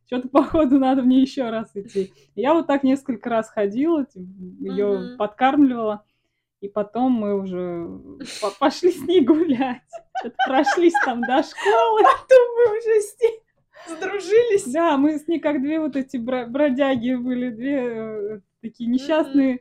что-то 0.06 0.28
походу 0.28 0.78
надо 0.78 1.02
мне 1.02 1.20
еще 1.20 1.50
раз 1.50 1.70
идти. 1.74 2.12
Я 2.34 2.54
вот 2.54 2.66
так 2.66 2.84
несколько 2.84 3.28
раз 3.28 3.50
ходила, 3.50 4.06
ее 4.14 5.16
подкармливала. 5.18 6.04
И 6.60 6.68
потом 6.68 7.12
мы 7.12 7.40
уже 7.40 7.88
пошли 8.58 8.90
с 8.90 9.00
ней 9.02 9.20
гулять. 9.24 9.82
Прошлись 10.46 10.94
там 11.04 11.20
до 11.20 11.42
школы. 11.42 12.02
Потом 12.02 12.48
мы 12.56 12.78
уже 12.78 13.00
с 13.00 13.20
ней 13.20 13.40
сдружились. 13.86 14.72
Да, 14.72 14.96
мы 14.96 15.18
с 15.18 15.28
ней 15.28 15.38
как 15.38 15.62
две 15.62 15.78
вот 15.80 15.94
эти 15.96 16.16
бродяги 16.16 17.14
были, 17.14 17.50
две 17.50 17.76
э, 17.76 18.40
такие 18.60 18.90
несчастные, 18.90 19.60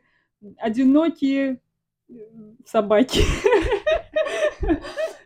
одинокие 0.57 1.62
э, 2.10 2.13
собаки. 2.65 3.21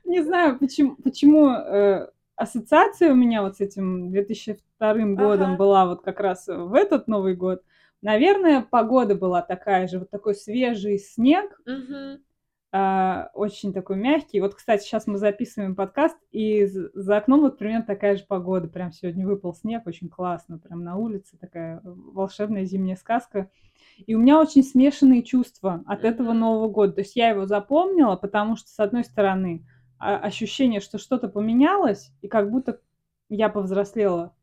Не 0.03 0.21
знаю, 0.23 0.59
почему, 0.59 0.97
почему 0.97 1.49
э, 1.51 2.09
ассоциация 2.35 3.11
у 3.11 3.15
меня 3.15 3.43
вот 3.43 3.57
с 3.57 3.61
этим 3.61 4.11
2002 4.11 4.93
годом 5.15 5.55
была 5.55 5.85
вот 5.85 6.01
как 6.01 6.19
раз 6.19 6.47
в 6.47 6.73
этот 6.73 7.07
Новый 7.07 7.35
год. 7.35 7.63
Наверное, 8.01 8.61
погода 8.61 9.15
была 9.15 9.41
такая 9.41 9.87
же, 9.87 9.99
вот 9.99 10.09
такой 10.09 10.33
свежий 10.33 10.97
снег, 10.97 11.59
угу. 11.67 12.19
э, 12.71 13.27
очень 13.35 13.73
такой 13.73 13.97
мягкий. 13.97 14.41
Вот, 14.41 14.55
кстати, 14.55 14.83
сейчас 14.83 15.05
мы 15.05 15.17
записываем 15.17 15.75
подкаст, 15.75 16.17
и 16.31 16.65
за 16.65 17.17
окном 17.17 17.41
вот 17.41 17.59
примерно 17.59 17.85
такая 17.85 18.17
же 18.17 18.23
погода. 18.27 18.67
Прям 18.67 18.91
сегодня 18.91 19.27
выпал 19.27 19.53
снег, 19.53 19.85
очень 19.85 20.09
классно, 20.09 20.57
прям 20.57 20.83
на 20.83 20.97
улице 20.97 21.37
такая 21.37 21.79
волшебная 21.83 22.65
зимняя 22.65 22.95
сказка. 22.95 23.51
И 23.97 24.15
у 24.15 24.19
меня 24.19 24.39
очень 24.39 24.63
смешанные 24.63 25.21
чувства 25.21 25.83
от 25.85 26.03
этого 26.03 26.33
Нового 26.33 26.69
года. 26.69 26.93
То 26.93 27.01
есть 27.01 27.15
я 27.15 27.29
его 27.29 27.45
запомнила, 27.45 28.15
потому 28.15 28.55
что, 28.55 28.69
с 28.69 28.79
одной 28.79 29.03
стороны, 29.03 29.63
ощущение, 29.99 30.79
что 30.79 30.97
что-то 30.97 31.27
поменялось, 31.27 32.11
и 32.21 32.27
как 32.27 32.49
будто 32.49 32.79
я 33.29 33.49
повзрослела 33.49 34.35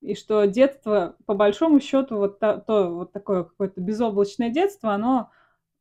и 0.00 0.14
что 0.14 0.44
детство, 0.46 1.16
по 1.26 1.34
большому 1.34 1.80
счету, 1.80 2.16
вот 2.16 2.38
то, 2.38 2.58
то 2.58 2.94
вот 2.94 3.12
такое 3.12 3.44
какое-то 3.44 3.80
безоблачное 3.80 4.50
детство, 4.50 4.94
оно, 4.94 5.30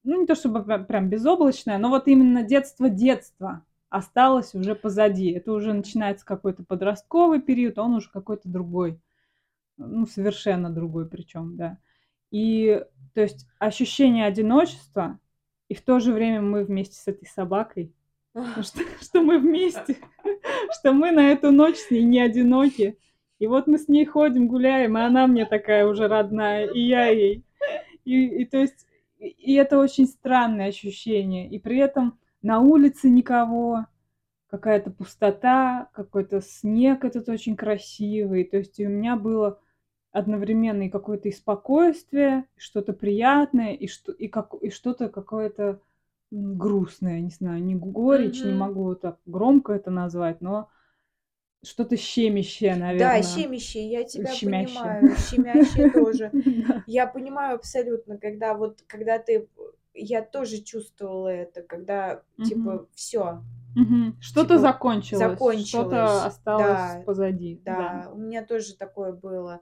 ну 0.03 0.19
не 0.19 0.27
то 0.27 0.35
чтобы 0.35 0.63
прям 0.63 1.09
безоблачное, 1.09 1.77
но 1.77 1.89
вот 1.89 2.07
именно 2.07 2.43
детство-детство 2.43 3.65
осталось 3.89 4.53
уже 4.53 4.75
позади. 4.75 5.31
Это 5.31 5.51
уже 5.51 5.73
начинается 5.73 6.25
какой-то 6.25 6.63
подростковый 6.63 7.41
период, 7.41 7.79
он 7.79 7.95
уже 7.95 8.09
какой-то 8.09 8.47
другой. 8.49 8.99
Ну, 9.77 10.05
совершенно 10.05 10.69
другой 10.69 11.07
причем, 11.07 11.55
да. 11.55 11.77
И, 12.31 12.83
то 13.13 13.21
есть, 13.21 13.47
ощущение 13.57 14.25
одиночества, 14.25 15.19
и 15.69 15.73
в 15.73 15.81
то 15.81 15.99
же 15.99 16.11
время 16.11 16.41
мы 16.41 16.63
вместе 16.65 16.95
с 16.95 17.07
этой 17.07 17.25
собакой, 17.25 17.93
что, 18.61 18.81
что 19.01 19.21
мы 19.21 19.39
вместе, 19.39 19.97
что 20.79 20.91
мы 20.91 21.11
на 21.11 21.31
эту 21.31 21.51
ночь 21.51 21.77
с 21.77 21.89
ней 21.89 22.03
не 22.03 22.19
одиноки, 22.19 22.99
и 23.39 23.47
вот 23.47 23.67
мы 23.67 23.77
с 23.77 23.87
ней 23.87 24.05
ходим, 24.05 24.47
гуляем, 24.47 24.97
и 24.97 25.01
она 25.01 25.25
мне 25.25 25.45
такая 25.45 25.87
уже 25.87 26.07
родная, 26.07 26.67
и 26.67 26.79
я 26.79 27.07
ей. 27.07 27.43
И, 28.03 28.25
и 28.25 28.45
то 28.45 28.57
есть, 28.57 28.85
и 29.17 29.53
это 29.53 29.79
очень 29.79 30.07
странное 30.07 30.67
ощущение. 30.67 31.49
И 31.49 31.57
при 31.57 31.77
этом 31.77 32.19
на 32.41 32.59
улице 32.59 33.09
никого, 33.09 33.85
какая-то 34.49 34.91
пустота, 34.91 35.89
какой-то 35.93 36.41
снег 36.41 37.05
этот 37.05 37.29
очень 37.29 37.55
красивый. 37.55 38.43
То 38.43 38.57
есть 38.57 38.79
у 38.79 38.87
меня 38.87 39.15
было 39.15 39.59
одновременно 40.11 40.83
и 40.83 40.89
какое-то 40.89 41.29
и 41.29 41.31
спокойствие, 41.31 42.45
что-то 42.57 42.93
приятное, 42.93 43.73
и, 43.73 43.87
что, 43.87 44.11
и, 44.11 44.27
как, 44.27 44.53
и 44.61 44.69
что-то 44.69 45.07
какое-то 45.07 45.79
грустное, 46.31 47.21
не 47.21 47.29
знаю, 47.29 47.63
не 47.63 47.75
горечь, 47.75 48.41
mm-hmm. 48.41 48.51
не 48.51 48.57
могу 48.57 48.95
так 48.95 49.19
громко 49.25 49.73
это 49.73 49.91
назвать, 49.91 50.41
но 50.41 50.69
что-то 51.63 51.97
щемящее, 51.97 52.75
наверное. 52.75 53.21
Да, 53.21 53.27
щемящее, 53.27 53.89
я 53.89 54.03
тебя 54.03 54.33
Щемящее. 54.33 54.75
понимаю. 54.75 55.15
Щемящее 55.29 55.91
тоже. 55.93 56.31
Я 56.87 57.07
понимаю 57.07 57.55
абсолютно, 57.55 58.17
когда 58.17 58.53
вот, 58.53 58.81
когда 58.87 59.19
ты, 59.19 59.47
я 59.93 60.21
тоже 60.21 60.59
чувствовала 60.59 61.27
это, 61.27 61.61
когда, 61.61 62.23
типа, 62.45 62.87
все. 62.93 63.43
Что-то 64.19 64.49
типа, 64.49 64.57
закончилось, 64.59 65.19
закончилось, 65.19 65.67
что-то 65.67 66.25
осталось 66.25 67.05
позади. 67.05 67.61
Да, 67.63 68.09
у 68.13 68.17
меня 68.17 68.43
тоже 68.43 68.75
такое 68.75 69.11
было. 69.11 69.61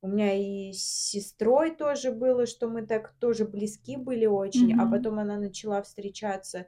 У 0.00 0.08
меня 0.08 0.34
и 0.34 0.72
с 0.74 0.82
сестрой 0.82 1.74
тоже 1.74 2.10
было, 2.12 2.44
что 2.46 2.68
мы 2.68 2.86
так 2.86 3.14
тоже 3.20 3.46
близки 3.46 3.96
были 3.96 4.26
очень, 4.26 4.78
а 4.78 4.86
потом 4.86 5.18
она 5.18 5.38
начала 5.38 5.80
встречаться 5.82 6.66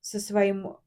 со 0.00 0.20
своим 0.20 0.78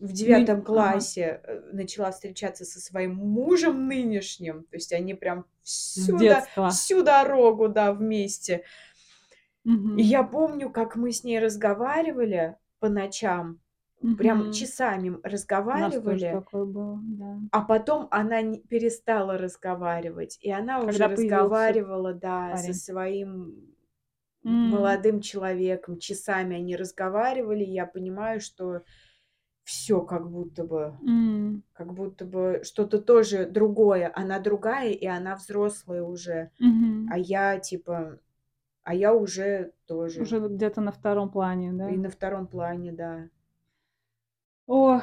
в 0.00 0.12
девятом 0.12 0.62
классе 0.62 1.40
ага. 1.42 1.52
Э, 1.52 1.70
начала 1.72 2.10
встречаться 2.10 2.64
со 2.64 2.80
своим 2.80 3.14
мужем 3.14 3.86
нынешним, 3.88 4.64
то 4.64 4.76
есть 4.76 4.92
они 4.92 5.14
прям 5.14 5.46
всю, 5.62 6.18
до, 6.18 6.46
всю 6.70 7.02
дорогу, 7.02 7.68
да, 7.68 7.92
вместе. 7.92 8.64
Угу. 9.64 9.96
И 9.96 10.02
я 10.02 10.22
помню, 10.22 10.70
как 10.70 10.96
мы 10.96 11.12
с 11.12 11.24
ней 11.24 11.38
разговаривали 11.38 12.56
по 12.78 12.88
ночам, 12.88 13.60
угу. 14.00 14.16
прям 14.16 14.52
часами 14.52 15.18
разговаривали. 15.22 16.32
такое 16.32 16.64
было, 16.64 17.00
да. 17.02 17.38
А 17.52 17.62
потом 17.62 18.08
она 18.10 18.40
не, 18.42 18.60
перестала 18.60 19.38
разговаривать, 19.38 20.38
и 20.40 20.50
она 20.50 20.80
Когда 20.80 21.06
уже 21.06 21.08
разговаривала, 21.08 22.12
да, 22.12 22.50
парень. 22.52 22.74
со 22.74 22.74
своим 22.74 23.74
молодым 24.42 25.20
человеком, 25.20 25.98
часами 25.98 26.56
они 26.56 26.76
разговаривали, 26.76 27.64
я 27.64 27.86
понимаю, 27.86 28.40
что 28.40 28.82
все 29.68 30.00
как 30.00 30.30
будто 30.30 30.64
бы 30.64 30.98
М. 31.06 31.62
как 31.74 31.94
будто 31.94 32.24
бы 32.26 32.62
что-то 32.64 33.00
тоже 33.00 33.46
другое. 33.46 34.12
Она 34.14 34.40
другая, 34.40 34.90
и 34.92 35.06
она 35.06 35.36
взрослая 35.36 36.02
уже, 36.02 36.50
Мгм. 36.60 37.08
а 37.10 37.18
я 37.18 37.58
типа 37.60 38.20
а 38.84 38.94
я 38.94 39.14
уже 39.14 39.72
тоже 39.86 40.20
Уже 40.22 40.40
где-то 40.48 40.80
на 40.80 40.92
втором 40.92 41.30
плане, 41.30 41.72
да? 41.72 41.90
и 41.90 41.96
на 41.98 42.10
втором 42.10 42.46
плане, 42.46 42.92
да. 42.92 43.28
Ох, 44.68 45.02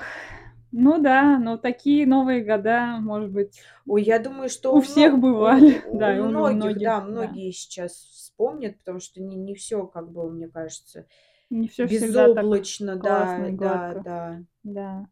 ну 0.72 1.02
да, 1.02 1.40
но 1.40 1.58
такие 1.58 2.06
новые 2.06 2.44
года, 2.44 2.98
может 3.02 3.32
быть, 3.32 3.64
Ой, 3.88 4.02
я 4.04 4.18
думаю, 4.20 4.50
что 4.50 4.74
у 4.74 4.78
у 4.78 4.82
всех 4.82 5.14
мно 5.14 5.20
у 5.20 5.20
бывали, 5.20 5.84
у 5.84 5.98
да, 6.00 6.16
и 6.18 6.20
у 6.20 6.26
многих, 6.30 6.74
многих, 6.74 6.82
да, 6.82 7.02
да. 7.10 7.10
многие 7.12 7.52
сейчас 7.52 7.94
вспомнят, 7.94 8.78
потому 8.80 9.00
что 9.00 9.22
не 9.22 9.36
не 9.36 9.54
всё, 9.54 9.86
как 9.86 10.12
бы, 10.12 10.30
мне 10.32 10.48
кажется, 10.48 11.06
Не 11.50 11.68
так 11.68 11.90
безоблачно. 11.90 12.96
Да, 12.96 13.00
классно 13.26 13.58
да, 13.58 13.94
да. 14.04 14.42
Да. 14.64 15.06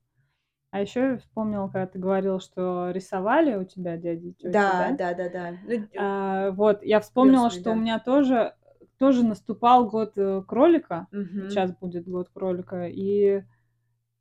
А 0.72 0.82
ещё 0.82 1.12
я 1.12 1.18
вспомнила, 1.18 1.68
когда 1.68 1.86
ты 1.88 2.00
говорила, 2.00 2.40
что 2.40 2.90
рисовали 2.92 3.56
у 3.56 3.64
тебя 3.64 3.96
дядя 3.98 4.28
и 4.30 4.34
тётя, 4.34 4.50
Да, 4.52 4.90
да? 4.98 5.14
да-да-да. 5.14 5.52
Ну, 5.68 5.78
дь 5.78 5.90
А, 5.98 6.52
вот, 6.52 6.84
я 6.84 7.00
вспомнила, 7.00 7.50
Крестные, 7.50 7.62
что 7.62 7.72
у 7.72 7.76
да. 7.76 7.80
меня 7.82 8.00
тоже 8.00 8.54
тоже 9.00 9.24
наступал 9.26 9.88
год, 9.90 10.14
э, 10.18 10.42
кролика. 10.48 11.08
Мгм. 11.12 11.50
Щас 11.52 11.72
будет 11.78 12.08
год 12.08 12.30
кролика. 12.34 12.88
И 12.88 13.44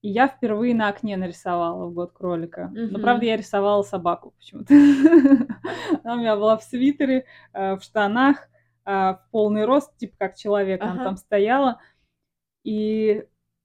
и 0.02 0.08
я 0.10 0.28
впервые 0.28 0.74
на 0.74 0.88
окне 0.88 1.16
нарисовала 1.16 1.86
в 1.86 1.94
год 1.94 2.12
кролика. 2.12 2.70
Но, 2.74 2.98
правда, 3.00 3.26
я 3.26 3.36
рисовала 3.36 3.82
собаку 3.82 4.32
почему-то. 4.38 4.74
Она 6.04 6.14
у 6.14 6.18
меня 6.18 6.36
была 6.36 6.56
в 6.58 6.64
свитере, 6.64 7.26
э, 7.54 7.76
в 7.76 7.82
штанах, 7.82 8.48
а, 8.84 9.14
в 9.14 9.30
полный 9.30 9.64
рост, 9.66 9.96
типа 9.98 10.16
как 10.18 10.36
человек, 10.36 10.82
она 10.82 10.98
там 11.04 11.16
стояла. 11.16 11.80
И 12.64 13.24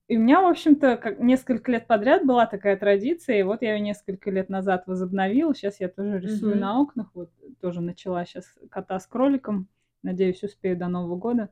и 0.09 0.15
у 0.15 0.21
меня, 0.21 0.41
в 0.41 0.45
общем-то, 0.45 0.95
как 0.95 1.19
несколько 1.19 1.69
лет 1.69 1.85
подряд 1.85 2.25
была 2.25 2.45
такая 2.45 2.77
традиция, 2.77 3.39
и 3.39 3.43
вот 3.43 3.61
я 3.61 3.73
её 3.75 3.83
несколько 3.83 4.31
лет 4.31 4.47
назад 4.47 4.87
возобновила. 4.87 5.53
Щас 5.53 5.81
я 5.81 5.89
тоже 5.89 6.19
рисую 6.19 6.55
Мгм. 6.55 6.61
на 6.61 6.79
окнах. 6.79 7.11
Вот 7.13 7.29
тоже 7.59 7.81
начала 7.81 8.23
щас 8.25 8.45
кота 8.71 8.99
с 9.01 9.05
кроликом. 9.05 9.67
Надеюсь, 10.03 10.43
успею 10.43 10.77
до 10.77 10.87
Нового 10.87 11.17
года. 11.17 11.49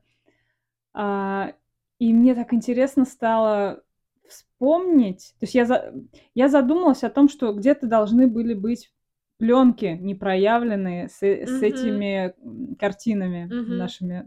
А, 0.94 1.54
и 1.98 2.12
мне 2.14 2.34
так 2.34 2.54
интересно 2.54 3.04
стало 3.06 3.82
вспомнить. 4.28 5.34
То 5.40 5.44
есть 5.46 5.54
я 5.54 5.66
за 5.66 5.94
я 6.34 6.48
задумалась 6.48 7.04
о 7.04 7.10
том, 7.10 7.28
что 7.28 7.52
где-то 7.54 7.86
должны 7.88 8.28
были 8.28 8.54
быть 8.54 8.92
плёнки 9.38 9.98
непроявленные 10.00 11.08
с 11.08 11.22
э 11.22 11.46
с 11.46 11.62
этими, 11.62 12.34
картинами 12.78 13.46
Мгм. 13.50 13.76
нашими, 13.76 14.24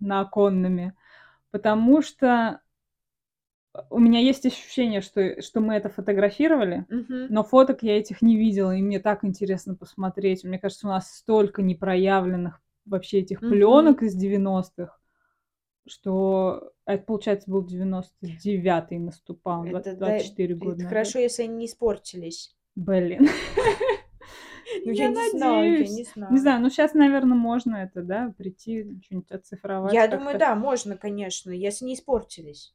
наоконными. 0.00 0.94
Потому 1.50 2.02
что 2.02 2.60
у 3.90 3.98
меня 3.98 4.20
есть 4.20 4.46
ощущение, 4.46 5.00
что 5.00 5.40
что 5.42 5.60
мы 5.60 5.74
это 5.74 5.88
фотографировали, 5.88 6.86
Мгм. 6.88 7.28
но 7.30 7.44
фоток 7.44 7.82
я 7.82 7.98
этих 7.98 8.22
не 8.22 8.36
видела, 8.36 8.74
и 8.74 8.82
мне 8.82 9.00
так 9.00 9.24
интересно 9.24 9.74
посмотреть. 9.74 10.44
Мне 10.44 10.58
кажется, 10.58 10.86
у 10.86 10.90
нас 10.90 11.10
столько 11.14 11.62
непроявленных 11.62 12.60
вообще 12.86 13.20
этих 13.20 13.42
Мгм. 13.42 13.50
плёнок 13.50 14.02
из 14.02 14.14
90-х, 14.14 14.96
что 15.86 16.72
а 16.84 16.94
это, 16.94 17.04
получается, 17.04 17.50
был 17.50 17.64
99-й 17.66 18.98
наступал, 18.98 19.64
Это 19.64 19.94
да 19.94 19.98
24 19.98 20.54
года 20.54 20.76
это 20.76 20.88
хорошо, 20.88 21.18
если 21.18 21.42
они 21.42 21.56
не 21.56 21.66
испортились. 21.66 22.54
Блин. 22.76 23.28
Ну, 24.84 24.90
я 24.92 25.04
Я 25.04 25.08
не 25.10 25.30
знаю, 25.30 25.64
я 25.64 25.70
надеюсь. 25.70 25.90
не 26.16 26.26
Не 26.30 26.38
знаю. 26.38 26.62
ну, 26.62 26.70
щас, 26.70 26.94
наверно, 26.94 27.34
можно 27.34 27.76
это, 27.76 28.02
да, 28.02 28.34
прийти, 28.36 28.98
чё-нибудь 29.02 29.30
оцифровать 29.30 29.92
Я 29.92 30.08
думаю, 30.08 30.38
да, 30.38 30.54
можно, 30.54 30.96
конечно, 30.96 31.50
если 31.50 31.84
не 31.84 31.94
испортились. 31.94 32.74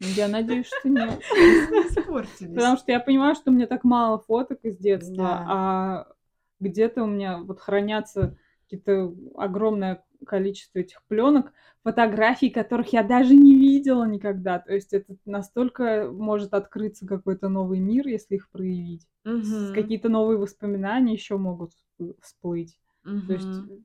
Я 0.00 0.28
надеюсь, 0.28 0.66
что 0.66 0.88
нет. 0.88 1.20
Не 1.36 1.82
Потому 1.84 1.88
испортились. 1.88 2.78
что 2.80 2.92
я 2.92 3.00
понимаю, 3.00 3.34
что 3.36 3.50
у 3.50 3.54
меня 3.54 3.66
так 3.66 3.84
мало 3.84 4.18
фоток 4.18 4.58
из 4.64 4.76
детства, 4.76 5.14
Да. 5.16 5.46
а 5.48 6.06
где-то 6.60 7.04
у 7.04 7.06
меня 7.06 7.38
вот 7.38 7.60
хранятся 7.60 8.36
какие-то 8.64 9.14
огромное 9.36 10.04
количество 10.26 10.78
этих 10.80 11.02
плёнок, 11.08 11.52
фотографий, 11.84 12.50
которых 12.50 12.92
я 12.92 13.02
даже 13.02 13.34
не 13.34 13.56
видела 13.56 14.04
никогда. 14.04 14.58
То 14.58 14.72
есть 14.74 14.92
это 14.92 15.16
настолько 15.26 16.10
может 16.12 16.54
открыться 16.54 17.06
какой-то 17.06 17.48
новый 17.48 17.80
мир, 17.80 18.06
если 18.08 18.36
их 18.36 18.50
проявить. 18.50 19.06
Мгм. 19.24 19.72
какие-то 19.72 20.08
новые 20.10 20.38
воспоминания 20.38 21.14
ещё 21.14 21.38
могут 21.38 21.72
всплы 21.74 22.14
всплыть. 22.22 22.78
То 23.26 23.34
есть, 23.34 23.62
э, 23.68 23.78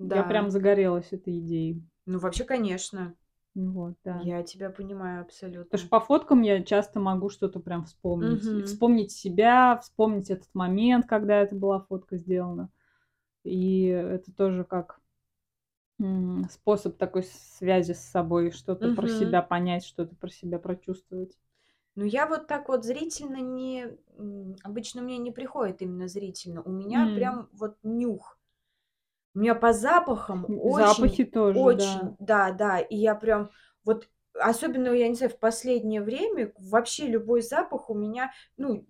я 0.00 0.24
прям 0.24 0.46
Да. 0.46 0.50
загорелась 0.50 1.12
этой 1.12 1.38
идеей. 1.40 1.82
Ну, 2.06 2.18
вообще, 2.20 2.44
конечно. 2.44 3.16
Вот, 3.54 3.94
да. 4.04 4.22
Я 4.22 4.42
тебя 4.42 4.70
понимаю 4.70 5.22
Потому 5.70 5.80
что 5.80 5.88
абсолютно. 5.88 5.88
по 5.88 6.00
фоткам 6.00 6.42
я 6.42 6.62
часто 6.62 7.00
могу 7.00 7.28
что-то 7.28 7.58
прям 7.60 7.84
вспомнить. 7.84 8.48
И 8.52 8.62
Мгм. 8.62 8.62
вспомнить 8.62 9.10
себя, 9.12 9.78
вспомнить 9.82 10.30
этот 10.30 10.48
момент, 10.54 11.06
когда 11.06 11.40
это 11.40 11.56
была 11.56 11.80
фотка 11.80 12.16
сделана. 12.16 12.70
И 13.44 13.84
это 13.86 14.32
тоже 14.34 14.64
как, 14.64 15.00
м, 16.00 16.48
способ 16.50 16.96
такой 16.98 17.22
связи 17.24 17.92
с 17.92 18.00
собой, 18.00 18.50
что-то 18.52 18.88
про 18.88 19.08
Мгм. 19.08 19.08
себя 19.08 19.42
понять, 19.42 19.84
что-то 19.84 20.14
про 20.16 20.28
себя 20.30 20.58
прочувствовать. 20.58 21.36
Ну, 21.94 22.04
я 22.04 22.26
вот 22.26 22.46
так 22.46 22.68
вот 22.68 22.84
зрительно 22.84 23.36
не 23.40 23.96
м, 24.18 24.56
обычно 24.62 25.02
мне 25.02 25.16
не 25.18 25.30
приходит 25.30 25.80
именно 25.82 26.08
зрительно. 26.08 26.62
У 26.62 26.70
меня 26.70 27.06
М. 27.06 27.12
прям 27.14 27.48
вот 27.52 27.76
нюх. 27.82 28.38
У 29.34 29.40
меня 29.40 29.54
по 29.54 29.72
запахам 29.72 30.48
М, 30.48 30.58
очень 30.58 30.72
запахи 30.72 31.24
тоже, 31.24 31.72
очень 31.72 31.74
да. 31.74 32.16
да, 32.18 32.52
да. 32.52 32.80
И 32.80 32.96
я 32.96 33.14
прям 33.14 33.50
вот 33.84 34.08
особенно, 34.34 34.88
я 34.90 35.08
не 35.08 35.14
знаю, 35.16 35.32
в 35.32 35.38
последнее 35.38 36.02
время 36.02 36.52
вообще 36.58 37.06
любой 37.08 37.42
запах 37.42 37.90
у 37.90 37.94
меня, 37.94 38.32
ну, 38.56 38.86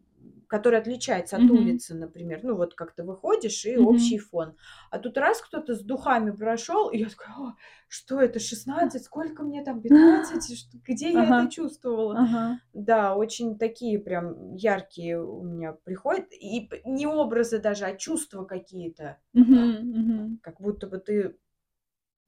который 0.49 0.79
отличается 0.81 1.37
от 1.39 1.51
Мгм. 1.51 1.51
улицы, 1.51 1.95
например. 1.95 2.41
Ну, 2.45 2.57
вот 2.57 2.75
как 2.75 2.95
ты 2.95 3.05
выходишь, 3.05 3.65
и 3.67 3.77
общий 3.79 4.17
Мгм. 4.17 4.19
фон. 4.19 4.57
А 4.91 4.99
тут 4.99 5.19
раз 5.19 5.41
кто-то 5.43 5.75
с 5.75 5.83
духами 5.83 6.31
прошёл, 6.33 6.91
и 6.91 6.99
я 6.99 7.09
такая: 7.09 7.35
"О, 7.37 7.55
что 7.89 8.21
это, 8.21 8.39
16? 8.41 9.05
Сколько 9.05 9.43
мне 9.43 9.65
там, 9.65 9.83
15? 9.83 10.51
И 10.51 10.57
что 10.57 10.79
где 10.85 11.11
я 11.19 11.31
это 11.31 11.47
Ага. 11.47 11.49
чувствовала?" 11.49 12.23
Ага. 12.23 12.61
Да, 12.73 13.17
очень 13.17 13.59
такие 13.59 13.99
прям 13.99 14.55
яркие 14.57 15.23
у 15.25 15.43
меня 15.43 15.73
приходят. 15.73 16.27
И 16.33 16.71
не 16.85 17.07
образы 17.07 17.59
даже, 17.59 17.87
а 17.87 17.97
чувства 17.97 18.45
какие-то. 18.45 19.19
Мгм. 19.35 20.39
Как 20.43 20.61
будто 20.61 20.87
бы 20.87 20.99
ты, 20.99 21.39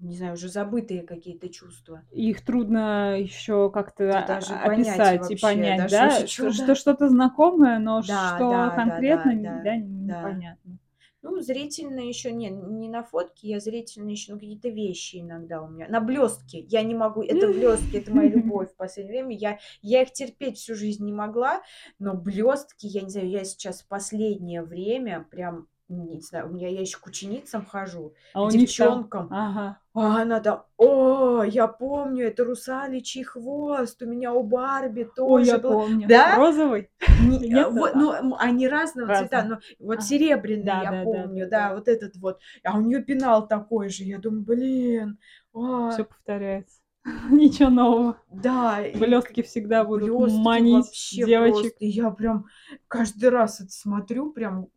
не 0.01 0.17
знаю, 0.17 0.35
уже 0.35 0.49
забытые 0.49 1.03
какие-то 1.03 1.49
чувства. 1.49 2.03
Их 2.13 2.45
трудно 2.45 3.19
ещё 3.19 3.71
как-то 3.71 4.25
даже 4.27 4.55
описать 4.55 5.17
и 5.17 5.35
вообще, 5.35 5.43
понять, 5.43 5.79
да, 5.79 5.89
что 5.89 6.45
да? 6.45 6.51
за 6.51 6.65
Что 6.65 6.75
что-то 6.75 7.09
знакомое, 7.09 7.79
но 7.79 8.03
Да, 8.03 8.37
что 8.39 8.51
да, 8.51 8.71
конкретно, 8.71 9.35
да, 9.35 9.63
да, 9.63 9.77
да. 9.77 9.81
непонятно. 9.81 10.79
Ну, 11.21 11.41
зрительно 11.41 11.99
ещё 11.99 12.31
не 12.31 12.49
не 12.49 12.89
на 12.89 13.03
фотки, 13.03 13.47
я 13.47 13.59
зрительно 13.59 14.09
ещё 14.11 14.35
на 14.35 14.39
какие-то 14.39 14.69
вещи 14.69 15.17
иногда 15.21 15.61
у 15.63 15.69
меня. 15.69 15.89
На 15.89 16.01
блёстки. 16.01 16.65
Я 16.69 16.83
не 16.83 16.95
могу 16.95 17.23
это 17.23 17.49
блёстки, 17.49 17.97
это 17.97 18.13
моя 18.15 18.29
любовь 18.31 18.71
в 18.73 18.77
последнее 18.77 19.25
время. 19.25 19.37
Я 19.37 19.59
я 19.83 20.03
их 20.03 20.13
терпеть 20.13 20.59
всю 20.59 20.75
жизнь 20.77 21.05
не 21.05 21.13
могла, 21.13 21.61
но 21.99 22.15
блёстки, 22.15 22.87
я 22.87 23.03
не 23.03 23.11
знаю, 23.11 23.29
я 23.29 23.45
сейчас 23.45 23.83
в 23.83 23.89
последнее 23.89 24.63
время 24.63 25.27
прям, 25.31 25.67
не 25.89 26.21
знаю, 26.21 26.49
у 26.49 26.53
меня 26.53 26.69
я 26.69 26.81
ещё 26.81 26.99
к 27.01 27.07
ученицам 27.07 27.65
хожу, 27.67 28.15
А 28.35 28.41
к 28.45 28.51
там 28.77 29.09
девчонкам, 29.09 29.29
ага. 29.33 29.81
а 29.95 30.23
она 30.23 30.41
там: 30.41 30.65
"О, 30.79 31.43
я 31.45 31.69
помню, 31.69 32.27
это 32.29 32.45
русалочий 32.45 33.25
хвост, 33.25 34.03
у 34.03 34.07
меня 34.07 34.33
у 34.35 34.43
Барби 34.45 35.05
Ой, 35.25 35.45
я 35.45 35.57
тоже 35.57 35.59
был". 35.59 35.71
помню. 35.77 36.09
Да? 36.09 36.37
Розовый? 36.37 36.91
Не 37.19 37.39
Нет? 37.49 37.71
вот, 37.71 37.95
А 37.95 37.99
ну, 38.23 38.37
они 38.39 38.69
разного 38.69 39.11
цвета, 39.13 39.43
Разные. 39.43 39.45
но 39.45 39.59
вот 39.81 40.03
Ага. 40.03 40.05
серебряный 40.05 40.65
Да 40.65 40.81
я 40.83 40.93
да 40.93 41.07
да 41.07 41.27
да 41.29 41.29
помню, 41.29 41.49
да, 41.51 41.69
да. 41.71 41.75
вот 41.75 41.89
этот 41.89 42.17
вот. 42.17 42.41
А 42.65 42.79
у 42.79 42.83
неё 42.83 43.03
пенал 43.05 43.49
такой 43.49 43.89
же. 43.91 44.05
Я 44.05 44.19
думаю: 44.19 44.45
"Блин, 44.45 45.19
а". 45.55 46.05
повторяется. 46.05 46.81
Ничего 47.31 47.71
нового. 47.71 48.17
Да, 48.31 48.83
и 48.87 48.93
к 48.95 48.99
Блёстки 49.01 49.43
всегда 49.43 49.85
будут 49.85 50.17
манить 50.19 50.95
девочек. 51.11 51.75
просто. 51.75 51.85
Я 51.85 52.11
прям 52.11 52.47
каждый 52.89 53.31
раз 53.31 53.61
это 53.61 53.71
смотрю, 53.71 54.33
прям 54.33 54.69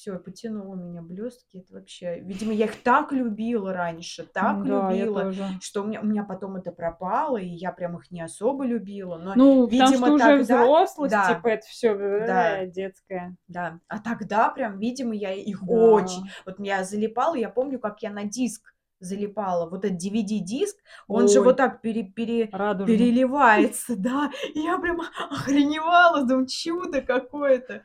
всё, 0.00 0.18
потянуло 0.18 0.74
меня 0.76 1.02
блёстки. 1.02 1.58
Это 1.58 1.74
вообще, 1.74 2.20
видимо, 2.20 2.54
я 2.54 2.64
их 2.64 2.82
так 2.82 3.12
любила 3.12 3.74
раньше, 3.74 4.24
так 4.24 4.56
М-да, 4.56 4.90
я 4.92 5.04
любила, 5.04 5.30
что 5.60 5.82
у 5.82 5.84
меня 5.86 6.00
у 6.00 6.06
меня 6.06 6.24
потом 6.24 6.56
это 6.56 6.72
пропало, 6.72 7.36
и 7.36 7.46
я 7.46 7.70
прям 7.70 7.98
их 7.98 8.10
не 8.10 8.22
особо 8.22 8.64
любила. 8.64 9.18
Но, 9.18 9.34
Ну, 9.34 9.68
потому 9.68 9.92
что 9.92 10.00
видимо, 10.00 10.14
уже 10.14 10.24
тогда 10.24 10.42
взрослость, 10.62 11.12
да, 11.12 11.34
типа, 11.34 11.48
это 11.48 11.66
всё 11.66 11.94
да, 12.26 12.64
детское. 12.64 13.36
да. 13.46 13.78
А 13.88 13.98
тогда 13.98 14.48
прям, 14.48 14.78
видимо, 14.78 15.14
я 15.14 15.32
их 15.34 15.62
очень 15.68 16.22
Да. 16.24 16.30
вот 16.46 16.60
я 16.60 16.82
залипала, 16.84 17.34
я 17.34 17.50
помню, 17.50 17.78
как 17.78 18.00
я 18.02 18.10
на 18.10 18.24
диск 18.24 18.74
залипала. 19.00 19.68
Вот 19.68 19.84
этот 19.84 19.98
DVD-диск, 19.98 20.76
он 21.08 21.28
же 21.28 21.40
вот 21.40 21.50
Ой. 21.50 21.56
так 21.56 21.82
пере 21.82 22.04
пере 22.04 22.48
Радужный. 22.52 22.96
переливается, 22.96 23.94
да. 23.98 24.30
И 24.54 24.60
я 24.60 24.78
прям 24.78 25.02
охреневала, 25.30 26.24
думаю: 26.26 26.46
"Чудо 26.46 27.02
какое-то!" 27.02 27.82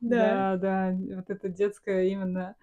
Да. 0.00 0.56
Да, 0.56 0.92
да, 0.92 1.16
вот 1.16 1.30
это 1.30 1.48
детское 1.48 2.04
именно 2.04 2.56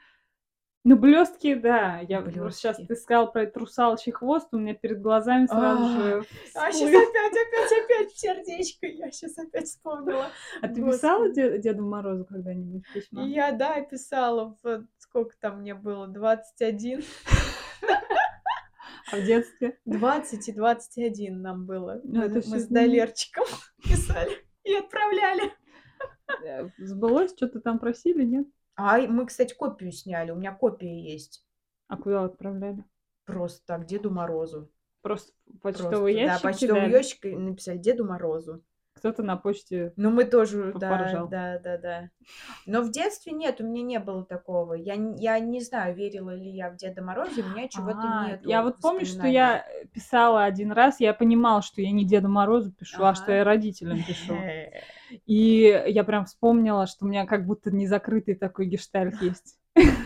Ну, 0.86 0.96
блестки, 0.98 1.56
да. 1.56 2.00
Я 2.00 2.22
Блестки. 2.22 2.52
сейчас 2.62 2.78
ты 2.78 2.96
сказал 2.96 3.32
про 3.32 3.44
этот 3.44 3.58
русалочий 3.58 4.12
хвост, 4.12 4.48
у 4.54 4.58
меня 4.58 4.74
перед 4.74 5.02
глазами 5.02 5.46
сразу 5.48 5.84
А, 5.84 5.88
же 5.90 6.26
А 6.56 6.72
сейчас 6.72 6.90
опять, 6.90 7.32
опять, 7.32 7.84
опять 7.84 8.12
сердечко. 8.18 8.88
Я 8.88 9.12
сейчас 9.12 9.38
опять 9.38 9.68
вспомнила. 9.68 10.28
А 10.62 10.68
ты 10.68 10.84
писала 10.84 11.30
Деду 11.30 11.86
Морозу 11.86 12.26
когда-нибудь 12.26 12.84
письма? 12.94 13.26
я, 13.28 13.52
да, 13.52 13.82
писала, 13.82 14.58
сколько 14.98 15.36
там 15.40 15.60
мне 15.60 15.76
было, 15.76 16.08
21. 16.08 17.04
А 19.12 19.16
в 19.16 19.24
детстве? 19.26 19.78
20 19.86 20.50
и 20.50 20.52
21 20.54 21.42
нам 21.42 21.66
было. 21.66 22.00
Ну, 22.04 22.30
Мы, 22.30 22.42
с 22.42 22.68
Далерчиком 22.68 23.46
писали 23.84 24.38
и 24.64 24.76
отправляли. 24.76 25.52
Э, 26.44 26.70
Сбылось? 26.78 27.34
Что-то 27.36 27.60
там 27.60 27.80
просили, 27.80 28.24
нет? 28.24 28.48
А 28.76 28.98
мы, 29.00 29.26
кстати, 29.26 29.54
копию 29.54 29.92
сняли. 29.92 30.32
У 30.32 30.36
меня 30.36 30.54
копия 30.54 31.02
есть. 31.02 31.46
А 31.88 31.98
куда 31.98 32.24
отправляли? 32.24 32.84
Просто 33.26 33.66
так, 33.66 33.86
Деду 33.86 34.10
Морозу. 34.10 34.72
Просто 35.02 35.32
почтовый 35.62 36.14
да, 36.14 36.20
ящик 36.20 36.44
почтовый 36.44 36.76
кидали? 36.76 36.92
ящик 36.92 37.26
и 37.26 37.36
написали 37.36 37.78
Деду 37.78 38.06
Морозу. 38.06 38.64
Кто-то 38.96 39.24
на 39.24 39.38
почте 39.38 39.94
Ну, 39.96 40.12
мы 40.12 40.26
тоже, 40.26 40.74
да, 40.76 41.28
да, 41.30 41.60
да, 41.60 41.78
да. 41.78 42.10
Но 42.66 42.82
в 42.82 42.92
детстве 42.92 43.32
нет, 43.32 43.62
у 43.62 43.64
меня 43.64 43.82
не 43.82 44.00
было 44.00 44.26
такого. 44.26 44.74
Я, 44.74 44.96
я 45.18 45.40
не 45.40 45.62
знаю, 45.62 45.96
верила 45.96 46.36
ли 46.36 46.50
я 46.50 46.70
в 46.70 46.76
Деда 46.76 47.02
Мороза, 47.02 47.42
у 47.42 47.50
меня 47.50 47.70
чего-то 47.70 48.02
А, 48.02 48.28
нет. 48.28 48.42
Я 48.46 48.62
вот 48.62 48.82
помню, 48.82 49.06
что 49.06 49.26
я 49.26 49.66
писала 49.94 50.44
один 50.44 50.74
раз, 50.74 51.00
я 51.00 51.14
понимала, 51.14 51.62
что 51.62 51.82
я 51.82 51.92
не 51.92 52.04
Деду 52.04 52.28
Морозу 52.28 52.74
пишу, 52.74 53.04
а 53.04 53.16
что 53.16 53.26
Ага. 53.26 53.36
я 53.36 53.44
родителям 53.46 54.04
пишу. 54.04 54.36
И 55.26 55.84
я 55.88 56.04
прям 56.04 56.26
вспомнила, 56.26 56.88
что 56.88 57.06
у 57.06 57.08
меня 57.08 57.26
как 57.26 57.46
будто 57.46 57.72
незакрытый 57.72 58.36
такой 58.36 58.66
гештальт 58.68 59.22
есть. 59.22 59.58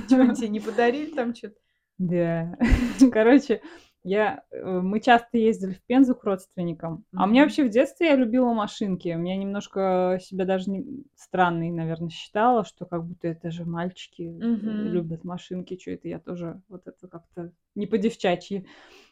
Чего 0.10 0.34
тебе 0.34 0.50
не 0.50 0.60
подарили 0.60 1.12
там 1.14 1.34
что-то? 1.36 1.56
Да. 1.98 2.58
Короче, 3.12 3.62
я, 4.04 4.44
э, 4.52 4.80
мы 4.82 5.00
часто 5.00 5.38
ездили 5.38 5.74
в 5.74 5.82
Пензу 5.84 6.16
к 6.16 6.24
родственникам. 6.24 7.06
А 7.16 7.24
у 7.24 7.28
меня 7.28 7.42
Мгм. 7.42 7.50
вообще 7.50 7.64
в 7.64 7.70
детстве 7.70 8.08
я 8.08 8.16
любила 8.16 8.52
машинки. 8.54 9.08
Меня 9.10 9.38
немножко 9.38 10.20
себя 10.22 10.46
даже 10.46 10.70
не... 10.70 11.06
странной, 11.16 11.70
наверное, 11.72 12.10
считала, 12.10 12.66
что 12.66 12.86
как 12.86 13.06
будто 13.06 13.28
это 13.28 13.52
же 13.52 13.66
мальчики 13.66 14.24
Мгм. 14.24 14.92
любят 14.92 15.24
машинки, 15.24 15.78
что 15.80 15.92
это 15.92 16.08
я 16.08 16.20
тоже 16.20 16.62
вот 16.68 16.88
это 16.88 17.08
как-то 17.08 17.52
не 17.76 17.88
по-девчачьи. 17.88 18.66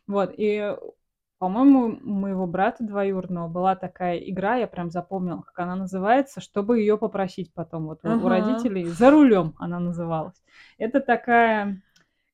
Вот, 0.07 0.33
и, 0.37 0.75
по-моему, 1.41 1.99
у 2.03 2.13
моего 2.13 2.45
брата 2.45 2.83
двоюродного 2.83 3.47
была 3.47 3.75
такая 3.75 4.19
игра, 4.19 4.57
я 4.57 4.67
прям 4.67 4.91
запомнила, 4.91 5.41
как 5.41 5.57
она 5.57 5.75
называется, 5.75 6.39
чтобы 6.39 6.79
ее 6.81 6.99
попросить 6.99 7.51
потом 7.55 7.87
вот 7.87 8.01
у- 8.03 8.09
у 8.09 8.11
Ага. 8.11 8.29
родителей. 8.29 8.85
За 8.85 9.09
рулем 9.09 9.55
она 9.57 9.79
называлась. 9.79 10.39
Это 10.77 10.99
такая, 10.99 11.81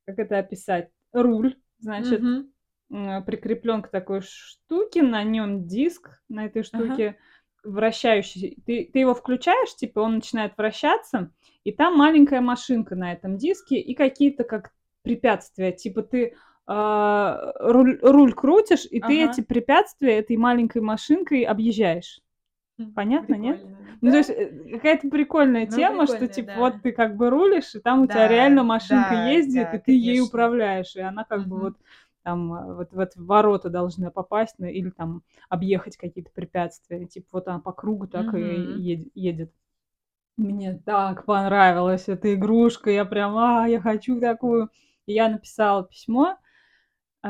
как 0.05 0.19
это 0.19 0.39
описать? 0.39 0.89
Руль, 1.13 1.55
значит, 1.79 2.21
Мгм. 2.21 3.23
прикреплен 3.23 3.81
к 3.81 3.87
такой 3.87 4.19
штуке, 4.23 5.03
на 5.03 5.23
нем 5.23 5.65
диск 5.67 6.09
на 6.27 6.45
этой 6.45 6.63
штуке 6.63 7.15
вращающийся. 7.63 8.61
Ты, 8.65 8.89
ты 8.91 8.99
его 8.99 9.15
включаешь, 9.15 9.73
типа 9.73 9.99
он 10.01 10.15
начинает 10.15 10.51
вращаться, 10.57 11.31
и 11.63 11.71
там 11.71 11.97
маленькая 11.97 12.41
машинка 12.41 12.97
на 12.97 13.13
этом 13.13 13.37
диске 13.37 13.79
и 13.79 13.95
какие-то 13.95 14.43
как 14.43 14.71
препятствия. 15.01 15.71
Типа 15.71 16.01
ты 16.01 16.35
а, 16.67 17.53
руль, 17.59 17.99
руль 18.01 18.33
крутишь, 18.33 18.85
и 18.89 19.01
ты 19.01 19.23
Ага. 19.23 19.25
эти 19.25 19.41
препятствия 19.41 20.17
этой 20.19 20.37
маленькой 20.37 20.81
машинкой 20.81 21.43
объезжаешь. 21.43 22.21
Понятно, 22.93 23.35
нет? 23.35 23.61
Прикольно. 23.61 23.77
Ну, 24.01 24.11
то 24.11 24.17
Да. 24.17 24.17
есть 24.17 24.29
э, 24.29 24.69
какая-то 24.73 25.09
прикольная 25.09 25.65
Ну, 25.65 25.75
тема, 25.75 26.07
что 26.07 26.27
прикольно, 26.27 26.27
типа 26.27 26.49
да. 26.53 26.59
вот 26.59 26.81
ты 26.81 26.91
как 26.91 27.15
бы 27.17 27.29
рулишь, 27.29 27.75
и 27.75 27.79
там 27.79 28.03
у 28.03 28.07
тебя 28.07 28.27
Да, 28.27 28.27
реально 28.27 28.63
машинка 28.63 29.13
да, 29.13 29.15
ездит, 29.15 29.69
да, 29.69 29.73
и 29.73 29.79
ты 29.79 29.91
ей 29.91 30.19
конечно. 30.19 30.21
управляешь, 30.21 30.95
и 30.95 30.99
она 31.01 31.23
как 31.23 31.47
бы 31.47 31.57
Мгм. 31.57 31.59
вот 31.59 31.77
там 32.23 32.53
а, 32.53 32.73
вот 32.75 32.91
в 32.93 33.25
ворота 33.25 33.69
должна 33.69 34.11
попасть, 34.11 34.55
ну, 34.59 34.67
или 34.67 34.89
там 34.91 35.23
объехать 35.49 35.97
какие-то 35.97 36.31
препятствия, 36.31 37.05
типа 37.05 37.27
вот 37.33 37.47
она 37.47 37.59
по 37.59 37.71
кругу 37.71 38.07
так 38.07 38.33
и 38.35 38.39
Мгм. 38.39 38.81
ед- 38.93 39.07
едет. 39.15 39.51
Мне 40.37 40.79
так 40.85 41.25
понравилась 41.25 42.07
эта 42.07 42.33
игрушка, 42.35 42.91
я 42.91 43.05
прям, 43.05 43.37
а, 43.37 43.67
я 43.67 43.79
хочу 43.81 44.19
такую. 44.19 44.69
И 45.05 45.13
я 45.13 45.29
написала 45.29 45.83
письмо, 45.83 46.37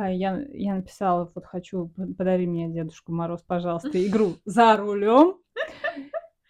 я, 0.05 0.45
я 0.53 0.75
написала, 0.75 1.29
вот 1.33 1.45
хочу, 1.45 1.91
подари 2.17 2.47
мне, 2.47 2.69
Дедушка 2.69 3.11
Мороз, 3.11 3.41
пожалуйста, 3.41 3.91
игру 4.07 4.35
за 4.45 4.77
рулем 4.77 5.37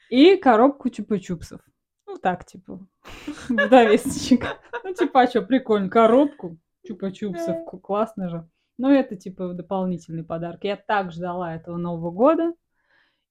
и 0.09 0.35
коробку 0.37 0.89
чупа-чупсов. 0.89 1.59
Ну, 2.05 2.17
так, 2.17 2.45
типа, 2.45 2.79
в 3.49 3.69
довесочек. 3.69 4.45
Ну, 4.83 4.93
типа, 4.93 5.21
а 5.21 5.27
что, 5.27 5.41
прикольно, 5.41 5.89
коробку 5.89 6.57
чупа-чупсов, 6.89 7.65
классно 7.81 8.29
же. 8.29 8.47
Ну, 8.77 8.89
это, 8.89 9.15
типа, 9.15 9.53
дополнительный 9.53 10.23
подарок. 10.23 10.63
Я 10.63 10.77
так 10.77 11.11
ждала 11.11 11.55
этого 11.55 11.77
Нового 11.77 12.11
года, 12.11 12.53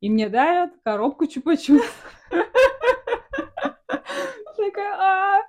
и 0.00 0.10
мне 0.10 0.28
дарят 0.28 0.72
коробку 0.84 1.24
чупа-чупсов. 1.24 1.84
Такая, 4.56 5.42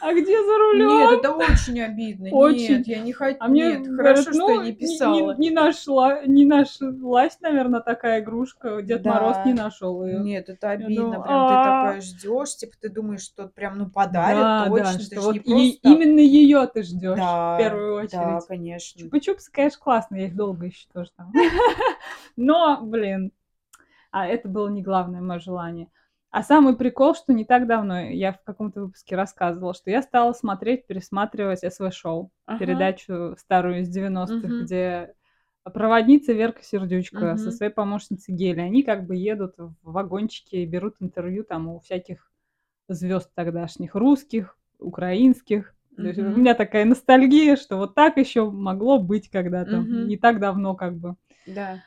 а, 0.00 0.12
где 0.12 0.42
за 0.44 0.58
рулем? 0.58 0.88
Нет, 0.88 1.18
это 1.18 1.32
очень 1.32 1.80
обидно. 1.80 2.28
Очень. 2.30 2.76
Нет, 2.78 2.86
я 2.86 3.00
не 3.00 3.12
хочу. 3.12 3.36
А 3.40 3.48
мне 3.48 3.72
Нет, 3.78 3.82
говорят, 3.86 4.16
хорошо, 4.18 4.32
что 4.32 4.38
ну, 4.38 4.50
я 4.50 4.62
не 4.62 4.70
не- 4.70 4.76
писала. 4.76 5.14
Не, 5.34 5.48
не 5.48 5.50
нашла, 5.54 6.24
не 6.24 6.44
нашлась, 6.44 7.40
наверное, 7.40 7.80
такая 7.80 8.20
игрушка. 8.20 8.80
Дед 8.82 9.04
Мороз 9.04 9.36
Да. 9.36 9.44
не 9.44 9.54
нашел 9.54 10.04
ее. 10.04 10.20
Нет, 10.20 10.48
это 10.48 10.70
обидно. 10.70 10.94
думаю, 10.94 11.22
Прям 11.22 11.48
ты 11.48 11.54
«А». 11.54 11.64
такая 11.64 12.00
ждешь, 12.00 12.56
типа 12.56 12.72
ты 12.80 12.88
думаешь, 12.88 13.22
что 13.22 13.48
прям 13.48 13.78
ну 13.78 13.90
подарят 13.90 14.40
да, 14.40 14.66
точно. 14.68 14.84
да, 14.84 14.92
ты 14.98 15.04
что 15.04 15.20
вот 15.22 15.34
не 15.34 15.40
просто 15.40 15.78
именно 15.82 16.20
ее 16.20 16.66
ты 16.72 16.82
ждешь 16.82 17.16
Да, 17.18 17.54
в 17.54 17.58
первую 17.58 18.08
Да, 18.08 18.36
очередь. 18.36 18.46
конечно. 18.46 19.00
Чупа-чупсы, 19.00 19.50
конечно, 19.52 19.78
классные, 19.82 20.22
я 20.22 20.26
их 20.28 20.36
долго 20.36 20.66
еще 20.66 20.86
тоже 20.92 21.10
там. 21.16 21.32
Но, 22.36 22.80
блин, 22.82 23.32
а 24.10 24.26
это 24.26 24.48
было 24.48 24.68
не 24.68 24.82
главное 24.82 25.20
мое 25.20 25.38
желание. 25.38 25.88
А 26.38 26.42
самый 26.44 26.76
прикол, 26.76 27.16
что 27.16 27.32
не 27.32 27.44
так 27.44 27.66
давно, 27.66 27.98
я 28.10 28.32
в 28.32 28.40
каком-то 28.44 28.82
выпуске 28.82 29.16
рассказывала, 29.16 29.74
что 29.74 29.90
я 29.90 30.02
стала 30.02 30.32
смотреть, 30.32 30.86
пересматривать 30.86 31.64
СВ-шоу, 31.64 32.30
Ага. 32.46 32.60
передачу 32.60 33.34
старую 33.40 33.80
из 33.80 33.88
90-х, 33.88 34.46
Мгм. 34.46 34.64
где 34.64 35.14
проводница 35.64 36.32
Верка 36.34 36.62
Сердючка 36.62 37.36
со 37.38 37.50
Мгм. 37.50 37.56
своей 37.56 37.72
помощницей 37.72 38.32
Гели, 38.36 38.60
они 38.60 38.84
как 38.84 39.04
бы 39.04 39.16
едут 39.16 39.54
в 39.58 39.74
вагончике 39.82 40.62
и 40.62 40.66
берут 40.66 40.94
интервью 41.00 41.42
там 41.42 41.66
у 41.70 41.80
всяких 41.80 42.30
звезд 42.86 43.32
тогдашних, 43.34 43.96
русских, 43.96 44.56
украинских. 44.78 45.74
То 45.96 46.06
есть 46.06 46.20
у 46.20 46.22
меня 46.22 46.54
такая 46.54 46.84
ностальгия, 46.84 47.56
что 47.56 47.78
вот 47.78 47.96
так 47.96 48.16
еще 48.16 48.48
могло 48.48 49.00
быть 49.00 49.28
когда-то, 49.28 49.78
Мгм. 49.78 50.06
не 50.06 50.16
так 50.16 50.38
давно 50.38 50.76
как 50.76 50.96
бы. 50.96 51.16
Да. 51.46 51.82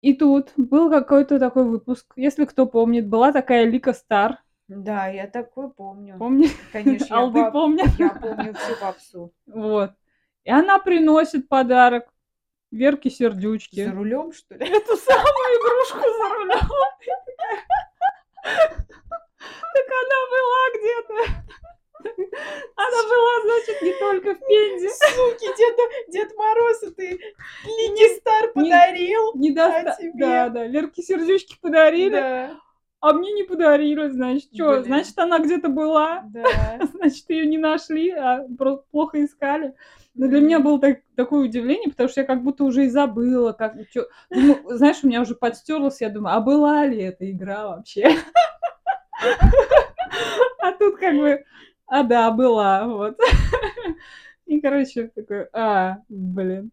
И 0.00 0.14
тут 0.14 0.52
был 0.56 0.90
какой-то 0.90 1.38
такой 1.40 1.64
выпуск, 1.64 2.06
если 2.16 2.44
кто 2.44 2.66
помнит, 2.66 3.08
была 3.08 3.32
такая 3.32 3.64
Лика 3.64 3.92
Стар, 3.92 4.38
Да, 4.68 5.08
я 5.08 5.26
такое 5.26 5.68
помню. 5.68 6.16
помнишь? 6.18 6.52
Конечно, 6.72 7.14
я, 7.14 7.20
Алды 7.20 7.40
пап- 7.40 7.52
помнят? 7.52 7.88
я 7.98 8.10
помню 8.10 8.54
всю 8.54 8.76
попсу. 8.80 9.32
Вот. 9.46 9.90
И 10.44 10.50
она 10.50 10.78
приносит 10.78 11.48
подарок 11.48 12.04
Верке 12.70 13.10
Сердючке. 13.10 13.86
За 13.86 13.92
рулем, 13.92 14.32
что 14.32 14.54
ли? 14.54 14.66
Эту 14.66 14.96
самую 14.96 15.58
игрушку 15.58 15.98
за 15.98 16.34
рулем. 16.34 16.60
Так 19.74 19.86
она 20.02 20.18
была 20.30 20.62
где-то. 20.74 21.16
Она 22.76 23.02
была, 23.08 23.42
значит, 23.44 23.82
не 23.82 23.92
только 23.98 24.34
в 24.34 24.46
Пензе. 24.46 24.88
Суки, 24.88 25.46
Дед, 25.56 25.76
Дед 26.08 26.36
Мороз, 26.36 26.82
а 26.84 26.90
ты 26.92 27.18
Лиги 27.64 28.18
Стар 28.18 28.46
не- 28.46 28.52
подарил? 28.52 29.32
Не 29.34 29.50
доста- 29.50 29.90
А 29.92 29.96
тебе? 30.00 30.12
Да, 30.14 30.48
да, 30.48 30.66
Верке 30.66 31.02
сердючки 31.02 31.56
подарили, 31.60 32.10
Да, 32.20 32.56
а 33.00 33.12
мне 33.12 33.32
не 33.32 33.42
подарили, 33.42 34.08
значит, 34.08 34.50
что? 34.54 34.82
Значит, 34.82 35.18
она 35.18 35.38
где-то 35.40 35.68
была, 35.68 36.22
да. 36.32 36.44
значит, 36.92 37.24
ее 37.30 37.46
не 37.46 37.58
нашли, 37.58 38.10
а 38.10 38.44
просто 38.56 38.84
плохо 38.90 39.24
искали. 39.24 39.74
Но 40.14 40.26
для 40.28 40.40
меня 40.40 40.58
было 40.60 40.80
так- 40.80 41.00
такое 41.16 41.44
удивление, 41.44 41.90
потому 41.90 42.08
что 42.08 42.20
я 42.22 42.26
как 42.26 42.42
будто 42.42 42.64
уже 42.64 42.84
и 42.86 42.88
забыла, 42.88 43.52
как, 43.52 43.74
чё- 43.92 44.06
Думаю, 44.30 44.76
знаешь, 44.76 44.98
у 45.02 45.06
меня 45.08 45.20
уже 45.20 45.34
подстерлось, 45.34 46.00
я 46.00 46.10
думаю, 46.10 46.36
а 46.36 46.40
была 46.40 46.84
ли 46.86 47.00
эта 47.02 47.28
игра 47.30 47.68
вообще? 47.68 48.08
А 50.60 50.72
тут 50.72 50.96
как 50.98 51.14
бы, 51.16 51.44
а 51.88 52.02
да, 52.02 52.30
была, 52.30 52.86
вот. 52.86 53.18
И, 54.46 54.60
короче, 54.60 55.08
такой, 55.08 55.48
а, 55.52 55.98
блин. 56.08 56.70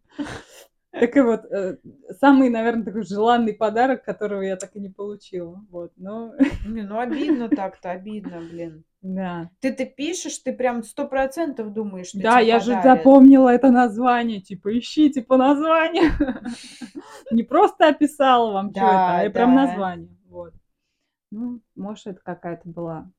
Так 0.91 1.17
и 1.17 1.19
вот, 1.19 1.43
э, 1.51 1.75
самый, 2.21 2.49
наверное, 2.49 2.85
такой 2.85 3.03
желанный 3.03 3.53
подарок, 3.53 4.05
которого 4.05 4.41
я 4.41 4.55
так 4.55 4.73
и 4.77 4.79
не 4.79 4.87
получила. 4.87 5.61
Вот, 5.69 5.91
ну, 5.97 6.33
Не, 6.65 6.83
ну 6.83 6.99
обидно 6.99 7.49
так-то, 7.49 7.91
обидно, 7.91 8.39
блин. 8.39 8.85
да. 9.01 9.49
Ты 9.59 9.73
ты 9.73 9.85
пишешь, 9.85 10.37
ты 10.39 10.53
прям 10.53 10.83
сто 10.83 11.05
процентов 11.05 11.73
думаешь, 11.73 12.07
что 12.07 12.21
Да, 12.21 12.39
я 12.39 12.59
же 12.59 12.75
подарят. 12.75 12.99
запомнила 12.99 13.49
это 13.49 13.71
название, 13.71 14.39
типа, 14.39 14.77
ищите 14.79 15.21
по 15.21 15.35
названию. 15.35 16.11
Не 17.31 17.43
просто 17.43 17.89
описала 17.89 18.53
вам, 18.53 18.71
что 18.71 18.79
это, 18.79 19.19
а 19.19 19.29
прям 19.31 19.53
название. 19.53 20.15
Вот. 20.29 20.53
Ну, 21.29 21.59
может, 21.75 22.07
это 22.07 22.21
какая-то 22.23 22.69
была 22.69 23.11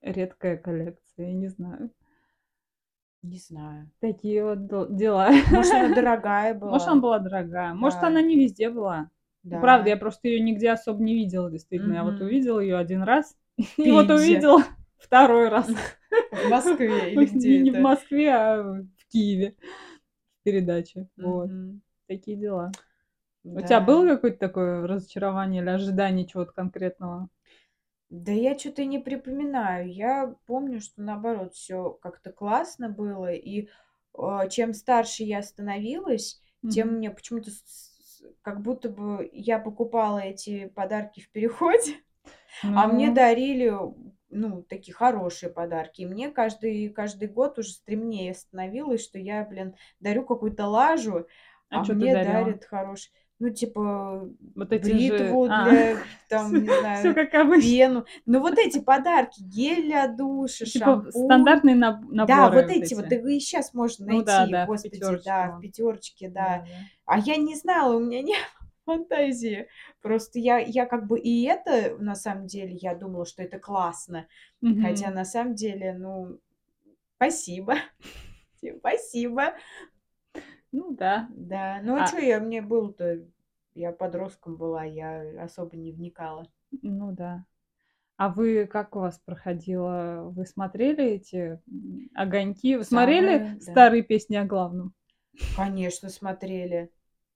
редкая 0.00 0.56
коллекция, 0.56 1.01
я 1.16 1.32
не 1.32 1.48
знаю. 1.48 1.90
Не 3.22 3.38
знаю. 3.38 3.88
Такие 4.00 4.44
вот 4.44 4.66
дел- 4.66 4.88
дела. 4.90 5.30
Может, 5.50 5.72
она 5.74 5.94
дорогая 5.94 6.54
была. 6.54 6.70
Может, 6.72 6.88
она 6.88 7.00
была 7.00 7.18
дорогая. 7.20 7.72
Может, 7.74 8.00
Да. 8.00 8.08
она 8.08 8.20
не 8.20 8.36
везде 8.36 8.68
была. 8.70 9.10
Да. 9.44 9.60
Правда, 9.60 9.90
я 9.90 9.96
просто 9.96 10.28
ее 10.28 10.40
нигде 10.40 10.70
особо 10.70 11.02
не 11.02 11.14
видела, 11.14 11.50
действительно. 11.50 11.94
Я 11.94 12.04
вот 12.04 12.20
увидела 12.20 12.60
ее 12.60 12.76
один 12.76 13.02
раз, 13.02 13.36
и 13.76 13.90
вот 13.92 14.08
Пензе. 14.08 14.14
увидела 14.24 14.62
второй 14.98 15.48
раз. 15.48 15.68
В 16.32 16.48
Москве 16.50 17.12
или 17.12 17.24
где 17.26 17.60
не 17.60 17.70
в 17.70 17.78
Москве, 17.78 18.30
а 18.32 18.62
в 18.62 18.86
Киеве. 19.10 19.54
Передача. 20.42 21.08
Вот. 21.16 21.48
Такие 22.06 22.36
дела. 22.36 22.70
У 23.44 23.60
тебя 23.60 23.80
было 23.80 24.06
какое-то 24.08 24.38
такое 24.38 24.86
разочарование 24.86 25.62
или 25.62 25.70
ожидание 25.70 26.26
чего-то 26.26 26.52
конкретного? 26.52 27.28
Да 28.12 28.32
я 28.32 28.58
что-то 28.58 28.84
не 28.84 28.98
припоминаю. 28.98 29.92
Я 29.92 30.36
помню, 30.46 30.80
что 30.80 31.00
наоборот 31.02 31.54
все 31.54 31.92
как-то 32.02 32.30
классно 32.32 32.90
было. 32.90 33.32
И 33.32 33.68
а, 34.14 34.48
чем 34.48 34.74
старше 34.74 35.24
я 35.24 35.42
становилась, 35.42 36.40
тем 36.68 36.88
Мгм. 36.88 36.96
мне 36.98 37.10
почему-то 37.10 37.50
с- 37.50 37.56
с- 37.64 38.22
как 38.42 38.60
будто 38.62 38.90
бы 38.90 39.28
я 39.32 39.58
покупала 39.58 40.18
эти 40.18 40.66
подарки 40.68 41.20
в 41.20 41.30
переходе, 41.30 41.96
а 42.74 42.86
мне 42.88 43.10
Ну, 43.10 43.12
дарили, 43.12 43.72
ну, 44.30 44.62
такие 44.62 44.94
хорошие 44.94 45.50
подарки. 45.50 46.02
И 46.02 46.06
мне 46.06 46.30
каждый, 46.30 46.90
каждый 46.90 47.28
год 47.28 47.58
уже 47.58 47.70
стремнее 47.70 48.34
становилось, 48.34 49.04
что 49.04 49.18
я, 49.18 49.44
блин, 49.44 49.76
дарю 50.00 50.24
какую-то 50.26 50.66
лажу, 50.68 51.26
а 51.70 51.80
а 51.80 51.84
что 51.84 51.94
ты 51.96 52.06
мне 52.06 52.16
дарила? 52.16 52.56
дарят 52.56 52.64
хороший, 52.64 53.12
ну, 53.42 53.50
типа, 53.50 54.28
Вот 54.54 54.72
эти 54.72 54.86
же... 54.86 54.92
бритву 54.92 55.46
А, 55.48 55.68
для, 55.68 55.96
там, 56.28 56.52
не 56.52 56.68
все 56.68 56.78
знаю, 56.78 57.14
как 57.14 57.34
обычно. 57.34 57.62
пену. 57.70 58.04
Ну, 58.24 58.40
вот 58.40 58.56
эти 58.58 58.78
подарки, 58.80 59.40
гель 59.42 59.82
для 59.86 60.06
душа, 60.06 60.64
Типа 60.64 60.84
шампунь. 60.86 61.10
стандартные 61.10 61.74
наб- 61.74 62.04
Да, 62.08 62.24
наборы 62.26 62.56
вот 62.56 62.62
вот 62.62 62.70
эти 62.70 62.94
вот, 62.94 63.12
и 63.12 63.40
сейчас 63.40 63.74
можно 63.74 64.06
Ну 64.06 64.22
да, 64.22 64.38
найти, 64.38 64.52
да, 64.52 64.64
в 64.64 64.68
господи, 64.68 64.94
пятерочке 64.94 65.24
да, 65.28 65.48
в 65.48 65.60
пятерочке, 65.60 66.28
да. 66.28 66.64
А 67.04 67.18
я 67.18 67.36
не 67.36 67.56
знала, 67.56 67.96
у 67.96 68.00
меня 68.00 68.22
не 68.22 68.36
фантазии. 68.86 69.66
Просто 70.00 70.38
я, 70.38 70.58
я 70.58 70.86
как 70.86 71.06
бы 71.08 71.18
и 71.18 71.42
это, 71.44 71.96
на 71.98 72.14
самом 72.14 72.46
деле, 72.46 72.74
я 72.80 72.94
думала, 72.94 73.26
что 73.26 73.42
это 73.42 73.58
классно. 73.58 74.26
Хотя 74.80 75.10
на 75.10 75.24
самом 75.24 75.54
деле, 75.56 75.94
ну, 75.98 76.38
спасибо. 77.16 77.74
Спасибо. 78.78 79.54
Ну 80.72 80.94
да. 80.96 81.28
Да, 81.30 81.80
ну 81.82 81.96
а 81.96 82.02
А- 82.02 82.08
что 82.08 82.18
я, 82.18 82.40
мне 82.40 82.62
было-то, 82.62 83.20
я 83.74 83.92
подростком 83.92 84.56
была, 84.56 84.84
я 84.84 85.42
особо 85.44 85.76
не 85.76 85.92
вникала. 85.92 86.46
Ну 86.82 87.12
да. 87.12 87.44
А 88.16 88.28
вы, 88.30 88.66
как 88.66 88.96
у 88.96 89.00
вас 89.00 89.20
проходило? 89.24 90.30
Вы 90.36 90.46
смотрели 90.46 91.04
эти 91.04 91.60
огоньки? 92.14 92.76
Вы 92.76 92.84
смотрели 92.84 93.38
Самое, 93.38 93.58
да. 93.60 93.72
старые 93.72 94.02
песни 94.02 94.36
о 94.36 94.44
главном? 94.44 94.94
Конечно, 95.56 96.08
смотрели. 96.08 96.90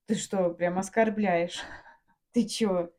Ты 0.06 0.14
что, 0.16 0.50
прям 0.50 0.78
оскорбляешь? 0.78 1.60
Ты 2.32 2.46
чё? 2.46 2.90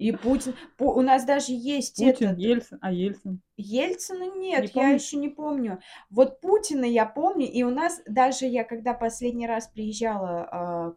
И 0.00 0.12
Путин... 0.12 0.54
Пу- 0.78 0.94
У 0.94 1.02
нас 1.02 1.24
даже 1.26 1.52
есть 1.52 1.98
Путин, 1.98 2.28
этот... 2.28 2.38
Ельцин, 2.38 2.78
а 2.80 2.90
Ельцин? 2.90 3.40
Ельцина 3.58 4.34
нет, 4.34 4.74
Не 4.74 4.80
я 4.80 4.88
еще 4.88 5.18
не 5.18 5.28
помню. 5.28 5.80
Вот 6.08 6.40
Путина 6.40 6.86
я 6.86 7.04
помню, 7.04 7.46
и 7.46 7.62
у 7.64 7.70
нас 7.70 8.00
даже 8.06 8.46
я, 8.46 8.64
когда 8.64 8.94
последний 8.94 9.46
раз 9.46 9.68
приезжала 9.68 10.48
а, 10.50 10.94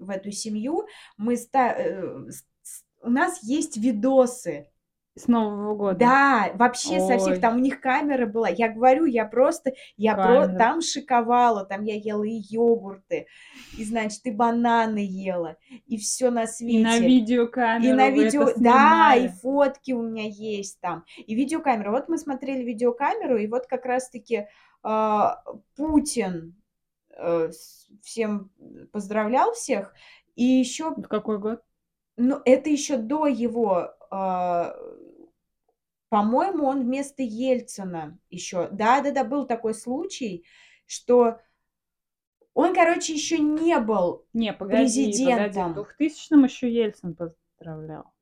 в 0.00 0.10
эту 0.10 0.32
семью, 0.32 0.88
мы 1.16 1.36
ста- 1.36 1.74
э, 1.78 2.26
у 3.02 3.10
нас 3.10 3.40
есть 3.44 3.76
видосы. 3.76 4.66
С 5.20 5.28
Нового 5.28 5.74
года. 5.74 5.98
Да, 5.98 6.50
вообще 6.54 6.98
со 7.00 7.18
всех, 7.18 7.34
Ой. 7.34 7.40
там 7.40 7.56
у 7.56 7.58
них 7.58 7.80
камера 7.80 8.26
была. 8.26 8.48
Я 8.48 8.68
говорю, 8.68 9.04
я 9.04 9.26
просто, 9.26 9.74
я 9.96 10.14
про, 10.14 10.48
там 10.48 10.80
шиковала, 10.80 11.64
там 11.64 11.84
я 11.84 11.94
ела 11.94 12.24
и 12.24 12.40
йогурты, 12.48 13.26
и, 13.76 13.84
значит, 13.84 14.20
и 14.24 14.30
бананы 14.30 15.04
ела, 15.06 15.56
и 15.86 15.98
все 15.98 16.30
на 16.30 16.46
свете. 16.46 16.78
И 16.78 16.82
на 16.82 16.98
видеокамеру 16.98 17.92
И 17.92 17.92
на 17.92 18.10
видео, 18.10 18.52
да, 18.56 19.14
и 19.14 19.28
фотки 19.28 19.92
у 19.92 20.02
меня 20.02 20.24
есть 20.26 20.80
там, 20.80 21.04
и 21.18 21.34
видеокамера. 21.34 21.90
Вот 21.90 22.08
мы 22.08 22.16
смотрели 22.16 22.62
видеокамеру, 22.62 23.36
и 23.36 23.46
вот 23.46 23.66
как 23.66 23.84
раз-таки 23.84 24.46
а, 24.82 25.42
Путин 25.76 26.54
э, 27.16 27.50
всем 28.02 28.50
поздравлял 28.92 29.52
всех, 29.52 29.92
и 30.34 30.44
еще, 30.44 30.90
В 30.90 31.08
какой 31.08 31.38
год? 31.38 31.62
ну, 32.16 32.40
это 32.44 32.70
еще 32.70 32.96
до 32.96 33.26
его, 33.26 33.94
а, 34.10 34.76
по-моему, 36.10 36.66
он 36.66 36.82
вместо 36.82 37.22
Ельцина 37.22 38.18
еще, 38.28 38.68
да-да-да, 38.70 39.24
был 39.24 39.46
такой 39.46 39.74
случай, 39.74 40.44
что 40.86 41.38
он, 42.52 42.74
короче, 42.74 43.14
еще 43.14 43.38
не 43.38 43.78
был 43.78 44.26
Не, 44.32 44.52
погоди, 44.52 44.82
погоди. 44.82 45.04
Президентом. 45.06 45.74
В 45.74 46.00
2000-м 46.00 46.44
еще 46.44 46.70
Ельцин 46.70 47.14
поздравлял. 47.14 48.12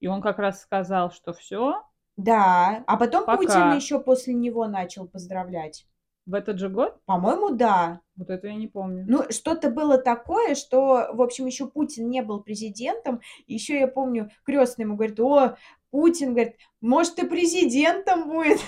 И 0.00 0.06
он 0.06 0.22
как 0.22 0.38
раз 0.38 0.62
сказал, 0.62 1.10
что 1.10 1.32
все 1.32 1.82
Да, 2.16 2.84
а 2.86 2.96
потом 2.96 3.26
Путин 3.26 3.48
Пока. 3.48 3.74
еще 3.74 3.98
после 4.00 4.32
него 4.32 4.66
начал 4.68 5.08
поздравлять. 5.08 5.86
в 6.24 6.34
этот 6.34 6.58
же 6.58 6.68
год. 6.68 7.00
По-моему, 7.06 7.50
да. 7.50 8.00
Вот 8.14 8.28
это 8.30 8.48
я 8.48 8.54
не 8.54 8.68
помню. 8.68 9.04
Ну, 9.08 9.24
что-то 9.30 9.70
было 9.70 9.96
такое, 9.96 10.54
что, 10.54 11.08
в 11.12 11.22
общем, 11.22 11.46
еще 11.46 11.66
Путин 11.66 12.10
не 12.10 12.22
был 12.22 12.42
президентом. 12.42 13.20
Еще 13.46 13.80
я 13.80 13.88
помню, 13.88 14.30
крестный 14.44 14.84
ему 14.84 14.96
говорит, 14.96 15.18
о, 15.20 15.56
Путин, 15.90 16.34
говорит, 16.34 16.56
может, 16.80 17.16
ты 17.16 17.26
президентом 17.26 18.28
будет? 18.28 18.60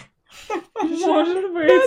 Может 0.82 1.52
быть. 1.52 1.82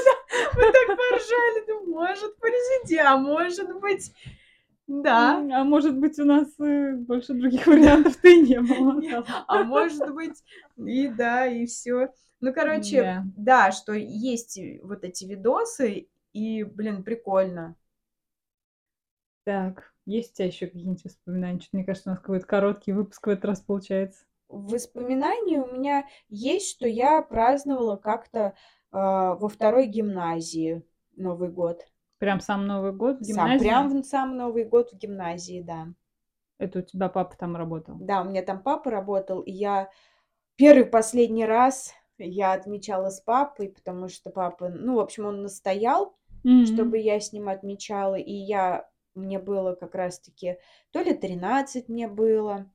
Мы 0.55 0.71
так 0.71 0.97
поржали, 0.97 1.65
ну, 1.67 1.91
может, 1.91 2.38
президент, 2.39 3.07
а 3.07 3.17
может 3.17 3.79
быть, 3.79 4.11
да. 4.88 5.38
А 5.38 5.63
может 5.63 5.97
быть, 5.97 6.19
у 6.19 6.25
нас 6.25 6.47
э, 6.59 6.93
больше 6.95 7.34
других 7.34 7.65
вариантов-то 7.67 8.27
и 8.27 8.41
не 8.41 8.59
было. 8.59 9.23
А 9.47 9.63
может 9.63 10.13
быть, 10.13 10.43
и 10.77 11.07
да, 11.07 11.45
и 11.47 11.65
все. 11.65 12.09
Ну, 12.41 12.53
короче, 12.53 13.01
Да. 13.01 13.23
да, 13.38 13.71
что 13.71 13.93
есть 13.93 14.57
и 14.57 14.81
вот 14.84 15.05
эти 15.05 15.23
видосы, 15.23 16.09
и, 16.34 16.63
блин, 16.63 17.03
прикольно. 17.03 17.75
Так, 19.45 19.93
есть 20.05 20.34
у 20.34 20.36
тебя 20.36 20.47
еще 20.47 20.67
какие-нибудь 20.67 21.05
воспоминания? 21.05 21.59
Что-то, 21.59 21.77
мне 21.77 21.86
кажется, 21.86 22.09
у 22.09 22.13
нас 22.13 22.19
какой-то 22.19 22.45
короткий 22.45 22.91
выпуск 22.91 23.25
в 23.25 23.29
этот 23.29 23.45
раз 23.45 23.61
получается. 23.61 24.25
Воспоминания 24.53 25.61
у 25.61 25.71
меня 25.73 26.05
есть, 26.29 26.69
что 26.69 26.87
я 26.87 27.21
праздновала 27.21 27.95
как-то 27.95 28.53
а, 28.91 29.35
во 29.35 29.49
второй 29.49 29.87
гимназии 29.87 30.83
Новый 31.15 31.49
год. 31.49 31.85
Прям 32.19 32.39
сам 32.39 32.67
Новый 32.67 32.91
год 32.93 33.17
в 33.17 33.21
Сам, 33.21 33.27
гимназии? 33.27 33.63
прям 33.63 33.89
в 33.89 34.03
сам 34.05 34.37
Новый 34.37 34.63
год 34.65 34.91
в 34.91 34.97
гимназии, 34.97 35.61
да. 35.61 35.87
Это 36.59 36.79
у 36.79 36.81
тебя 36.83 37.09
папа 37.09 37.35
там 37.35 37.55
работал? 37.55 37.95
Да, 37.99 38.21
у 38.21 38.25
меня 38.25 38.43
там 38.43 38.61
папа 38.61 38.91
работал, 38.91 39.41
и 39.41 39.51
я 39.51 39.89
первый 40.55 40.85
последний 40.85 41.45
раз 41.45 41.93
я 42.17 42.53
отмечала 42.53 43.09
с 43.09 43.19
папой, 43.21 43.69
потому 43.69 44.07
что 44.07 44.29
папа, 44.29 44.69
ну, 44.69 44.95
в 44.95 44.99
общем, 44.99 45.25
он 45.25 45.41
настоял, 45.41 46.15
Мгм. 46.43 46.65
чтобы 46.65 46.99
я 46.99 47.19
с 47.19 47.33
ним 47.33 47.49
отмечала, 47.49 48.15
и 48.15 48.31
я, 48.31 48.87
мне 49.15 49.39
было 49.39 49.73
как 49.73 49.95
раз-таки, 49.95 50.57
то 50.91 51.01
ли 51.01 51.13
13 51.13 51.89
мне 51.89 52.07
было, 52.07 52.71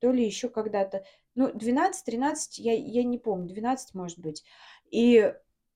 то 0.00 0.10
ли 0.10 0.24
еще 0.24 0.48
когда-то, 0.48 1.04
ну, 1.34 1.48
12-13, 1.48 2.58
я, 2.58 2.72
я 2.74 3.04
не 3.04 3.18
помню, 3.18 3.48
12 3.48 3.94
может 3.94 4.18
быть. 4.18 4.44
И 4.90 5.32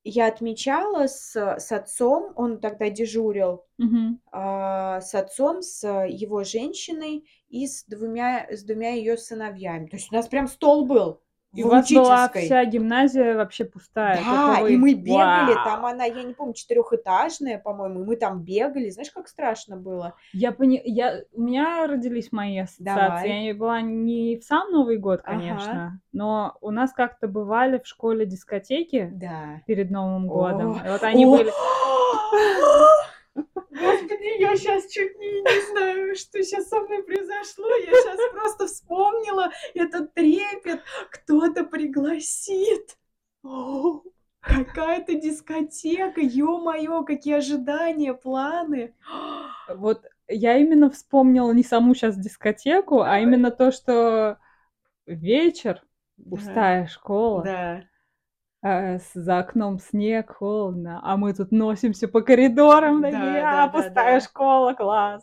я 0.07 0.27
отмечала 0.27 1.07
с, 1.07 1.35
с 1.35 1.73
отцом, 1.73 2.33
он 2.37 2.61
тогда 2.61 2.91
дежурил, 2.91 3.65
Мгм. 3.79 4.21
а, 4.33 5.01
с 5.01 5.15
отцом, 5.15 5.63
с 5.63 5.87
его 6.07 6.45
женщиной 6.45 7.27
и 7.49 7.67
с 7.67 7.85
двумя, 7.85 8.47
с 8.51 8.65
двумя 8.65 8.91
ее 8.91 9.17
сыновьями. 9.17 9.87
То 9.87 9.97
есть 9.97 10.13
у 10.13 10.15
нас 10.15 10.29
прям 10.29 10.47
стол 10.47 10.85
был 10.87 11.21
И 11.55 11.63
в 11.63 11.67
у 11.67 11.71
вас 11.71 11.91
была 11.91 12.29
вся 12.29 12.65
гимназия 12.65 13.37
вообще 13.37 13.65
пустая. 13.65 14.19
Да, 14.25 14.69
и 14.69 14.77
мы 14.77 14.95
бегали, 14.95 15.55
Вау! 15.55 15.65
там 15.65 15.87
она, 15.87 16.05
я 16.05 16.23
не 16.23 16.35
помню, 16.35 16.55
четырехэтажная, 16.55 17.59
по-моему, 17.59 18.03
и 18.03 18.07
мы 18.07 18.17
там 18.17 18.43
бегали, 18.43 18.91
знаешь, 18.91 19.11
как 19.11 19.29
страшно 19.29 19.77
было. 19.77 20.15
Я 20.33 20.53
пони... 20.53 20.81
я... 20.85 21.23
У 21.33 21.43
меня 21.43 21.87
родились 21.87 22.33
мои 22.33 22.59
ассоциации. 22.59 23.29
Давай. 23.29 23.45
Я 23.47 23.55
была 23.55 23.81
не 23.81 24.37
в 24.39 24.45
сам 24.45 24.71
Новый 24.73 24.99
год, 24.99 25.21
Ага. 25.25 25.31
конечно, 25.33 26.01
но 26.13 26.57
у 26.61 26.71
нас 26.71 26.93
как-то 26.93 27.29
бывали 27.29 27.79
в 27.79 27.87
школе 27.87 28.27
дискотеки 28.27 29.11
Да. 29.13 29.61
перед 29.67 29.91
Новым 29.91 30.27
годом. 30.27 30.81
О, 30.83 30.87
И 30.87 30.91
вот 30.91 31.03
они 31.05 31.27
о, 31.27 31.31
были... 31.31 31.51
Я 34.39 34.57
сейчас 34.57 34.91
чуть 34.91 35.19
не, 35.19 35.41
не 35.43 35.71
знаю, 35.73 36.15
что 36.17 36.43
сейчас 36.43 36.69
со 36.69 36.81
мной 36.81 37.03
произошло. 37.03 37.69
Я 37.77 37.93
сейчас 37.93 38.19
просто 38.33 38.67
вспомнила 38.67 39.51
этот 39.75 40.15
трепет. 40.15 40.83
Кто-то 41.11 41.65
пригласит. 41.65 42.97
О, 43.43 44.03
Какая-то 44.41 45.15
дискотека, 45.15 46.21
ё-моё, 46.21 47.03
какие 47.05 47.35
ожидания, 47.37 48.15
планы. 48.15 48.95
Вот 49.69 50.05
я 50.29 50.59
именно 50.59 50.91
вспомнила 50.91 51.51
не 51.53 51.63
саму 51.63 51.95
сейчас 51.95 52.17
дискотеку, 52.17 53.01
а 53.01 53.19
именно 53.19 53.51
то, 53.51 53.73
что 53.73 54.39
вечер, 55.07 55.83
пустая 56.31 56.87
школа, 56.87 57.43
Да. 57.43 57.85
Э, 58.65 58.99
за 59.15 59.39
окном 59.39 59.79
снег, 59.79 60.35
холодно, 60.35 61.01
а 61.03 61.17
мы 61.17 61.35
тут 61.35 61.53
носимся 61.53 62.09
по 62.09 62.23
коридорам, 62.23 63.03
Да, 63.03 63.11
такие, 63.11 63.41
да, 63.41 63.65
а, 63.65 63.67
да, 63.67 63.73
пустая 63.73 64.21
да. 64.21 64.21
школа, 64.21 64.73
класс. 64.73 65.23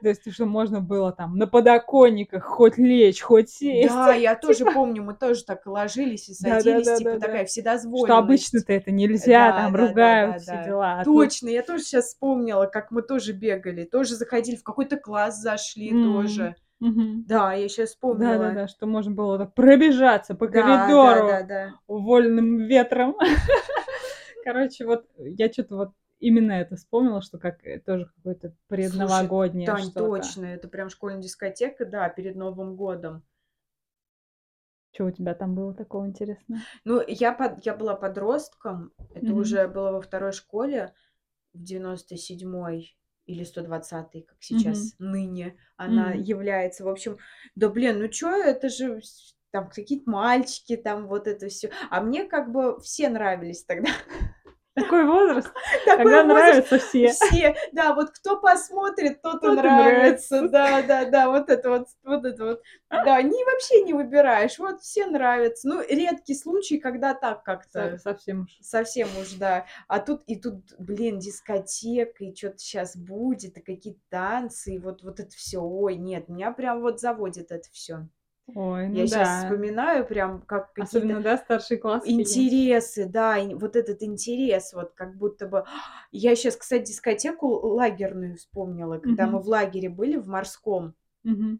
То 0.00 0.08
есть, 0.08 0.32
что 0.32 0.46
можно 0.46 0.80
было 0.80 1.12
там 1.12 1.36
на 1.36 1.46
подоконниках 1.46 2.44
хоть 2.44 2.78
лечь, 2.78 3.20
хоть 3.20 3.50
сесть. 3.50 3.88
Да, 3.92 4.12
я 4.14 4.36
тоже 4.36 4.64
помню, 4.72 5.02
мы 5.02 5.14
тоже 5.14 5.44
так 5.44 5.66
ложились 5.66 6.28
и 6.28 6.34
садились, 6.34 6.98
типа 6.98 7.18
такая 7.18 7.38
Что 7.38 7.46
вседозволенность. 7.46 8.10
обычно-то 8.10 8.72
это 8.72 8.90
нельзя, 8.92 9.52
там 9.52 9.74
ругают, 9.74 10.42
все 10.42 10.62
дела. 10.64 11.00
А 11.00 11.04
Точно, 11.04 11.48
я 11.48 11.62
тоже 11.62 11.82
сейчас 11.82 12.06
вспомнила, 12.06 12.66
как 12.66 12.90
мы 12.90 13.02
тоже 13.02 13.32
бегали, 13.32 13.84
тоже 13.84 14.14
заходили, 14.14 14.56
в 14.56 14.62
какой-то 14.62 14.96
класс 14.96 15.40
зашли 15.40 15.90
тоже. 15.90 16.54
Мгм. 16.80 17.24
Да, 17.28 17.52
я 17.54 17.68
сейчас 17.68 17.90
вспомнила. 17.90 18.28
Да-да-да, 18.28 18.68
что 18.68 18.86
можно 18.86 19.12
было 19.12 19.38
так 19.38 19.54
пробежаться 19.54 20.34
по 20.34 20.46
Да, 20.46 20.52
да, 20.52 20.62
коридору 20.62 21.26
да, 21.26 21.42
да. 21.42 21.72
вольным 21.88 22.58
ветром. 22.66 23.16
Короче, 24.44 24.86
вот 24.86 25.06
я 25.18 25.52
что-то 25.52 25.76
вот 25.76 25.90
именно 26.20 26.52
это 26.52 26.76
вспомнила, 26.76 27.20
что 27.20 27.38
как 27.38 27.64
э, 27.64 27.80
тоже 27.80 28.06
какое-то 28.16 28.54
предновогоднее 28.68 29.66
Тань, 29.66 29.82
что-то. 29.82 30.08
точно, 30.08 30.44
это 30.46 30.68
прям 30.68 30.88
школьная 30.88 31.20
дискотека, 31.22 31.84
да, 31.84 32.08
перед 32.08 32.36
Новым 32.36 32.76
годом. 32.76 33.22
Что 34.92 35.04
у 35.04 35.10
тебя 35.10 35.34
там 35.34 35.54
было 35.54 35.74
такого 35.74 36.06
интересного? 36.06 36.60
Ну, 36.84 37.02
я, 37.06 37.32
под, 37.32 37.64
я 37.66 37.74
была 37.74 37.94
подростком, 37.94 38.92
это 39.14 39.26
Мгм. 39.26 39.40
уже 39.42 39.68
было 39.68 39.92
во 39.92 40.00
второй 40.00 40.32
школе, 40.32 40.94
в 41.52 41.62
97-й 41.62 42.96
или 43.26 43.44
120-й, 43.44 44.22
как 44.22 44.38
сейчас, 44.40 44.94
ныне 44.98 45.56
она 45.76 46.12
Мгм. 46.12 46.14
является. 46.14 46.84
В 46.84 46.88
общем, 46.88 47.18
да 47.54 47.68
блин, 47.68 47.98
ну 48.00 48.08
чё, 48.08 48.30
это 48.30 48.68
же 48.68 49.00
там 49.52 49.68
какие-то 49.70 50.10
мальчики, 50.10 50.76
там 50.76 51.08
вот 51.08 51.26
это 51.26 51.48
все. 51.48 51.70
А 51.90 52.00
мне 52.02 52.24
как 52.26 52.52
бы 52.52 52.80
все 52.80 53.08
нравились 53.08 53.64
тогда. 53.64 53.90
Такой 54.76 55.06
возраст, 55.06 55.50
Такой 55.84 56.04
когда 56.04 56.22
возраст, 56.22 56.68
нравятся 56.68 56.78
все. 56.78 57.08
Все, 57.08 57.56
да, 57.72 57.94
вот 57.94 58.10
кто 58.10 58.38
посмотрит, 58.38 59.22
тот 59.22 59.42
и 59.42 59.48
нравится, 59.48 60.42
нравится. 60.42 60.48
да, 60.48 60.82
да, 60.82 61.04
да, 61.06 61.28
вот 61.30 61.48
это 61.48 61.70
вот, 61.70 61.88
вот 62.04 62.24
это 62.26 62.44
вот, 62.44 62.62
да, 62.90 63.22
не 63.22 63.44
вообще 63.44 63.82
не 63.82 63.94
выбираешь, 63.94 64.58
вот 64.58 64.82
все 64.82 65.06
нравятся, 65.06 65.68
ну, 65.68 65.82
редкий 65.88 66.34
случай, 66.34 66.78
когда 66.78 67.14
так 67.14 67.42
как-то, 67.42 67.96
Со- 67.96 67.98
Совсем 67.98 68.42
уж. 68.42 68.58
совсем 68.60 69.08
уж, 69.18 69.32
да, 69.34 69.66
а 69.88 69.98
тут, 69.98 70.22
и 70.26 70.36
тут, 70.36 70.74
блин, 70.78 71.18
дискотека, 71.18 72.24
и 72.24 72.34
что-то 72.34 72.58
сейчас 72.58 72.96
будет, 72.96 73.56
и 73.56 73.62
какие-то 73.62 74.00
танцы, 74.10 74.74
и 74.74 74.78
вот, 74.78 75.02
вот 75.02 75.20
это 75.20 75.30
все, 75.30 75.58
ой, 75.58 75.96
нет, 75.96 76.28
меня 76.28 76.50
прям 76.52 76.82
вот 76.82 77.00
заводит 77.00 77.50
это 77.50 77.68
все. 77.72 78.08
Ой, 78.54 78.88
ну 78.88 78.94
Я 78.94 79.06
сейчас 79.06 79.28
да. 79.28 79.42
вспоминаю 79.44 80.06
прям, 80.06 80.40
как 80.42 80.78
Особенно, 80.78 81.20
да, 81.20 81.36
классы. 81.78 82.04
какие-нибудь. 82.04 82.36
интересы, 82.36 83.06
да, 83.06 83.38
и 83.38 83.54
вот 83.54 83.74
этот 83.76 84.02
интерес, 84.02 84.72
вот 84.72 84.92
как 84.94 85.16
будто 85.16 85.46
бы... 85.48 85.64
Я 86.12 86.36
сейчас, 86.36 86.56
кстати, 86.56 86.86
дискотеку 86.86 87.48
лагерную 87.48 88.36
вспомнила, 88.36 88.98
когда 88.98 89.26
мы 89.26 89.32
Мгм. 89.32 89.42
в 89.42 89.48
лагере 89.48 89.88
были, 89.88 90.16
в 90.16 90.28
морском. 90.28 90.94
Мгм. 91.24 91.58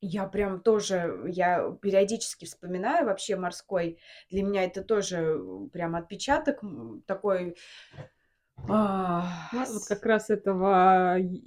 Я 0.00 0.26
прям 0.28 0.60
тоже, 0.60 1.24
я 1.26 1.72
периодически 1.82 2.44
вспоминаю 2.44 3.06
вообще 3.06 3.34
морской. 3.36 3.98
Для 4.30 4.42
меня 4.44 4.64
это 4.64 4.84
тоже 4.84 5.16
э, 5.16 5.68
прям 5.72 5.96
отпечаток 5.96 6.60
такой... 7.06 7.56
а, 8.66 9.24
Вот 9.68 9.84
как 9.86 10.04
раз 10.06 10.30
этого 10.30 11.16
ю- 11.18 11.40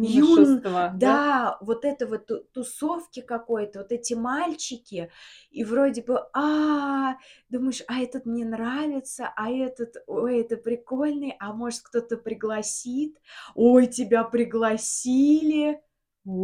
Юн, 0.00 0.58
юношества, 0.58 0.92
да? 0.94 0.98
да, 1.00 1.58
вот 1.60 1.84
это 1.84 2.06
вот 2.06 2.26
ту- 2.26 2.44
тусовки 2.52 3.20
какой-то, 3.22 3.80
вот 3.80 3.92
эти 3.92 4.14
мальчики, 4.14 5.10
и 5.50 5.64
вроде 5.64 6.02
бы, 6.02 6.20
а, 6.34 7.16
думаешь, 7.48 7.82
а 7.88 8.00
этот 8.00 8.26
мне 8.26 8.44
нравится, 8.44 9.32
а 9.36 9.50
этот, 9.50 9.96
ой, 10.06 10.40
это 10.42 10.56
прикольный, 10.56 11.34
а 11.40 11.52
может 11.54 11.80
кто-то 11.82 12.16
пригласит, 12.18 13.16
ой, 13.54 13.86
тебя 13.86 14.24
пригласили, 14.24 15.80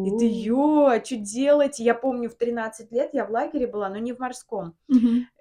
это 0.04 0.24
У. 0.24 0.26
ё, 0.26 0.86
а 0.86 1.04
что 1.04 1.16
делать? 1.16 1.78
Я 1.78 1.94
помню, 1.94 2.30
в 2.30 2.34
13 2.36 2.92
лет 2.92 3.10
я 3.14 3.26
в 3.26 3.30
лагере 3.30 3.66
была, 3.66 3.88
но 3.90 3.98
не 3.98 4.12
в 4.12 4.18
морском. 4.20 4.76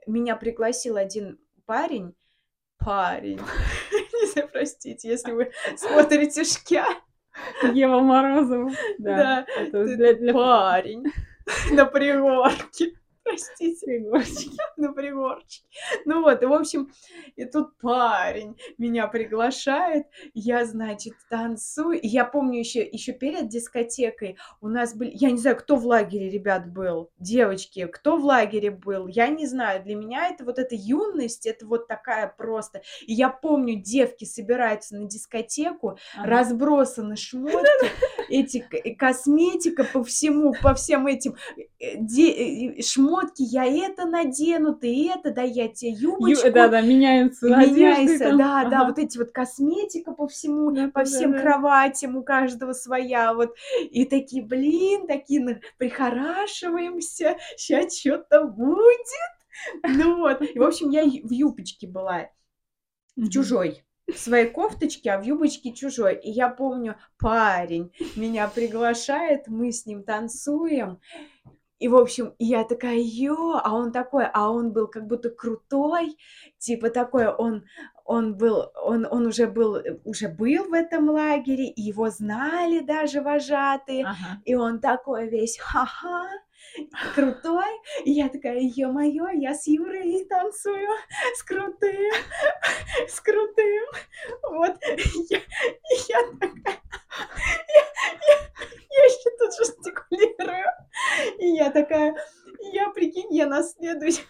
Меня 0.07 0.35
пригласил 0.35 0.97
один 0.97 1.39
парень, 1.65 2.15
парень, 2.77 3.39
простите, 4.51 5.09
если 5.09 5.31
вы 5.31 5.51
смотрите 5.75 6.43
«Шкя», 6.43 6.85
Ева 7.73 7.99
Морозова. 7.99 8.71
Да. 8.97 9.17
Да, 9.17 9.45
Это 9.57 9.85
для, 9.85 10.13
для 10.13 10.33
парень 10.33 11.05
на 11.71 11.85
пригорке. 11.85 12.93
Простите, 13.23 13.85
фигурочки. 13.85 14.51
на 14.77 14.93
пригорке. 14.93 15.61
Ну 16.05 16.21
вот, 16.21 16.41
и 16.41 16.45
в 16.45 16.53
общем, 16.53 16.91
и 17.35 17.45
тут 17.45 17.77
парень 17.77 18.57
меня 18.77 19.07
приглашает, 19.07 20.07
я, 20.33 20.65
значит, 20.65 21.13
танцую. 21.29 21.99
И 22.01 22.07
я 22.07 22.25
помню 22.25 22.59
еще, 22.59 22.81
еще 22.81 23.13
перед 23.13 23.47
дискотекой 23.47 24.37
у 24.59 24.67
нас 24.67 24.95
были, 24.95 25.11
я 25.13 25.31
не 25.31 25.37
знаю, 25.37 25.57
кто 25.57 25.75
в 25.75 25.85
лагере, 25.85 26.29
ребят, 26.29 26.71
был, 26.71 27.11
девочки, 27.19 27.85
кто 27.87 28.17
в 28.17 28.25
лагере 28.25 28.71
был, 28.71 29.07
я 29.07 29.27
не 29.27 29.45
знаю, 29.45 29.83
для 29.83 29.95
меня 29.95 30.29
это 30.29 30.43
вот 30.43 30.57
эта 30.57 30.75
юность, 30.75 31.45
это 31.45 31.65
вот 31.65 31.87
такая 31.87 32.27
просто. 32.27 32.81
И 33.01 33.13
я 33.13 33.29
помню, 33.29 33.75
девки 33.75 34.25
собираются 34.25 34.95
на 34.95 35.05
дискотеку, 35.05 35.97
Ага. 36.15 36.27
разбросаны 36.29 37.15
шмотки, 37.15 37.55
эти 38.31 38.59
косметика 38.97 39.83
по 39.83 40.03
всему, 40.03 40.53
по 40.61 40.73
всем 40.73 41.07
этим 41.07 41.35
э, 41.79 41.97
де- 41.97 42.77
э, 42.77 42.81
шмотки, 42.81 43.41
я 43.43 43.65
это 43.65 44.05
надену, 44.05 44.73
ты 44.75 45.09
это, 45.09 45.31
да 45.31 45.41
я 45.41 45.67
тебе 45.67 45.91
Ю- 45.91 46.11
юбочку, 46.19 46.51
Да-да, 46.51 46.81
меняются 46.81 47.47
меняйся, 47.47 48.19
там. 48.29 48.37
да, 48.37 48.65
да, 48.65 48.77
Ага. 48.81 48.87
вот 48.87 48.99
эти 48.99 49.17
вот 49.17 49.31
косметика 49.31 50.11
по 50.13 50.27
всему, 50.27 50.71
Да, 50.71 50.87
по 50.87 50.99
да, 51.01 51.05
всем 51.05 51.31
да, 51.31 51.37
да. 51.37 51.43
кроватям, 51.43 52.15
у 52.17 52.23
каждого 52.23 52.73
своя, 52.73 53.33
вот, 53.33 53.53
и 53.89 54.05
такие, 54.05 54.43
блин, 54.43 55.07
такие, 55.07 55.41
на- 55.41 55.59
прихорашиваемся, 55.77 57.37
сейчас 57.57 57.97
что-то 57.97 58.45
будет, 58.45 59.07
ну 59.83 60.17
вот, 60.19 60.41
и, 60.41 60.57
в 60.57 60.63
общем, 60.63 60.89
я 60.89 61.03
в 61.03 61.31
юбочке 61.31 61.87
была, 61.87 62.29
в 63.15 63.29
чужой. 63.29 63.83
В 64.13 64.19
своей 64.19 64.49
кофточке, 64.49 65.11
а 65.11 65.19
в 65.19 65.23
юбочке 65.23 65.73
чужой. 65.73 66.15
И 66.15 66.31
я 66.31 66.49
помню, 66.49 66.95
парень 67.19 67.91
меня 68.15 68.47
приглашает, 68.47 69.47
мы 69.47 69.71
с 69.71 69.85
ним 69.85 70.03
танцуем. 70.03 70.99
И, 71.79 71.87
в 71.87 71.95
общем, 71.95 72.35
я 72.37 72.63
такая, 72.63 72.97
ё, 72.99 73.59
а 73.63 73.73
он 73.73 73.91
такой, 73.91 74.25
а 74.31 74.51
он 74.51 74.71
был 74.71 74.87
как 74.87 75.07
будто 75.07 75.31
крутой, 75.31 76.15
типа 76.59 76.91
такой, 76.91 77.27
он, 77.27 77.63
он 78.05 78.37
был, 78.37 78.71
он, 78.75 79.07
он 79.09 79.25
уже 79.25 79.47
был, 79.47 79.77
уже 80.03 80.27
был 80.27 80.65
в 80.69 80.73
этом 80.73 81.09
лагере, 81.09 81.65
и 81.65 81.81
его 81.81 82.11
знали 82.11 82.81
даже 82.81 83.21
вожатые, 83.21 84.03
Ага. 84.05 84.41
и 84.45 84.53
он 84.53 84.79
такой 84.79 85.27
весь, 85.27 85.57
ха-ха, 85.57 86.27
крутой. 87.15 87.69
И 88.05 88.11
я 88.11 88.29
такая, 88.29 88.59
ё-моё, 88.59 89.29
я 89.29 89.53
с 89.53 89.67
Юрой 89.67 90.25
танцую, 90.25 90.89
с 91.35 91.43
крутым, 91.43 92.11
с 93.07 93.19
крутым. 93.21 93.85
Вот, 94.43 94.77
я, 95.29 95.39
я 96.09 96.21
такая, 96.39 96.81
я, 97.67 97.83
я, 98.27 98.37
я 98.89 99.03
еще 99.05 99.29
тут 99.39 99.55
жестикулирую. 99.55 100.65
И 101.39 101.47
я 101.55 101.71
такая, 101.71 102.15
я, 102.73 102.89
прикинь, 102.89 103.33
я 103.35 103.47
на 103.47 103.63
следующий, 103.63 104.23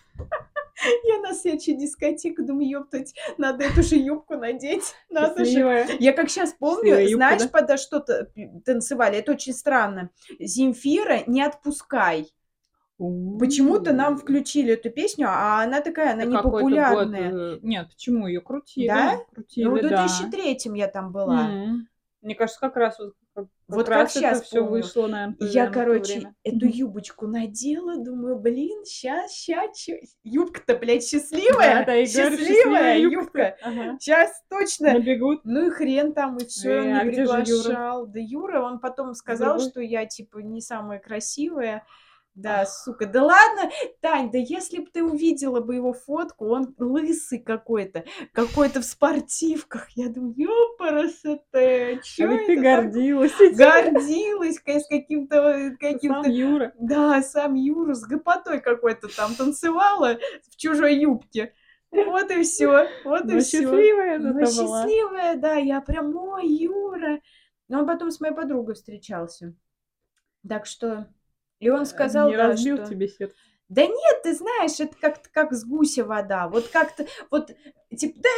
я 1.04 1.20
на 1.20 1.34
следующую 1.34 1.78
дискотеку 1.78 2.44
думаю, 2.44 2.70
ёптать, 2.70 3.14
надо 3.38 3.66
эту 3.66 3.84
же 3.84 3.96
юбку 3.96 4.36
надеть, 4.36 4.94
надо 5.10 5.46
же. 5.46 5.88
Я 6.00 6.14
как 6.14 6.30
сейчас 6.30 6.54
помню, 6.54 6.96
Счастливая 6.98 7.04
юбка, 7.04 7.16
знаешь, 7.18 7.42
да? 7.44 7.50
подо 7.50 7.78
что-то 7.78 8.32
танцевали, 8.66 9.18
это 9.18 9.32
очень 9.34 9.54
странно. 9.54 10.10
Земфира 10.40 11.20
«Не 11.28 11.44
отпускай». 11.44 12.28
Почему-то 12.98 13.94
нам 13.94 14.16
включили 14.16 14.74
эту 14.74 14.92
песню, 14.92 15.26
а 15.28 15.64
она 15.64 15.82
такая, 15.82 16.14
она 16.14 16.22
Это 16.22 16.30
не 16.32 16.38
какой-то 16.38 16.52
год, 16.52 16.62
популярная. 16.62 17.56
э, 17.56 17.60
Нет, 17.64 17.88
почему 17.90 18.28
ее 18.28 18.42
крутили? 18.42 18.88
Да? 18.88 19.14
Ну, 19.16 19.26
Крутили, 19.34 19.66
в 19.68 19.82
да. 19.82 20.06
2003 20.06 20.60
я 20.78 20.88
там 20.88 21.12
была. 21.12 21.50
М. 21.50 21.88
Мне 22.22 22.36
кажется, 22.36 22.60
как 22.60 22.76
раз 22.76 23.00
вот 23.00 23.16
как, 23.34 23.46
Вот 23.68 23.88
как 23.88 24.10
щас 24.22 24.42
все 24.44 24.60
помню. 24.60 24.72
вышло, 24.72 25.08
наверное, 25.08 25.36
я, 25.40 25.68
короче, 25.68 26.14
время. 26.16 26.36
эту 26.44 26.66
юбочку 26.66 27.28
надела, 27.28 27.96
думаю, 28.04 28.38
блин, 28.40 28.84
щас, 28.86 29.32
чё- 29.74 29.98
юбка-то, 30.24 30.76
блядь, 30.76 31.06
счастливая, 31.06 31.80
Да, 31.80 31.86
да, 31.86 31.92
говорю, 31.94 32.06
счастливая 32.38 32.98
юбка. 33.00 33.58
Ага. 33.62 33.98
сейчас 34.00 34.32
точно. 34.50 34.94
Набегут. 34.94 35.42
Ну 35.46 35.68
и 35.68 35.70
хрен 35.70 36.14
там, 36.14 36.38
и 36.38 36.46
все, 36.46 36.72
Э, 36.72 36.86
не 36.86 36.92
а 37.00 37.04
же 37.06 37.22
Юра? 37.22 37.34
приглашал. 37.42 38.08
Да 38.08 38.20
Юра, 38.20 38.62
он 38.62 38.80
потом 38.80 39.14
сказал, 39.14 39.56
другой? 39.56 39.70
что 39.72 39.82
я, 39.82 40.06
типа, 40.06 40.40
не 40.40 40.60
самая 40.62 41.00
красивая. 41.00 41.86
Да, 42.34 42.66
сука, 42.66 43.06
да 43.08 43.24
ладно, 43.24 43.70
Тань, 44.00 44.32
да 44.32 44.38
если 44.38 44.80
бы 44.80 44.86
ты 44.90 45.04
увидела 45.04 45.60
бы 45.60 45.76
его 45.76 45.92
фотку, 45.92 46.48
он 46.48 46.74
лысый 46.80 47.40
какой-то, 47.40 48.06
какой-то 48.32 48.80
в 48.80 48.86
спортивках. 48.86 49.90
Я 49.98 50.08
думаю, 50.08 50.34
ёпарасоте, 50.38 51.98
А 52.00 52.02
чё 52.02 52.28
ведь 52.30 52.46
ты 52.46 52.54
это 52.54 52.64
так? 52.64 52.84
гордилась 52.86 53.40
этим. 53.40 53.58
Гордилась 53.58 54.56
с 54.56 54.88
каким-то, 54.88 55.36
э, 55.82 56.00
Сам. 56.02 56.24
Юра. 56.32 56.74
Да, 56.80 57.22
сам 57.22 57.56
Юра 57.56 57.94
с 57.94 58.04
гопотой 58.06 58.62
какой-то 58.62 59.10
там 59.14 59.36
танцевала 59.36 60.18
в 60.50 60.56
чужой 60.56 60.96
юбке. 60.96 61.54
Вот 61.92 62.32
и 62.32 62.44
все, 62.44 62.88
вот 63.04 63.26
и 63.26 63.34
Ну, 63.34 63.40
все. 63.42 63.60
счастливая 63.62 64.20
Ну, 64.20 64.24
зато 64.24 64.64
была. 64.64 64.84
счастливая, 64.84 65.36
да, 65.36 65.56
я 65.56 65.82
прям, 65.82 66.16
ой, 66.16 66.48
Юра. 66.48 67.20
Но 67.68 67.80
он 67.80 67.88
потом 67.88 68.10
с 68.10 68.22
моей 68.22 68.34
подругой 68.34 68.76
встречался. 68.76 69.54
Так 70.48 70.66
что... 70.66 71.08
И 71.62 71.70
он 71.70 71.86
сказал, 71.86 72.30
Не 72.30 72.36
да, 72.36 72.48
разбил 72.48 72.78
что... 72.78 72.88
тебе 72.88 73.08
сердце. 73.08 73.36
Да 73.70 73.84
нет, 73.84 74.22
ты 74.24 74.34
знаешь, 74.34 74.80
это 74.80 74.94
как-то 75.00 75.30
как 75.32 75.54
с 75.54 75.64
гуся 75.64 76.04
вода. 76.04 76.50
Вот 76.50 76.68
как-то, 76.68 77.06
вот, 77.30 77.52
типа, 77.98 78.20
да 78.20 78.30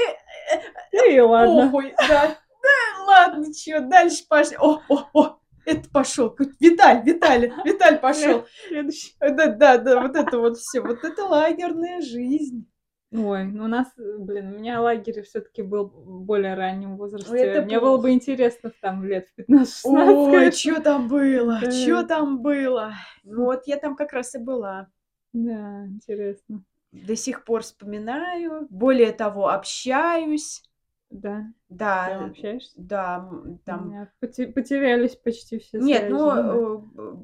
Ну 0.92 1.10
и 1.10 1.20
ладно. 1.20 1.66
похуй, 1.66 1.96
да, 1.98 2.38
да, 2.62 3.04
ладно, 3.08 3.52
чё, 3.52 3.80
дальше 3.80 4.26
пошли. 4.30 4.58
О, 4.60 4.82
о, 4.90 5.10
о, 5.14 5.40
это 5.66 5.90
пошел. 5.90 6.36
Виталь, 6.60 7.02
Виталь, 7.04 7.52
Виталь 7.64 8.00
пошел. 8.00 8.46
Следующий. 8.68 9.16
Да, 9.20 9.48
да, 9.48 9.78
да, 9.78 10.02
вот 10.02 10.16
это 10.16 10.38
вот 10.38 10.58
все, 10.58 10.82
вот 10.82 11.04
это 11.04 11.24
лагерная 11.24 12.02
жизнь. 12.02 12.70
Ой, 13.16 13.43
ну 13.45 13.66
у 13.66 13.68
нас, 13.68 13.88
э, 13.97 14.18
блин, 14.18 14.55
у 14.55 14.59
меня 14.59 14.82
лагерь 14.82 15.22
все-таки 15.22 15.61
был 15.61 15.86
в 15.88 16.22
более 16.24 16.55
раннем 16.55 16.97
возрасте. 16.97 17.38
это 17.38 17.61
Мне 17.61 17.80
было 17.80 17.91
плохо. 17.97 18.03
бы 18.03 18.11
интересно 18.11 18.72
там 18.82 19.03
лет 19.05 19.28
в 19.30 19.36
15-16. 19.36 20.24
Ой, 20.24 20.51
что 20.51 20.82
там 20.82 21.07
было, 21.07 21.59
Да. 21.61 21.72
что 21.72 22.03
там 22.03 22.41
было. 22.41 22.93
Вот 23.24 23.68
я 23.68 23.78
там 23.78 23.95
как 23.95 24.14
раз 24.14 24.34
и 24.36 24.39
была. 24.39 24.88
Да, 25.34 25.86
интересно. 25.88 26.64
До 26.91 27.16
сих 27.16 27.43
пор 27.43 27.61
вспоминаю, 27.64 28.68
более 28.70 29.11
того, 29.11 29.49
общаюсь. 29.49 30.64
Да, 31.09 31.45
Да, 31.70 32.05
прям 32.07 32.30
общаешься? 32.32 32.74
да, 32.78 33.18
м, 33.32 33.59
У 33.66 33.66
там 33.66 33.88
меня 33.88 34.11
поте- 34.20 34.47
потерялись 34.47 35.16
почти 35.16 35.59
все 35.59 35.80
Нет, 35.82 36.01
связи, 36.03 36.11
ну, 36.11 36.32
да. 36.32 36.55
э, 36.97 37.16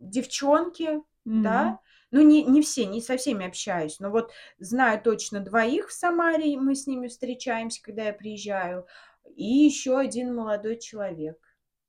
девчонки, 0.00 1.00
Мгм. 1.24 1.42
да. 1.42 1.78
Ну, 2.10 2.22
не, 2.22 2.44
не 2.44 2.60
все, 2.62 2.86
не 2.86 3.00
со 3.00 3.16
всеми 3.16 3.46
общаюсь. 3.46 4.00
Но 4.00 4.10
вот 4.10 4.32
знаю 4.58 5.00
точно 5.00 5.40
двоих 5.40 5.88
в 5.88 5.92
Самаре, 5.92 6.56
мы 6.58 6.74
с 6.74 6.86
ними 6.86 7.08
встречаемся, 7.08 7.82
когда 7.82 8.04
я 8.04 8.12
приезжаю. 8.12 8.86
И 9.36 9.44
еще 9.44 9.98
один 9.98 10.34
молодой 10.34 10.78
человек 10.78 11.38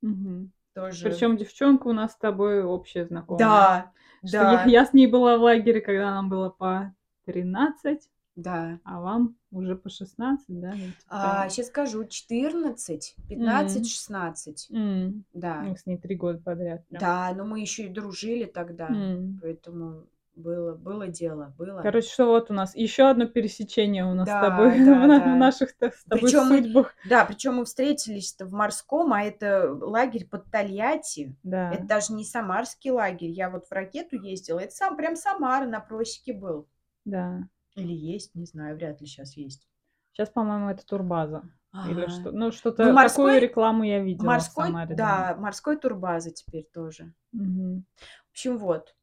Мгм. 0.01 0.51
тоже. 0.73 1.09
Причем 1.09 1.37
девчонка 1.37 1.87
у 1.87 1.93
нас 1.93 2.13
с 2.13 2.17
тобой 2.17 2.63
общая 2.63 3.05
знакомая. 3.05 3.47
Да, 3.47 3.91
Что 4.25 4.31
да, 4.31 4.63
я, 4.63 4.63
я 4.65 4.85
с 4.85 4.93
ней 4.93 5.07
была 5.07 5.37
в 5.37 5.41
лагере, 5.41 5.81
когда 5.81 6.11
нам 6.11 6.29
было 6.29 6.49
по 6.49 6.93
13, 7.25 8.09
да. 8.41 8.79
а 8.83 8.99
вам 9.01 9.35
уже 9.51 9.75
по 9.75 9.89
16, 9.89 10.45
да? 10.59 10.73
А, 11.07 11.49
сейчас 11.49 11.67
скажу, 11.67 12.05
14, 12.05 13.15
15, 13.29 13.75
Мгм. 13.77 13.85
16. 13.85 14.67
М, 14.71 15.23
Да. 15.33 15.61
Мы 15.61 15.77
с 15.77 15.85
ней 15.85 15.97
три 15.97 16.15
года 16.15 16.39
подряд. 16.39 16.85
прям. 16.87 16.99
Да, 16.99 17.33
но 17.35 17.45
мы 17.45 17.59
еще 17.59 17.83
и 17.85 17.89
дружили 17.89 18.45
тогда. 18.45 18.87
М. 18.87 19.39
Поэтому 19.41 20.05
было, 20.33 20.73
было 20.75 21.07
дело, 21.09 21.53
было. 21.57 21.81
Короче, 21.81 22.07
что 22.09 22.25
вот 22.27 22.49
у 22.49 22.53
нас 22.53 22.73
еще 22.73 23.09
одно 23.09 23.25
пересечение 23.27 24.05
у 24.05 24.13
нас 24.13 24.27
с 24.29 24.31
Да, 24.31 24.41
тобой 24.49 24.69
да, 24.85 25.05
в, 25.05 25.07
да. 25.07 25.35
наших 25.35 25.75
так, 25.77 25.93
с 25.93 26.03
тобой 26.05 26.21
Причем 26.21 26.47
мы- 26.47 26.61
судьбах. 26.63 26.93
Да, 27.09 27.25
причем 27.25 27.55
мы 27.55 27.65
встретились-то 27.65 28.45
в 28.45 28.53
морском, 28.53 29.11
а 29.11 29.21
это 29.23 29.73
лагерь 29.73 30.25
под 30.25 30.49
Тольятти. 30.49 31.35
Да. 31.43 31.73
Это 31.73 31.83
даже 31.85 32.13
не 32.13 32.23
самарский 32.23 32.91
лагерь. 32.91 33.29
Я 33.31 33.49
вот 33.49 33.65
в 33.65 33.71
ракету 33.73 34.15
ездила. 34.15 34.59
Это 34.59 34.71
сам 34.73 34.95
прям 34.95 35.17
Самара 35.17 35.65
на 35.67 35.81
просеке 35.81 36.31
был. 36.33 36.65
Да. 37.03 37.41
Или 37.75 37.93
есть, 37.93 38.35
не 38.35 38.45
знаю, 38.45 38.75
вряд 38.75 38.99
ли 39.01 39.07
сейчас 39.07 39.35
есть. 39.37 39.67
Сейчас, 40.11 40.29
по-моему, 40.29 40.69
это 40.69 40.85
турбаза. 40.85 41.43
Или 41.89 42.07
что. 42.07 42.31
Ну, 42.31 42.51
что-то 42.51 42.83
Ну, 42.83 42.93
морской- 42.93 43.27
такую 43.27 43.41
рекламу 43.41 43.83
я 43.83 43.99
видела 44.03 44.25
Морской, 44.25 44.65
Самаре. 44.67 44.93
да, 44.95 45.35
морской 45.39 45.77
турбаза 45.77 46.31
теперь 46.31 46.67
тоже. 46.73 47.13
Мгм. 47.31 47.85
В 48.27 48.31
общем, 48.31 48.57
вот. 48.57 48.93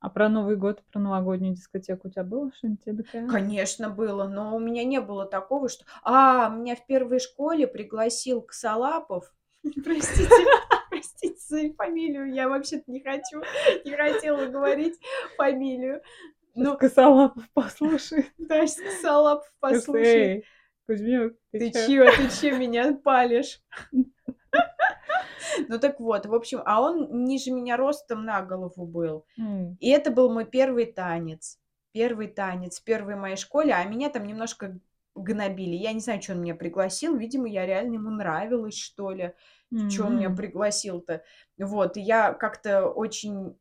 А 0.00 0.08
про 0.08 0.28
Новый 0.30 0.56
год, 0.56 0.82
про 0.90 1.00
новогоднюю 1.00 1.54
дискотеку 1.54 2.08
у 2.08 2.10
тебя 2.10 2.24
было 2.24 2.50
что-нибудь 2.56 2.86
эдакое? 2.86 3.28
Конечно, 3.28 3.90
было, 3.90 4.26
но 4.26 4.54
у 4.56 4.58
меня 4.58 4.84
не 4.84 5.00
было 5.00 5.26
такого, 5.26 5.68
что... 5.68 5.84
А, 6.02 6.48
меня 6.48 6.76
в 6.76 6.86
первой 6.86 7.20
школе 7.20 7.66
пригласил 7.66 8.40
Ксалапов. 8.42 9.34
Простите, 9.84 10.28
простите 10.90 11.40
свою 11.40 11.74
фамилию, 11.74 12.32
я 12.32 12.48
вообще-то 12.48 12.90
не 12.90 13.00
хочу, 13.00 13.42
не 13.84 13.92
хотела 13.96 14.46
говорить 14.46 14.98
фамилию. 15.36 16.02
Ну, 16.54 16.76
Косолапов 16.76 17.44
послушай. 17.52 18.30
да, 18.38 18.64
Ксалапов, 18.64 19.52
послушай. 19.60 20.04
Эй, 20.04 20.44
Кузьмюк, 20.86 21.34
ты, 21.50 21.70
Ты 21.70 21.86
чё? 21.86 22.04
ты 22.10 22.28
чё 22.30 22.56
меня 22.58 22.94
палишь? 22.94 23.60
Ну 25.68 25.78
так 25.78 26.00
вот, 26.00 26.26
в 26.26 26.34
общем, 26.34 26.62
а 26.64 26.80
он 26.80 27.24
ниже 27.24 27.50
меня 27.52 27.76
ростом 27.76 28.24
на 28.24 28.42
голову 28.42 28.86
был. 28.86 29.24
М, 29.38 29.76
И 29.80 29.88
это 29.90 30.10
был 30.10 30.32
мой 30.32 30.44
первый 30.44 30.86
танец. 30.86 31.58
Первый 31.92 32.26
танец 32.28 32.80
в 32.80 32.84
первой 32.84 33.14
моей 33.14 33.36
школе, 33.36 33.72
а 33.72 33.84
меня 33.84 34.10
там 34.10 34.26
немножко 34.26 34.78
гнобили. 35.14 35.76
Я 35.76 35.92
не 35.92 36.00
знаю, 36.00 36.20
что 36.22 36.32
он 36.32 36.40
меня 36.42 36.54
пригласил. 36.56 37.16
Видимо, 37.16 37.46
я 37.46 37.66
реально 37.66 37.94
ему 37.94 38.10
нравилась, 38.10 38.76
что 38.76 39.12
ли. 39.12 39.32
Что 39.90 40.06
он 40.06 40.16
меня 40.16 40.30
пригласил-то? 40.30 41.22
Вот, 41.58 41.96
и 41.96 42.00
я 42.00 42.32
как-то 42.32 42.88
очень 42.88 43.56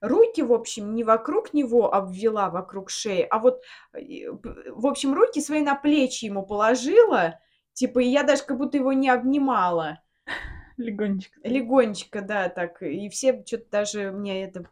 руки, 0.00 0.42
в 0.42 0.52
общем, 0.52 0.94
не 0.94 1.04
вокруг 1.04 1.52
него 1.52 1.92
обвела, 1.92 2.50
вокруг 2.50 2.90
шеи, 2.90 3.26
а 3.28 3.38
вот, 3.38 3.62
в 3.92 4.86
общем, 4.86 5.14
руки 5.14 5.40
свои 5.40 5.62
на 5.62 5.74
плечи 5.74 6.26
ему 6.26 6.44
положила, 6.44 7.38
типа, 7.72 8.00
и 8.00 8.06
я 8.06 8.22
даже 8.22 8.44
как 8.44 8.58
будто 8.58 8.76
его 8.76 8.92
не 8.92 9.08
обнимала. 9.08 10.00
Легонечко. 10.76 11.40
Легонечко, 11.44 12.22
да, 12.22 12.48
так. 12.48 12.82
И 12.82 13.08
все 13.08 13.42
что-то 13.46 13.66
даже 13.70 14.10
мне 14.10 14.44
это... 14.44 14.64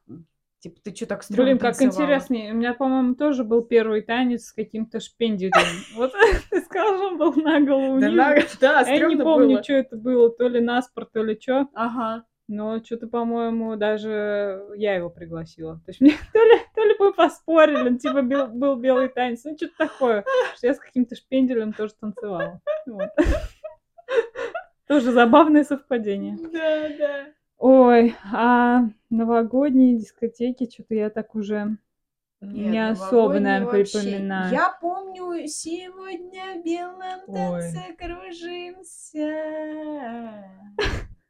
Типа, 0.61 0.79
ты 0.85 0.95
что 0.95 1.07
так 1.07 1.23
стрёмно 1.23 1.45
Блин, 1.45 1.59
как 1.59 1.77
танцевала?» 1.77 2.05
интересно. 2.05 2.37
У 2.53 2.57
меня, 2.57 2.75
по-моему, 2.75 3.15
тоже 3.15 3.45
был 3.45 3.63
первый 3.63 4.03
танец 4.03 4.47
с 4.47 4.53
каким-то 4.53 5.01
шпенделем. 5.01 5.53
Вот 5.97 6.13
ты 6.51 6.61
сказал, 6.61 6.97
что 6.97 7.07
он 7.07 7.19
был 7.19 7.33
на 7.35 7.61
голову 7.61 7.99
Да, 7.99 8.37
да, 8.61 8.81
Я 8.83 9.09
не 9.09 9.17
помню, 9.17 9.63
что 9.63 9.73
это 9.73 9.97
было, 9.97 10.31
то 10.31 10.49
ли 10.49 10.61
наспорт, 10.61 11.13
то 11.13 11.23
ли 11.23 11.39
что. 11.41 11.67
Ага. 11.75 12.25
Но 12.53 12.83
что-то, 12.83 13.07
по-моему, 13.07 13.77
даже 13.77 14.67
я 14.75 14.97
его 14.97 15.09
пригласила. 15.09 15.77
То 15.87 15.91
есть 15.91 16.01
мне 16.01 16.11
то 16.33 16.43
ли, 16.43 16.59
то 16.75 16.83
ли 16.83 16.97
мы 16.99 17.13
поспорили, 17.15 17.97
типа 17.97 18.23
бел- 18.23 18.49
был 18.49 18.75
белый 18.75 19.09
танец, 19.09 19.45
ну 19.45 19.57
что-то 19.57 19.75
такое. 19.79 20.25
Что 20.57 20.67
я 20.67 20.75
с 20.75 20.81
каким-то 20.81 21.15
шпенделем 21.15 21.73
тоже 21.73 21.95
танцевала. 22.01 22.61
Вот. 22.87 23.09
Тоже 24.89 25.13
забавное 25.13 25.63
совпадение. 25.63 26.37
Да, 26.53 26.89
да. 26.99 27.27
Ой, 27.59 28.17
а 28.33 28.81
новогодние 29.11 29.97
дискотеки, 29.99 30.69
что-то 30.69 30.97
я 30.97 31.09
так 31.09 31.37
уже... 31.37 31.77
Нет, 32.41 32.73
Не 32.73 32.91
особо, 32.91 33.35
новогодние 33.39 33.41
наверно, 33.43 33.79
вообще. 33.79 34.01
припоминаю. 34.01 34.53
Я 34.53 34.77
помню, 34.81 35.47
сегодня 35.47 36.61
в 36.61 36.65
белом 36.65 37.21
Ой. 37.29 37.37
танце 37.37 37.95
кружимся. 37.97 39.31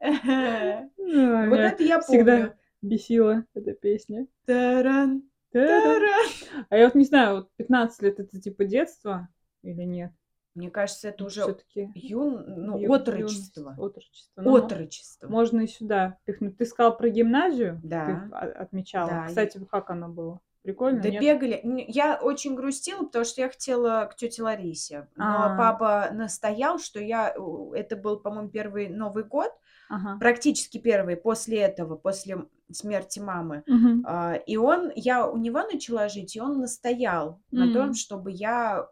Ну, 0.01 1.51
Вот 1.51 1.59
это 1.59 1.83
я 1.83 2.01
всегда 2.01 2.37
помню. 2.37 2.55
бесила 2.83 3.45
эта 3.55 3.73
песня. 3.73 4.27
Таран, 4.47 5.23
таран. 5.53 6.27
А 6.69 6.77
я 6.77 6.87
вот 6.87 6.95
не 6.95 7.05
знаю, 7.05 7.37
вот 7.37 7.51
15 7.57 8.03
лет 8.03 8.21
это 8.21 8.41
типа 8.41 8.65
детство 8.65 9.29
или 9.63 9.83
нет? 9.83 10.13
Мне 10.55 10.69
кажется, 10.69 11.09
это 11.09 11.25
уже 11.25 11.43
все-таки 11.43 11.91
юн, 11.95 12.45
ну, 12.47 12.93
отрочество. 12.93 13.75
Отрочество. 13.79 14.43
Ну, 14.43 14.53
Отрочество. 14.55 15.29
Можно 15.29 15.61
и 15.61 15.67
сюда 15.69 16.19
пихнуть. 16.25 16.57
Ты 16.59 16.65
сказал 16.65 16.97
про 16.97 17.09
гимназию? 17.09 17.81
Да. 17.85 18.29
Ты 18.31 18.47
отмечала. 18.47 19.11
Да, 19.11 19.27
Кстати, 19.29 19.65
как 19.71 19.91
оно 19.91 20.09
было? 20.09 20.41
Прикольно, 20.63 21.01
Да 21.01 21.09
нет? 21.09 21.23
бегали. 21.23 21.85
Я 21.89 22.19
очень 22.21 22.57
грустила, 22.57 23.05
потому 23.05 23.25
что 23.25 23.41
я 23.43 23.49
хотела 23.49 24.09
к 24.13 24.17
тете 24.17 24.43
Ларисе. 24.43 25.07
Но 25.15 25.55
А. 25.55 25.57
папа 25.57 26.09
настоял, 26.13 26.79
что 26.81 27.01
я... 27.01 27.33
Это 27.75 27.97
был, 27.97 28.19
по-моему, 28.19 28.51
первый 28.51 28.89
Новый 28.89 29.23
год. 29.25 29.53
Ага. 29.91 30.19
Практически 30.21 30.79
первый 30.79 31.17
после 31.17 31.59
этого, 31.59 31.97
после 31.97 32.47
смерти 32.73 33.19
мамы. 33.19 33.65
Мгм. 33.67 34.05
А, 34.07 34.35
И 34.47 34.57
он, 34.57 34.93
я 34.95 35.27
у 35.27 35.37
него 35.37 35.63
начала 35.63 36.09
жить, 36.09 36.37
и 36.37 36.41
он 36.41 36.61
настоял 36.61 37.41
на 37.51 37.73
том, 37.73 37.95
чтобы 37.95 38.31
я 38.31 38.89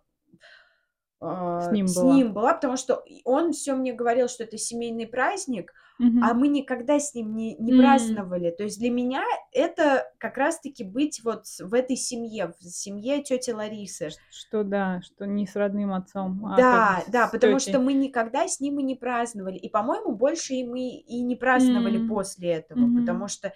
а, 1.20 1.72
ним 1.72 1.86
с 1.86 1.94
была. 1.94 2.16
ним 2.16 2.32
была, 2.32 2.55
потому 2.55 2.76
что 2.76 3.05
он 3.24 3.53
все 3.53 3.74
мне 3.74 3.92
говорил, 3.92 4.28
что 4.28 4.44
это 4.44 4.59
семейный 4.59 5.07
праздник, 5.07 5.72
Мгм. 5.99 6.28
а 6.28 6.34
мы 6.34 6.49
никогда 6.49 6.99
с 6.99 7.14
ним 7.14 7.34
не, 7.36 7.55
не 7.57 7.72
праздновали. 7.72 8.51
То 8.51 8.64
есть 8.64 8.78
для 8.80 8.90
меня 8.90 9.24
это 9.53 10.12
как 10.18 10.36
раз-таки 10.38 10.84
быть 10.84 11.22
вот 11.24 11.46
в 11.61 11.74
этой 11.74 11.96
семье, 11.96 12.53
в 12.61 12.64
семье 12.64 13.22
тети 13.22 13.51
Ларисы. 13.53 14.18
Что 14.30 14.64
да, 14.64 15.03
что 15.03 15.26
не 15.26 15.46
с 15.46 15.55
родным 15.57 15.92
отцом, 15.92 16.46
а 16.46 16.64
да, 16.66 17.05
да, 17.09 17.28
потому 17.28 17.59
тётей. 17.59 17.61
что 17.61 17.80
мы 17.80 17.92
никогда 17.94 18.49
с 18.49 18.61
ним 18.61 18.78
и 18.80 18.82
не 18.82 18.94
праздновали. 18.96 19.57
И, 19.59 19.68
по-моему, 19.68 20.12
больше 20.14 20.55
и 20.55 20.64
мы 20.64 20.88
и 20.90 21.20
не 21.22 21.36
праздновали 21.36 21.99
М. 21.99 21.99
после 21.99 22.51
этого, 22.55 22.88
Мгм. 22.88 22.88
потому 22.88 23.28
что 23.28 23.49
э, 23.49 23.53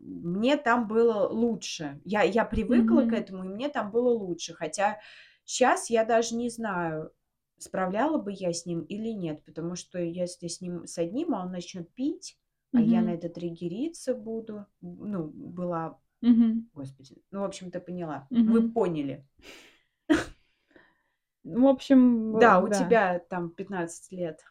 мне 0.00 0.56
там 0.56 0.88
было 0.88 1.28
лучше. 1.28 2.00
Я, 2.04 2.22
я 2.22 2.44
привыкла 2.44 3.02
к 3.02 3.12
Мгм. 3.12 3.12
этому, 3.12 3.44
и 3.44 3.48
мне 3.48 3.68
там 3.68 3.90
было 3.90 4.08
лучше. 4.10 4.54
Хотя 4.54 4.98
сейчас 5.44 5.90
я 5.90 6.04
даже 6.04 6.34
не 6.36 6.48
знаю, 6.50 7.12
справляла 7.58 8.18
бы 8.18 8.32
я 8.32 8.52
с 8.52 8.66
ним 8.66 8.80
или 8.82 9.08
нет, 9.08 9.44
потому 9.44 9.76
что 9.76 9.98
если 9.98 10.48
с 10.48 10.60
ним 10.60 10.86
с 10.86 10.98
одним, 10.98 11.34
а 11.34 11.42
он 11.44 11.52
начнет 11.52 11.90
пить, 11.94 12.38
а 12.72 12.82
я 12.82 13.02
на 13.02 13.14
это 13.14 13.28
триггериться 13.28 14.14
буду, 14.14 14.66
ну, 14.80 15.24
была, 15.28 15.98
Мгм. 16.22 16.66
господи, 16.74 17.22
ну, 17.30 17.40
в 17.40 17.44
общем, 17.44 17.70
ты 17.70 17.80
поняла, 17.80 18.28
вы 18.30 18.62
Мгм. 18.62 18.72
поняли. 18.72 19.26
В 21.44 21.66
общем, 21.66 22.38
Да, 22.38 22.60
у 22.60 22.68
да. 22.68 22.78
тебя 22.78 23.18
там 23.20 23.50
15 23.50 24.12
лет. 24.12 24.44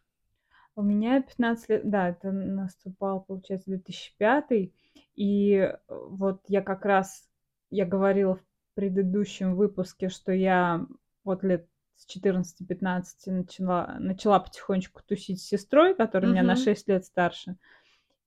У 0.76 0.82
меня 0.82 1.22
15 1.22 1.70
лет, 1.70 1.89
да, 1.89 2.10
это 2.10 2.32
наступал, 2.32 3.22
получается, 3.22 3.70
2005. 3.70 4.74
И 5.16 5.53
э, 5.53 5.78
вот 5.88 6.41
я 6.47 6.62
как 6.62 6.86
раз, 6.86 7.30
я 7.72 7.86
говорила 7.86 8.36
в 8.36 8.43
предыдущем 8.76 9.56
выпуске, 9.56 10.10
что 10.10 10.34
я 10.34 10.86
вот 11.24 11.43
лет 11.43 11.68
с 11.96 12.06
14-15 12.08 13.32
начала, 13.32 13.96
начала 14.00 14.39
потихонечку 14.39 15.02
тусить 15.08 15.41
с 15.41 15.48
сестрой, 15.48 15.96
которая 15.96 16.32
меня 16.32 16.43
на 16.43 16.54
Мгм. 16.54 16.62
6 16.64 16.88
лет 16.88 17.06
старше. 17.06 17.56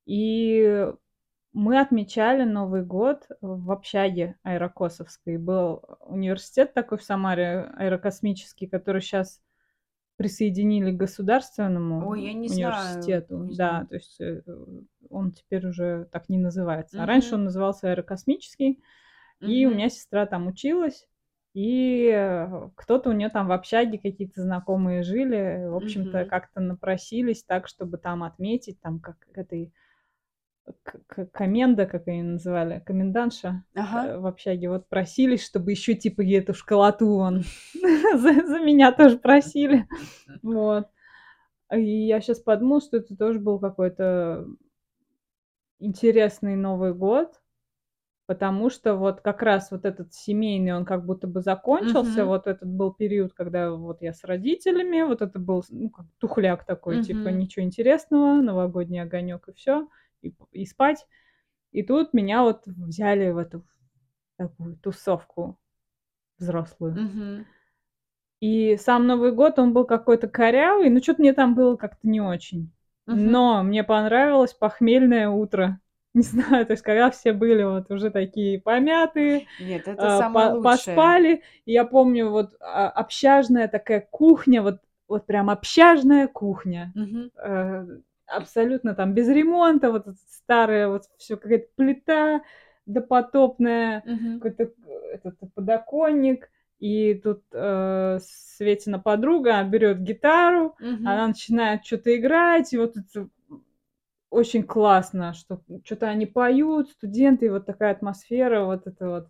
И 0.07 0.87
мы 1.53 1.81
отмечали 1.81 2.45
Новый 2.45 2.85
год 2.85 3.27
в 3.41 3.71
общаге 3.71 4.37
Аэрокосовской. 4.43 5.37
Был 5.39 5.83
университет 6.01 6.73
такой 6.75 6.99
в 6.99 7.03
Самаре, 7.03 7.71
аэрокосмический, 7.77 8.69
который 8.69 9.01
сейчас 9.03 9.43
присоединили 10.17 10.91
к 10.93 10.97
государственному 10.97 12.09
Ой, 12.09 12.25
я 12.25 12.33
не 12.35 12.49
знаю, 12.49 12.75
университету. 12.75 13.39
не 13.45 13.55
Да, 13.57 13.71
знаю. 13.71 13.87
то 13.87 13.95
есть 13.95 14.21
э, 14.21 14.43
он 15.11 15.33
теперь 15.33 15.67
уже 15.67 16.09
так 16.11 16.29
не 16.29 16.39
называется. 16.39 17.03
А 17.03 17.07
раньше 17.07 17.35
он 17.37 17.45
назывался 17.45 17.91
аэрокосмический. 17.91 18.83
И 19.41 19.67
у 19.67 19.71
меня 19.71 19.89
сестра 19.89 20.27
там 20.27 20.49
училась. 20.49 21.07
И 21.55 22.11
э, 22.15 22.69
кто-то 22.77 23.11
у 23.11 23.13
нее 23.13 23.31
там 23.31 23.49
в 23.49 23.53
общаге, 23.53 23.99
какие-то 23.99 24.43
знакомые 24.43 25.03
жили. 25.03 25.67
В 25.69 25.77
общем-то, 25.77 26.19
Мгм. 26.21 26.31
как-то 26.31 26.61
напросились 26.61 27.43
так, 27.43 27.69
чтобы 27.69 27.99
там 27.99 28.23
отметить, 28.23 28.81
там 28.81 29.01
как 29.01 29.17
этой 29.35 29.73
коменда, 31.33 31.87
как 31.87 32.07
ее 32.07 32.23
называли, 32.23 32.83
комендантша 32.85 33.65
Ага. 33.75 34.07
э, 34.09 34.19
в 34.19 34.27
общаге, 34.27 34.69
вот 34.69 34.89
просились, 34.89 35.45
чтобы 35.45 35.71
еще 35.71 35.95
типа 35.95 36.23
эту 36.23 36.55
школоту 36.55 37.07
вон 37.09 37.45
за, 38.15 38.47
за 38.47 38.61
меня 38.61 38.93
тоже 38.93 39.19
просили. 39.19 39.87
Вот. 40.43 40.89
И 41.73 42.07
я 42.07 42.21
сейчас 42.21 42.41
подумала, 42.41 42.81
что 42.81 42.99
это 42.99 43.17
тоже 43.17 43.41
был 43.41 43.59
какой-то 43.59 44.47
интересный 45.81 46.57
Новый 46.57 46.95
год, 46.95 47.41
потому 48.29 48.71
что 48.71 48.95
вот 48.97 49.23
как 49.23 49.43
раз 49.43 49.73
вот 49.73 49.87
этот 49.87 50.15
семейный, 50.15 50.75
он 50.75 50.85
как 50.85 51.07
будто 51.07 51.27
бы 51.27 51.41
закончился, 51.41 52.25
Мгм. 52.25 52.29
вот 52.29 52.47
этот 52.47 52.69
был 52.71 52.93
период, 52.93 53.33
когда 53.35 53.73
вот 53.73 54.03
я 54.03 54.13
с 54.13 54.23
родителями, 54.25 55.03
вот 55.03 55.23
это 55.23 55.41
был, 55.41 55.65
ну, 55.71 55.91
как 55.91 56.07
тухляк 56.19 56.65
такой, 56.67 57.01
типа 57.01 57.31
Мгм. 57.31 57.41
ничего 57.41 57.65
интересного, 57.65 58.43
новогодний 58.43 59.03
огонек 59.03 59.49
и 59.49 59.55
все, 59.55 59.89
и, 60.23 60.35
и 60.53 60.67
спать. 60.67 61.07
И 61.73 61.83
тут 61.83 62.15
меня 62.15 62.43
вот 62.45 62.67
взяли 62.67 63.31
в 63.31 63.39
эту 63.39 63.65
такую 64.39 64.77
тусовку 64.77 65.59
взрослую. 66.39 66.95
Мгм. 66.95 67.45
И 68.41 68.77
сам 68.79 69.07
Новый 69.07 69.33
год, 69.33 69.59
он 69.61 69.73
был 69.73 69.85
какой-то 69.85 70.29
корявый, 70.29 70.91
ну, 70.91 71.01
что-то 71.03 71.21
мне 71.23 71.33
там 71.33 71.55
было 71.55 71.77
как-то 71.77 72.09
не 72.09 72.21
очень. 72.21 72.73
Мгм. 73.07 73.19
Но 73.21 73.63
мне 73.63 73.85
понравилось 73.85 74.55
похмельное 74.55 75.29
утро. 75.29 75.81
Не 76.15 76.23
знаю, 76.23 76.67
то 76.67 76.73
есть 76.73 76.83
когда 76.83 77.11
все 77.11 77.33
были 77.33 77.63
вот 77.63 77.91
уже 77.91 78.11
такие 78.11 78.61
помятые, 78.61 79.47
Нет, 79.59 79.89
это 79.89 80.07
а, 80.07 80.19
самое 80.19 80.49
по- 80.49 80.57
лучшее. 80.57 80.97
поспали. 80.97 81.43
И 81.67 81.73
я 81.73 81.85
помню 81.85 82.31
вот 82.31 82.55
а, 82.61 82.89
общажная 82.89 83.69
такая 83.69 84.01
кухня, 84.11 84.63
вот, 84.63 84.81
вот 85.07 85.27
прям 85.27 85.51
общажная 85.51 86.27
кухня. 86.27 86.95
Мгм. 86.95 87.31
Э, 87.41 87.85
абсолютно 88.27 88.95
там 88.95 89.15
без 89.15 89.29
ремонта, 89.29 89.93
вот 89.93 90.07
старая 90.29 90.89
вот 90.89 91.05
все 91.19 91.37
какая-то 91.37 91.69
плита 91.77 92.41
допотопная, 92.87 94.05
Мгм. 94.07 94.41
какой-то 94.41 94.65
э, 94.65 95.15
этот 95.15 95.37
подоконник, 95.55 96.51
и 96.81 97.15
тут 97.15 97.43
э, 97.53 98.19
Светина 98.23 98.99
подруга 98.99 99.63
берет 99.63 100.01
гитару, 100.01 100.75
Мгм. 100.81 101.05
она 101.05 101.29
начинает 101.29 101.85
что-то 101.85 102.17
играть, 102.17 102.73
и 102.73 102.79
вот 102.79 102.97
это 102.97 103.29
очень 104.31 104.63
классно, 104.63 105.35
что 105.35 105.63
что-то 105.85 106.09
они 106.09 106.27
поют, 106.27 106.91
студенты, 106.91 107.47
и 107.47 107.51
вот 107.51 107.67
такая 107.67 107.93
атмосфера, 107.93 108.65
вот 108.65 108.87
это 108.87 109.09
вот. 109.09 109.29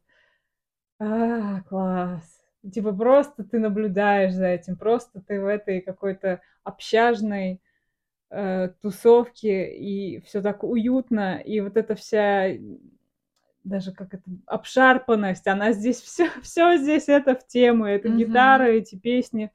А, 1.00 1.60
класс. 1.62 2.40
Типа 2.72 2.92
просто 2.92 3.44
ты 3.44 3.58
наблюдаешь 3.58 4.34
за 4.34 4.46
этим, 4.48 4.76
просто 4.76 5.20
ты 5.20 5.40
в 5.40 5.46
этой 5.46 5.80
какой-то 5.80 6.40
общажной 6.64 7.60
э, 8.30 8.70
тусовке, 8.82 9.76
и 9.76 10.20
все 10.22 10.42
так 10.42 10.64
уютно, 10.64 11.38
и 11.38 11.60
вот 11.60 11.76
эта 11.76 11.94
вся 11.94 12.48
даже 13.64 13.92
как 13.92 14.14
это 14.14 14.24
обшарпанность, 14.46 15.46
она 15.46 15.72
здесь 15.72 16.00
все, 16.02 16.28
все 16.42 16.76
здесь 16.76 17.08
это 17.08 17.34
в 17.34 17.46
тему, 17.46 17.84
это 17.86 18.08
Мгм. 18.08 18.18
гитара, 18.18 18.64
эти 18.64 18.96
песни, 18.96 19.50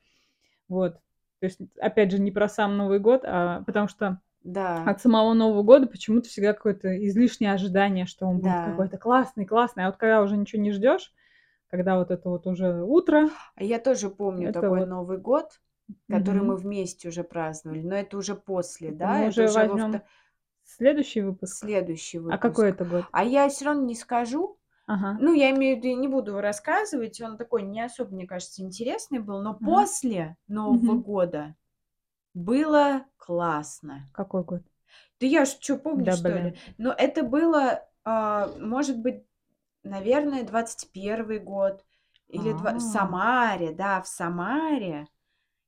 вот. 0.67 0.95
То 1.39 1.47
есть, 1.47 1.59
опять 1.79 2.11
же, 2.11 2.19
не 2.19 2.31
про 2.31 2.49
сам 2.49 2.77
Новый 2.77 2.99
год, 2.99 3.23
а 3.25 3.63
потому 3.63 3.87
что 3.87 4.21
Да. 4.43 4.83
от 4.85 5.01
самого 5.01 5.33
Нового 5.33 5.63
года 5.63 5.87
почему-то 5.87 6.27
всегда 6.29 6.53
какое-то 6.53 7.05
излишнее 7.07 7.53
ожидание, 7.53 8.05
что 8.05 8.25
он 8.25 8.39
будет 8.39 8.53
Да. 8.53 8.71
какой-то 8.71 8.97
классный, 8.97 9.45
классный. 9.45 9.83
А 9.85 9.87
вот 9.87 9.97
когда 9.97 10.21
уже 10.21 10.35
ничего 10.37 10.61
не 10.61 10.71
ждешь, 10.71 11.13
когда 11.69 11.97
вот 11.97 12.11
это 12.11 12.29
вот 12.29 12.45
уже 12.47 12.83
утро, 12.83 13.29
А 13.55 13.63
я 13.63 13.79
тоже 13.79 14.09
помню 14.09 14.49
это 14.49 14.61
такой 14.61 14.79
вот. 14.81 14.87
Новый 14.89 15.17
год, 15.17 15.61
который 16.09 16.39
Мгм. 16.39 16.47
мы 16.47 16.55
вместе 16.57 17.07
уже 17.07 17.23
праздновали, 17.23 17.81
но 17.81 17.95
это 17.95 18.17
уже 18.17 18.35
после, 18.35 18.89
Это 18.89 18.97
да, 18.99 19.13
мы 19.13 19.19
это 19.27 19.29
уже 19.29 19.47
во 19.47 19.53
возьмем 19.53 19.91
вто- 19.91 20.01
следующий 20.65 21.21
выпуск. 21.21 21.65
следующий 21.65 22.19
А 22.19 22.37
какой 22.37 22.71
выпуск. 22.71 22.81
это 22.81 22.85
год? 22.85 23.05
А 23.11 23.23
я 23.23 23.47
все 23.49 23.65
равно 23.65 23.83
не 23.83 23.95
скажу. 23.95 24.57
Ага. 24.85 25.17
Ну, 25.21 25.33
я 25.33 25.51
имею 25.51 25.79
в 25.79 25.83
виду, 25.83 25.97
не 25.99 26.07
буду 26.09 26.41
рассказывать, 26.41 27.21
он 27.21 27.37
такой 27.37 27.63
не 27.63 27.81
особо, 27.81 28.13
мне 28.13 28.27
кажется, 28.27 28.61
интересный 28.61 29.19
был, 29.19 29.41
но 29.41 29.51
Ага. 29.51 29.65
после 29.65 30.35
Нового 30.47 30.95
года 30.95 31.55
было 32.33 33.05
классно. 33.17 34.09
Какой 34.13 34.43
год? 34.43 34.63
Да 35.19 35.27
я 35.27 35.45
ж 35.45 35.49
что 35.49 35.77
помню, 35.77 36.05
Да, 36.05 36.11
что 36.13 36.29
ли? 36.29 36.41
блин. 36.41 36.55
Но 36.77 36.91
это 36.91 37.23
было, 37.23 37.87
а, 38.03 38.47
может 38.59 38.99
быть, 38.99 39.23
наверное, 39.83 40.43
21 40.43 41.43
год 41.43 41.85
или 42.27 42.51
два... 42.51 42.73
в 42.73 42.75
А, 42.75 42.79
Самаре, 42.79 43.71
да, 43.73 44.01
в 44.01 44.07
Самаре. 44.07 45.07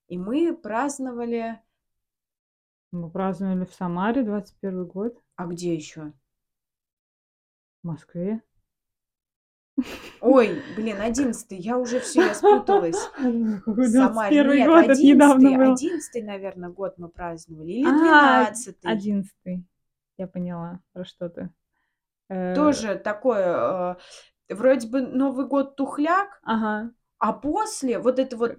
И 0.08 0.18
мы 0.18 0.56
праздновали... 0.56 1.62
мы 2.92 3.10
праздновали 3.10 3.66
в 3.66 3.74
Самаре 3.74 4.24
21 4.24 4.86
год, 4.86 5.22
А 5.36 5.46
где 5.48 5.74
еще? 5.76 6.14
в 7.84 7.88
Москве. 7.88 8.42
Ой, 10.22 10.62
блин, 10.76 11.02
11 11.02 11.48
я 11.52 11.78
уже 11.78 12.00
все, 12.00 12.28
я 12.28 12.34
спуталась. 12.34 12.96
Самаре. 13.18 14.44
21 14.44 14.50
Нет, 14.56 14.68
год, 14.68 14.84
это 14.86 15.02
недавно 15.02 15.50
11 15.50 15.58
был. 15.58 15.74
11 15.74 16.26
наверное, 16.26 16.70
год 16.70 16.98
мы 16.98 17.10
праздновали. 17.10 17.72
Или 17.72 17.88
А, 17.88 18.46
12 18.46 18.78
11 18.84 19.34
Я 20.18 20.28
поняла, 20.28 20.80
про 20.94 21.04
что 21.04 21.30
ты. 21.30 21.50
Э, 22.30 22.56
Тоже 22.56 22.96
такое, 22.96 23.98
э, 24.50 24.54
вроде 24.56 24.88
бы 24.88 25.02
Новый 25.02 25.46
год 25.46 25.76
тухляк, 25.76 26.40
Ага. 26.44 26.92
а 27.20 27.34
после 27.34 28.00
вот 28.00 28.18
это 28.18 28.36
вот, 28.38 28.58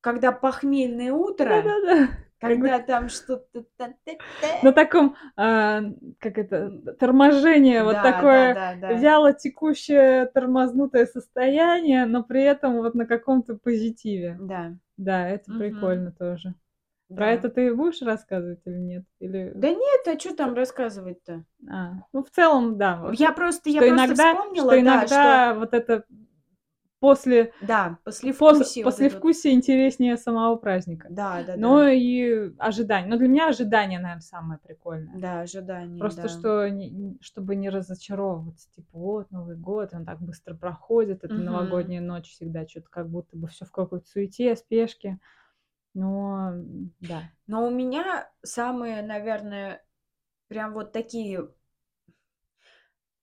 когда 0.00 0.32
похмельное 0.32 1.12
утро, 1.12 1.62
Да-да-да. 1.62 2.08
Когда 2.38 2.80
там 2.80 3.08
что-то... 3.08 3.64
на 4.62 4.72
таком, 4.72 5.16
а, 5.36 5.82
как 6.18 6.38
это, 6.38 6.94
торможение, 6.98 7.82
вот 7.82 8.02
такое 8.02 8.54
да, 8.54 8.74
да, 8.74 8.88
да. 8.88 8.92
вяло 8.92 9.32
текущее 9.32 10.26
тормознутое 10.26 11.06
состояние, 11.06 12.04
но 12.04 12.22
при 12.22 12.42
этом 12.42 12.76
вот 12.76 12.94
на 12.94 13.06
каком-то 13.06 13.56
позитиве. 13.56 14.36
Да, 14.40 14.74
Да, 14.96 15.28
это 15.28 15.50
прикольно 15.52 16.12
тоже. 16.12 16.54
Про 17.08 17.30
это 17.30 17.48
ты 17.48 17.72
будешь 17.72 18.02
рассказывать 18.02 18.60
или 18.64 18.78
нет? 18.78 19.04
Или... 19.20 19.52
Да 19.54 19.68
нет, 19.68 20.08
а 20.08 20.18
что 20.18 20.34
там 20.34 20.54
рассказывать-то? 20.54 21.44
А, 21.70 21.92
ну, 22.12 22.24
в 22.24 22.30
целом, 22.30 22.78
да. 22.78 22.96
вот, 22.96 23.14
Я 23.14 23.32
просто, 23.32 23.70
я 23.70 23.80
просто 23.80 23.94
иногда, 23.94 24.34
вспомнила, 24.34 24.72
что 24.72 24.74
да, 24.74 24.80
иногда 24.80 25.54
вот 25.54 25.72
это 25.72 26.04
после. 27.00 27.52
Да, 27.60 27.98
после, 28.04 28.32
вот 28.32 28.40
это 28.52 28.58
вот. 28.58 28.84
послевкусие 28.84 29.54
интереснее 29.54 30.16
самого 30.16 30.56
праздника. 30.56 31.08
Да, 31.10 31.42
да, 31.42 31.56
Но 31.56 31.82
да. 31.84 31.92
и 31.92 32.52
ожидание. 32.58 33.08
Но 33.10 33.16
для 33.16 33.28
меня 33.28 33.48
ожидание, 33.48 33.98
наверное, 33.98 34.20
самое 34.20 34.58
прикольное. 34.60 35.18
Да, 35.18 35.40
ожидание, 35.40 36.00
Просто 36.00 36.22
да. 36.22 36.28
что, 36.28 36.68
не- 36.68 37.18
чтобы 37.20 37.56
не 37.56 37.70
разочаровываться, 37.70 38.70
типа, 38.72 38.88
вот 38.92 39.30
Новый 39.30 39.56
год, 39.56 39.90
он 39.94 40.04
так 40.04 40.20
быстро 40.20 40.54
проходит, 40.54 41.24
это 41.24 41.34
Мгм. 41.34 41.44
новогодняя 41.44 42.00
ночь 42.00 42.30
всегда 42.30 42.66
что-то 42.66 42.88
как 42.90 43.08
будто 43.08 43.36
бы 43.36 43.48
все 43.48 43.64
в 43.64 43.70
какой-то 43.72 44.06
суете, 44.06 44.56
спешке. 44.56 45.18
Но, 45.94 46.52
да. 47.00 47.30
Но 47.46 47.66
у 47.66 47.70
меня 47.70 48.30
самые, 48.42 49.02
наверное, 49.02 49.82
прям 50.48 50.74
вот 50.74 50.92
такие, 50.92 51.48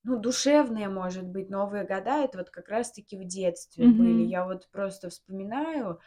ну, 0.03 0.17
душевные, 0.19 0.89
может 0.89 1.25
быть, 1.25 1.49
Новые 1.49 1.85
года, 1.85 2.23
это 2.23 2.39
вот 2.39 2.49
как 2.49 2.69
раз-таки 2.69 3.17
в 3.17 3.25
детстве 3.25 3.87
были. 3.87 4.21
Мгм. 4.21 4.23
Я 4.23 4.45
вот 4.45 4.69
просто 4.71 5.09
вспоминаю, 5.09 5.99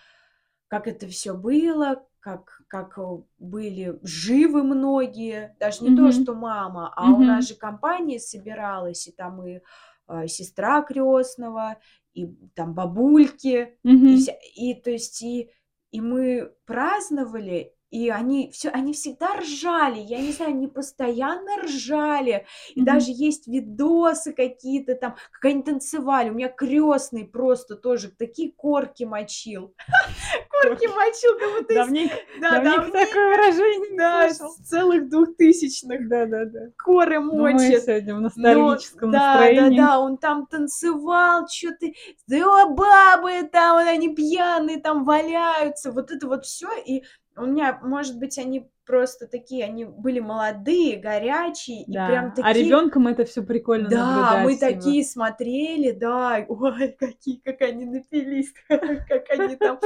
как 0.68 0.88
это 0.88 1.06
все 1.06 1.34
было, 1.34 2.04
как, 2.20 2.62
как 2.68 2.98
э, 2.98 3.02
были 3.38 3.98
живы 4.02 4.62
многие, 4.64 5.56
даже 5.60 5.84
не 5.84 5.92
то, 5.92 6.10
Мгм. 6.10 6.12
что 6.12 6.34
мама, 6.34 6.92
а 6.96 7.14
у 7.14 7.22
нас 7.22 7.46
же 7.48 7.54
компания 7.54 8.18
собиралась, 8.18 9.06
и 9.06 9.12
там 9.12 9.46
и 9.46 9.60
э, 10.08 10.26
сестра 10.26 10.82
крестного, 10.82 11.78
и 12.14 12.26
там 12.54 12.74
бабульки, 12.74 13.78
и, 14.06 14.16
Мгм. 14.16 14.16
вся, 14.16 14.32
и 14.56 14.74
то 14.74 14.90
есть 14.90 15.22
и 15.22 15.50
и 15.92 16.00
мы 16.00 16.52
праздновали, 16.66 17.74
и 17.90 18.10
они 18.10 18.50
все, 18.50 18.68
они 18.70 18.92
всегда 18.92 19.36
ржали, 19.36 19.98
я 20.00 20.20
не 20.20 20.32
знаю, 20.32 20.50
они 20.52 20.66
постоянно 20.66 21.62
ржали. 21.62 22.46
И 22.74 22.80
Мгм. 22.80 22.84
даже 22.86 23.06
есть 23.12 23.46
видосы 23.46 24.32
какие-то 24.32 24.94
там, 24.96 25.16
как 25.30 25.44
они 25.44 25.62
танцевали. 25.62 26.30
У 26.30 26.34
меня 26.34 26.48
крестный 26.48 27.24
просто 27.24 27.76
тоже 27.76 28.10
такие 28.10 28.52
корки 28.52 29.04
мочил. 29.04 29.74
Корки 30.50 30.86
мочил, 30.88 31.38
как 31.38 31.52
будто. 31.60 31.74
Давненько, 31.74 32.14
Да, 32.40 32.50
давненько 32.60 32.90
да, 32.92 33.04
такое 33.06 33.28
выражение 33.30 33.90
не 33.90 33.98
да, 33.98 34.30
с 34.30 34.56
целых 34.68 35.08
двухтысячных. 35.08 36.08
Да, 36.08 36.26
да, 36.26 36.44
да. 36.46 36.60
Коры 36.78 37.20
Ну, 37.20 37.34
мы 37.36 37.52
мочит. 37.52 37.82
сегодня 37.84 38.14
в 38.14 38.20
Но- 38.20 38.22
ностальгическом 38.24 39.10
да, 39.10 39.18
настроении. 39.18 39.78
Да, 39.78 39.86
да, 39.86 40.00
он 40.00 40.16
там 40.18 40.46
танцевал, 40.46 41.46
что-то, 41.48 41.86
да, 42.26 42.66
бабы 42.66 43.42
там, 43.52 43.76
они 43.78 44.14
пьяные 44.14 44.80
там 44.80 45.04
валяются, 45.04 45.92
вот 45.92 46.10
это 46.10 46.26
вот 46.26 46.44
все. 46.46 46.68
И 46.84 47.04
у 47.36 47.46
меня, 47.46 47.78
может 47.82 48.18
быть, 48.18 48.38
они 48.38 48.70
просто 48.84 49.26
такие, 49.26 49.64
они 49.64 49.84
были 49.84 50.20
молодые, 50.20 50.96
горячие, 50.96 51.82
и 51.82 51.92
Да. 51.92 52.06
прям 52.06 52.30
А 52.42 52.52
такие... 52.52 52.64
ребенком 52.64 53.06
это 53.06 53.24
все 53.24 53.42
прикольно 53.42 53.88
Да, 53.90 54.38
мы 54.38 54.52
типа. 54.54 54.60
такие 54.60 55.04
смотрели, 55.04 55.92
да, 55.92 56.44
ой, 56.48 56.92
какие, 56.98 57.36
как 57.40 57.60
они 57.62 57.84
напились, 57.84 58.52
как 58.68 59.30
они 59.30 59.56
там, 59.56 59.80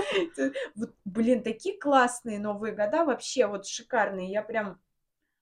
блин, 1.05 1.43
такие 1.43 1.79
классные 1.79 2.39
Новые 2.39 2.75
года, 2.75 3.05
вообще 3.05 3.47
вот 3.47 3.67
шикарные, 3.67 4.31
я 4.31 4.43
прям 4.43 4.79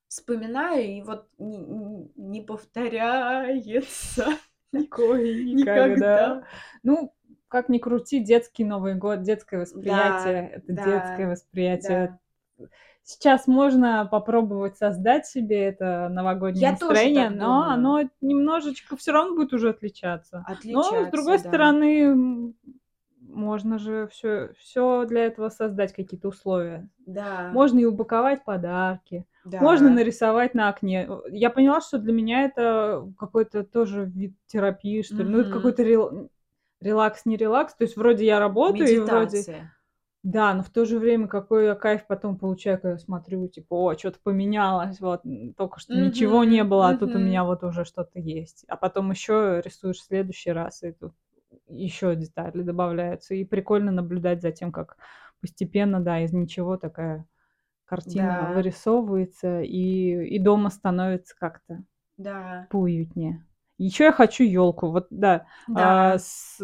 вспоминаю, 0.08 0.84
и 0.86 1.02
вот 1.02 1.28
не, 1.38 2.42
повторяется 2.42 4.26
Никой, 4.72 5.44
никогда. 5.52 6.38
никогда. 6.38 6.44
Ну, 6.82 7.14
как 7.48 7.68
ни 7.68 7.78
крути, 7.78 8.20
детский 8.20 8.64
Новый 8.64 8.94
год, 8.94 9.22
детское 9.22 9.60
восприятие, 9.60 10.50
это 10.54 10.72
да, 10.72 10.84
детское 10.84 11.28
восприятие. 11.30 12.18
Да. 12.58 12.66
Сейчас 13.02 13.46
можно 13.46 14.06
попробовать 14.10 14.76
создать 14.76 15.26
себе 15.26 15.64
это 15.64 16.08
новогоднее 16.10 16.60
Я 16.62 16.70
настроение, 16.72 17.30
но 17.30 17.62
думаю. 17.62 17.70
оно 17.72 18.10
немножечко 18.20 18.96
все 18.96 19.12
равно 19.12 19.34
будет 19.34 19.54
уже 19.54 19.70
отличаться. 19.70 20.44
Но, 20.64 20.82
с 20.82 20.88
Отличаться, 20.88 21.10
другой 21.12 21.38
да. 21.38 21.48
стороны, 21.48 22.54
можно 23.22 23.78
же 23.78 24.08
все, 24.08 24.50
все 24.58 25.06
для 25.06 25.24
этого 25.24 25.48
создать 25.48 25.94
какие-то 25.94 26.28
условия. 26.28 26.88
Да, 27.06 27.50
Можно 27.54 27.78
и 27.78 27.84
упаковать 27.86 28.44
подарки, 28.44 29.24
да. 29.46 29.60
можно 29.60 29.88
нарисовать 29.88 30.52
на 30.54 30.68
окне. 30.68 31.08
Я 31.30 31.48
поняла, 31.48 31.80
что 31.80 31.98
для 31.98 32.12
меня 32.12 32.44
это 32.44 33.10
какой-то 33.18 33.64
тоже 33.64 34.04
вид 34.04 34.34
терапии, 34.46 35.00
что 35.00 35.16
ли. 35.16 35.24
Ну, 35.24 35.40
это 35.40 35.50
какой-то 35.50 35.82
рел- 35.82 36.28
релакс, 36.80 37.24
не 37.26 37.36
релакс. 37.36 37.74
То 37.74 37.84
есть 37.84 37.96
вроде 37.96 38.26
я 38.26 38.38
работаю, 38.38 38.88
и 38.88 38.98
вроде... 38.98 39.38
Медитация. 39.38 39.74
Да, 40.24 40.52
но 40.52 40.62
в 40.64 40.70
то 40.70 40.84
же 40.84 40.98
время 40.98 41.28
какой 41.28 41.66
я 41.66 41.74
кайф 41.76 42.06
потом 42.06 42.36
получаю, 42.36 42.80
когда 42.80 42.98
смотрю, 42.98 43.46
типа, 43.48 43.74
о, 43.74 43.96
что-то 43.96 44.18
поменялось, 44.22 45.00
вот, 45.00 45.22
только 45.56 45.78
что 45.78 45.94
ничего 45.94 46.42
не 46.44 46.64
было, 46.64 46.88
а 46.90 46.94
тут 46.96 47.14
у 47.14 47.18
меня 47.18 47.44
вот 47.44 47.62
уже 47.62 47.84
что-то 47.84 48.18
есть. 48.18 48.64
А 48.68 48.76
потом 48.76 49.10
еще 49.10 49.62
рисуешь 49.64 49.98
в 49.98 50.04
следующий 50.04 50.50
раз, 50.50 50.82
и 50.82 50.92
тут 50.92 51.12
еще 51.68 52.16
детали 52.16 52.62
добавляются. 52.62 53.34
И 53.34 53.44
прикольно 53.44 53.92
наблюдать 53.92 54.42
за 54.42 54.50
тем, 54.50 54.72
как 54.72 54.96
постепенно, 55.40 56.00
да, 56.00 56.20
из 56.20 56.32
ничего 56.32 56.76
такая 56.76 57.24
картина 57.84 58.48
Да. 58.48 58.54
вырисовывается, 58.54 59.62
и, 59.62 60.26
и 60.26 60.38
дома 60.38 60.68
становится 60.70 61.34
как-то 61.38 61.84
Да, 62.16 62.66
поуютнее. 62.70 63.46
Еще 63.78 64.04
я 64.04 64.12
хочу 64.12 64.44
елку. 64.44 64.88
Вот 64.90 65.06
да, 65.10 65.46
да. 65.66 65.94
а, 65.94 66.18
с- 66.18 66.60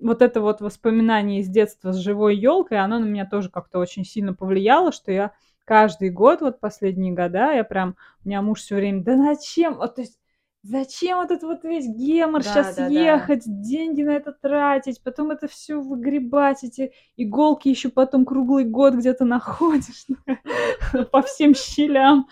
вот 0.00 0.22
это 0.22 0.40
вот 0.40 0.60
воспоминание 0.60 1.40
из 1.40 1.48
детства 1.48 1.92
с 1.92 1.96
живой 1.96 2.36
елкой, 2.36 2.78
оно 2.78 2.98
на 2.98 3.04
меня 3.04 3.26
тоже 3.26 3.50
как-то 3.50 3.78
очень 3.78 4.04
сильно 4.04 4.34
повлияло, 4.34 4.92
что 4.92 5.10
я 5.12 5.32
каждый 5.64 6.10
год, 6.10 6.40
вот 6.40 6.60
последние 6.60 7.12
года, 7.12 7.52
я 7.52 7.64
прям, 7.64 7.96
у 8.24 8.28
меня 8.28 8.40
муж 8.42 8.60
все 8.60 8.76
время, 8.76 9.02
да 9.02 9.16
зачем, 9.16 9.74
вот, 9.76 9.96
то 9.96 10.00
есть, 10.00 10.18
зачем 10.62 11.20
этот 11.20 11.42
вот 11.42 11.64
весь 11.64 11.86
гемор 11.86 12.42
Да, 12.42 12.44
сейчас 12.44 12.78
да, 12.78 12.88
да. 12.90 13.06
ехать, 13.26 13.42
деньги 13.46 14.02
на 14.02 14.10
это 14.16 14.32
тратить, 14.32 15.02
потом 15.02 15.30
это 15.30 15.46
все 15.48 15.80
выгребать, 15.80 16.64
эти 16.64 16.92
иголки 17.16 17.68
еще 17.68 17.88
потом 17.90 18.24
круглый 18.24 18.64
год 18.64 18.94
где-то 18.94 19.24
находишь 19.24 20.06
по 21.12 21.22
всем 21.22 21.54
щелям 21.54 22.28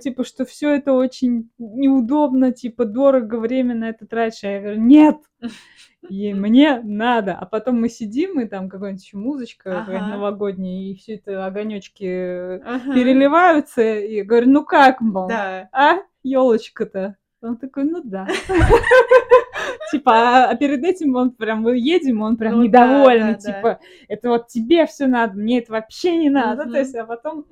типа, 0.00 0.24
что 0.24 0.44
все 0.44 0.74
это 0.74 0.92
очень 0.92 1.50
неудобно, 1.58 2.52
типа, 2.52 2.84
дорого, 2.84 3.36
время 3.38 3.74
на 3.74 3.88
это 3.90 4.06
тратишь. 4.06 4.44
А 4.44 4.48
я 4.48 4.60
говорю, 4.60 4.80
нет, 4.80 5.16
и 6.08 6.32
мне 6.34 6.80
надо. 6.82 7.34
А 7.34 7.46
потом 7.46 7.80
мы 7.80 7.88
сидим, 7.88 8.40
и 8.40 8.46
там 8.46 8.68
какая-нибудь 8.68 9.04
еще 9.04 9.16
музычка 9.16 9.80
Ага. 9.80 10.06
новогодняя, 10.06 10.90
и 10.90 10.94
все 10.96 11.14
это 11.14 11.46
огонечки 11.46 12.60
Ага. 12.64 12.94
переливаются. 12.94 13.82
И 14.00 14.16
я 14.16 14.24
говорю, 14.24 14.50
ну 14.50 14.64
как, 14.64 15.00
мол, 15.00 15.28
Да. 15.28 15.68
а, 15.72 15.98
елочка-то? 16.22 17.16
Он 17.42 17.56
такой, 17.56 17.84
ну 17.84 18.00
да. 18.02 18.26
Типа, 19.90 20.12
а- 20.12 20.50
а 20.50 20.56
перед 20.56 20.82
этим 20.84 21.14
он 21.14 21.30
прям, 21.30 21.62
мы 21.62 21.76
едем, 21.78 22.22
он 22.22 22.36
прям 22.36 22.60
Ну 22.60 22.68
да. 22.68 23.34
типа, 23.34 23.78
это 24.08 24.28
вот 24.30 24.48
тебе 24.48 24.86
все 24.86 25.06
надо, 25.06 25.34
мне 25.38 25.58
это 25.60 25.72
вообще 25.72 26.16
не 26.16 26.30
надо. 26.30 26.62
То 26.62 26.68
Мгм. 26.70 26.78
есть, 26.78 26.94
а 26.96 27.04
потом, 27.04 27.44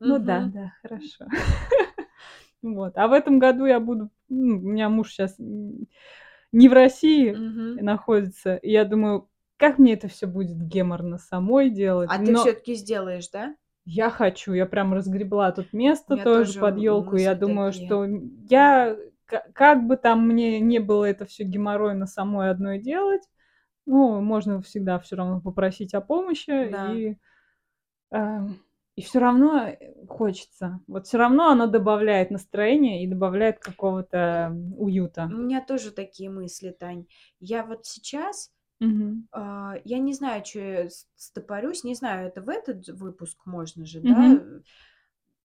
ну 0.00 0.18
да, 0.18 0.50
да, 0.52 0.72
хорошо. 0.82 1.26
Вот. 2.62 2.96
А 2.96 3.06
в 3.06 3.12
этом 3.12 3.38
году 3.38 3.66
я 3.66 3.78
буду... 3.80 4.10
ну, 4.28 4.56
У 4.58 4.60
меня 4.60 4.88
муж 4.88 5.10
сейчас 5.12 5.36
не 5.38 6.68
в 6.68 6.72
России 6.72 7.32
находится. 7.80 8.56
И 8.56 8.70
я 8.70 8.84
думаю, 8.84 9.28
как 9.56 9.78
мне 9.78 9.94
это 9.94 10.08
все 10.08 10.26
будет 10.26 10.56
геморно 10.56 11.18
самой 11.18 11.70
делать. 11.70 12.10
А 12.10 12.18
ты 12.18 12.34
все-таки 12.34 12.74
сделаешь, 12.74 13.28
да? 13.28 13.54
я 13.90 14.10
хочу, 14.10 14.52
я 14.52 14.66
прям 14.66 14.92
разгребла 14.92 15.50
тут 15.50 15.72
место 15.72 16.16
тоже 16.16 16.24
тоже 16.24 16.60
под 16.60 16.78
елку. 16.78 17.16
Я 17.16 17.34
думаю, 17.34 17.72
такие. 17.72 17.88
что 17.88 18.04
я, 18.50 18.96
ка- 19.24 19.46
как 19.54 19.86
бы 19.86 19.96
там 19.96 20.28
мне 20.28 20.60
не 20.60 20.78
было 20.78 21.06
это 21.06 21.24
все 21.24 21.44
геморройно 21.44 22.06
самой 22.06 22.50
одной 22.50 22.78
делать, 22.78 23.22
ну, 23.86 24.20
можно 24.20 24.60
всегда 24.60 24.98
все 24.98 25.16
равно 25.16 25.40
попросить 25.40 25.94
о 25.94 26.02
помощи. 26.02 26.50
Да. 26.70 26.94
И, 26.94 27.16
эм, 28.10 28.58
и 28.98 29.00
все 29.00 29.20
равно 29.20 29.68
э, 29.68 29.94
хочется. 30.08 30.80
Вот 30.88 31.06
все 31.06 31.18
равно 31.18 31.50
оно 31.50 31.68
добавляет 31.68 32.32
настроение 32.32 33.04
и 33.04 33.06
добавляет 33.06 33.60
какого-то 33.60 34.52
уюта. 34.76 35.30
У 35.32 35.36
меня 35.36 35.60
тоже 35.64 35.92
такие 35.92 36.30
мысли, 36.30 36.70
Тань. 36.76 37.06
Я 37.38 37.64
вот 37.64 37.86
сейчас, 37.86 38.50
Мгм. 38.80 39.28
а, 39.30 39.76
я 39.84 39.98
не 39.98 40.14
знаю, 40.14 40.44
что 40.44 40.58
я 40.58 40.88
стопорюсь, 41.14 41.84
не 41.84 41.94
знаю, 41.94 42.26
это 42.26 42.42
в 42.42 42.48
этот 42.48 42.88
выпуск 42.88 43.38
можно 43.46 43.86
же, 43.86 44.00
да? 44.00 44.16
Мгм. 44.16 44.64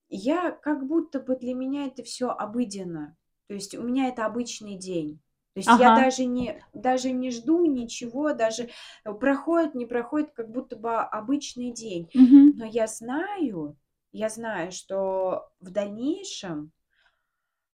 Я 0.09 0.49
как 0.49 0.87
будто 0.87 1.19
бы 1.19 1.35
для 1.35 1.53
меня 1.53 1.85
это 1.85 2.01
все 2.01 2.29
обыденно. 2.29 3.15
То 3.45 3.53
есть 3.53 3.75
у 3.75 3.83
меня 3.83 4.07
это 4.07 4.25
обычный 4.25 4.79
день. 4.79 5.19
То 5.53 5.59
есть 5.59 5.77
я 5.77 5.91
Ага. 5.91 5.95
даже 6.03 6.25
не, 6.25 6.63
даже 6.73 7.11
не 7.11 7.29
жду 7.31 7.65
ничего, 7.65 8.33
даже 8.33 8.69
проходит, 9.03 9.75
не 9.75 9.85
проходит, 9.85 10.31
как 10.31 10.49
будто 10.49 10.75
бы 10.75 10.95
обычный 10.95 11.71
день. 11.71 12.09
Мгм. 12.13 12.53
Но 12.53 12.65
я 12.65 12.87
знаю, 12.87 13.77
я 14.11 14.29
знаю, 14.29 14.71
что 14.71 15.51
в 15.59 15.69
дальнейшем 15.71 16.71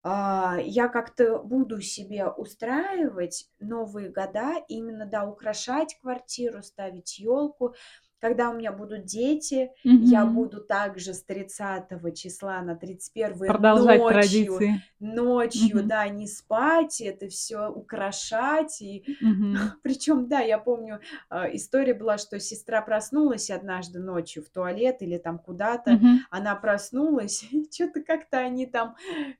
а, 0.03 0.59
я 0.61 0.89
как-то 0.89 1.39
буду 1.43 1.81
себе 1.81 2.27
устраивать 2.29 3.51
новые 3.59 4.11
года, 4.11 4.55
именно, 4.69 5.07
да, 5.07 5.27
украшать 5.27 5.99
квартиру, 6.01 6.63
ставить 6.63 7.19
елку. 7.19 7.75
Когда 8.21 8.51
у 8.51 8.55
меня 8.55 8.73
будут 8.73 9.05
дети, 9.05 9.71
я 9.85 10.25
Мгм. 10.25 10.35
буду 10.35 10.61
также 10.61 11.15
с 11.15 11.23
30 11.23 12.13
числа 12.15 12.61
на 12.63 12.75
31 12.75 13.47
Продолжать 13.47 14.01
ночью, 14.01 14.13
традиции. 14.13 14.83
ночью, 14.99 15.79
Мгм. 15.79 15.89
да, 15.89 16.09
не 16.09 16.27
спать, 16.27 17.01
это 17.01 17.29
все 17.29 17.69
украшать. 17.69 18.81
И 18.83 19.05
Мгм. 19.21 19.53
причем, 19.85 20.27
да, 20.29 20.41
я 20.41 20.59
помню, 20.59 21.01
а, 21.29 21.47
история 21.55 21.95
была, 21.95 22.19
что 22.19 22.41
сестра 22.41 22.83
проснулась 22.83 23.51
однажды 23.51 24.01
ночью 24.01 24.43
в 24.43 24.49
туалет 24.51 24.97
или 25.01 25.17
там 25.19 25.39
куда-то, 25.39 25.93
Мгм. 25.93 26.19
она 26.31 26.57
проснулась, 26.57 27.45
и 27.53 27.69
что-то 27.71 28.03
как-то 28.03 28.39
они 28.39 28.67
там, 28.67 28.97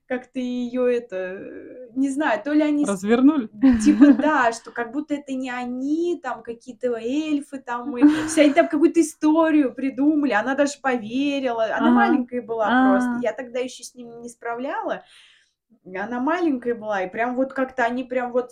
как-то 0.07 0.39
ее 0.39 0.95
это, 0.95 1.89
не 1.95 2.09
знаю, 2.09 2.41
то 2.43 2.53
ли 2.53 2.61
они, 2.61 2.85
Развернули? 2.85 3.49
типа, 3.83 4.13
да, 4.25 4.51
что 4.53 4.71
как 4.71 4.93
будто 4.93 5.15
это 5.15 5.33
не 5.33 5.49
они, 5.51 6.17
там 6.23 6.43
какие-то 6.43 6.95
эльфы 6.95 7.59
там, 7.59 7.97
и 7.97 8.03
они 8.37 8.53
там 8.53 8.68
какую-то 8.69 9.01
историю 9.01 9.73
придумали, 9.75 10.33
она 10.33 10.55
даже 10.55 10.79
поверила, 10.81 11.75
она 11.75 11.89
Ага. 11.89 11.89
маленькая 11.91 12.41
была 12.41 12.71
просто, 12.71 13.11
А. 13.13 13.21
я 13.21 13.33
тогда 13.33 13.59
еще 13.59 13.83
с 13.83 13.95
ними 13.95 14.13
не 14.21 14.29
справляла, 14.29 15.03
она 15.85 16.19
маленькая 16.21 16.75
была, 16.75 17.03
и 17.03 17.09
прям 17.11 17.35
вот 17.35 17.53
как-то 17.53 17.85
они 17.85 18.03
прям 18.03 18.31
вот 18.33 18.51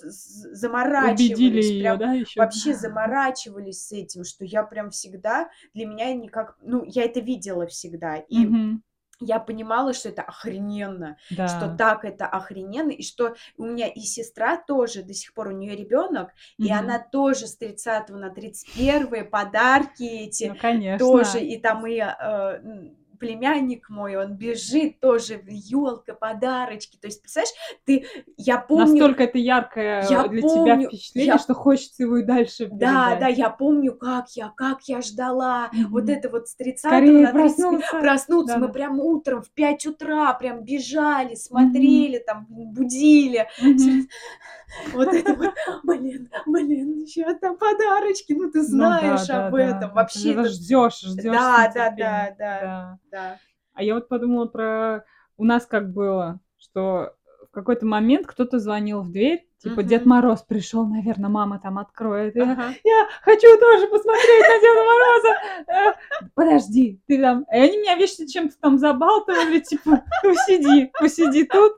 Убедили 0.99 1.59
заморачивались, 1.61 1.71
ее, 1.71 1.95
прям 1.95 1.97
да, 1.97 2.13
еще? 2.13 2.47
вообще 2.47 2.73
заморачивались 2.75 3.87
с 3.87 3.91
этим, 3.93 4.23
что 4.25 4.45
я 4.45 4.63
прям 4.63 4.91
всегда, 4.91 5.49
для 5.73 5.85
меня 5.87 6.13
никак, 6.13 6.57
ну, 6.61 6.83
я 6.85 7.05
это 7.05 7.19
видела 7.21 7.67
всегда, 7.67 8.17
и 8.17 8.47
Мгм. 8.47 8.81
Я 9.19 9.39
понимала, 9.39 9.93
что 9.93 10.09
это 10.09 10.21
охрененно, 10.21 11.17
что 11.47 11.67
Да. 11.67 11.75
так 11.77 12.05
это 12.05 12.25
охрененно, 12.27 12.91
и 12.91 13.03
что 13.03 13.35
у 13.57 13.65
меня 13.65 13.87
и 13.87 14.01
сестра 14.01 14.57
тоже, 14.57 15.03
до 15.03 15.13
сих 15.13 15.33
пор 15.33 15.47
у 15.47 15.51
нее 15.51 15.75
ребенок, 15.75 16.29
и 16.57 16.71
она 16.71 16.99
тоже 16.99 17.47
с 17.47 17.57
30 17.57 18.09
на 18.09 18.29
31 18.29 19.29
подарки 19.29 20.03
эти 20.03 20.45
Ну, 20.45 20.55
тоже, 20.55 20.59
конечно. 20.59 21.37
и 21.37 21.57
там 21.59 21.87
и 21.87 21.97
э, 21.99 22.59
племянник 23.17 23.89
мой, 23.89 24.15
он 24.15 24.35
бежит 24.35 24.99
тоже, 24.99 25.41
елка, 25.47 26.13
подарочки. 26.13 26.97
То 26.97 27.07
есть, 27.07 27.21
представляешь, 27.21 27.53
ты, 27.85 28.05
я 28.37 28.57
помню, 28.57 28.85
Настолько 28.85 29.23
это 29.23 29.37
яркое 29.37 30.07
я 30.09 30.27
для 30.27 30.41
тебя 30.41 30.75
помню, 30.75 30.87
впечатление, 30.89 31.33
я 31.33 31.37
что 31.39 31.53
хочется 31.53 32.03
его 32.03 32.17
и 32.17 32.23
дальше 32.23 32.67
да, 32.67 33.15
да, 33.19 33.27
передать. 33.27 33.37
я 33.37 33.49
помню, 33.49 33.93
как 33.93 34.29
я, 34.31 34.49
как 34.55 34.83
я 34.83 35.01
ждала 35.01 35.71
вот 35.89 36.03
Мгм. 36.03 36.09
это 36.09 36.29
вот 36.29 36.47
с 36.47 36.55
30 36.55 36.81
Скорее 36.81 37.23
на 37.23 37.31
31 37.31 37.79
проснуться. 37.81 37.99
проснуться. 38.01 38.57
Мы 38.59 38.69
прям 38.69 38.99
утром 38.99 39.41
в 39.41 39.49
5 39.51 39.85
утра 39.87 40.33
прям 40.33 40.63
бежали, 40.63 41.35
смотрели, 41.35 42.19
там 42.19 42.45
будили. 42.49 43.47
Вот 44.93 45.07
это 45.13 45.33
вот, 45.33 45.49
блин, 45.83 46.29
блин, 46.45 46.99
еще 46.99 47.33
там 47.35 47.57
подарочки, 47.57 48.33
ну 48.33 48.51
ты 48.51 48.59
Ну 48.59 48.63
да, 48.63 48.67
знаешь 48.69 49.27
да, 49.27 49.47
об 49.47 49.55
да. 49.55 49.61
этом. 49.61 49.93
Вообще 49.93 50.43
ждешь, 50.45 50.99
ждешь 51.01 51.23
Да, 51.33 51.71
да, 51.73 51.89
да, 51.97 52.35
да, 52.37 52.99
Да. 53.11 53.39
А 53.73 53.83
я 53.83 53.95
вот 53.95 54.07
подумала 54.07 54.45
про... 54.45 55.05
У 55.37 55.43
нас 55.45 55.65
как 55.65 55.93
было, 55.93 56.39
что 56.57 57.13
в 57.47 57.51
какой-то 57.51 57.85
момент 57.85 58.25
кто-то 58.25 58.59
звонил 58.59 59.01
в 59.01 59.11
дверь, 59.11 59.47
типа 59.59 59.83
Дед 59.83 60.01
Мгм. 60.01 60.09
Мороз 60.09 60.41
пришел, 60.41 60.85
наверное, 60.85 61.29
мама 61.29 61.59
там 61.59 61.77
откроет. 61.77 62.35
И 62.35 62.39
я, 62.39 62.45
я 62.83 63.07
хочу 63.21 63.47
тоже 63.59 63.87
посмотреть 63.87 64.45
на 64.47 64.59
Деда 64.59 64.83
Мороза. 64.83 65.37
Э, 65.67 66.27
Подожди, 66.33 66.99
ты 67.07 67.21
там... 67.21 67.45
И 67.51 67.55
они 67.55 67.77
меня 67.77 67.95
вечно 67.95 68.27
чем-то 68.27 68.55
там 68.59 68.77
забалтывали, 68.77 69.59
типа, 69.59 70.03
посиди, 70.23 70.91
посиди 70.99 71.45
тут. 71.45 71.73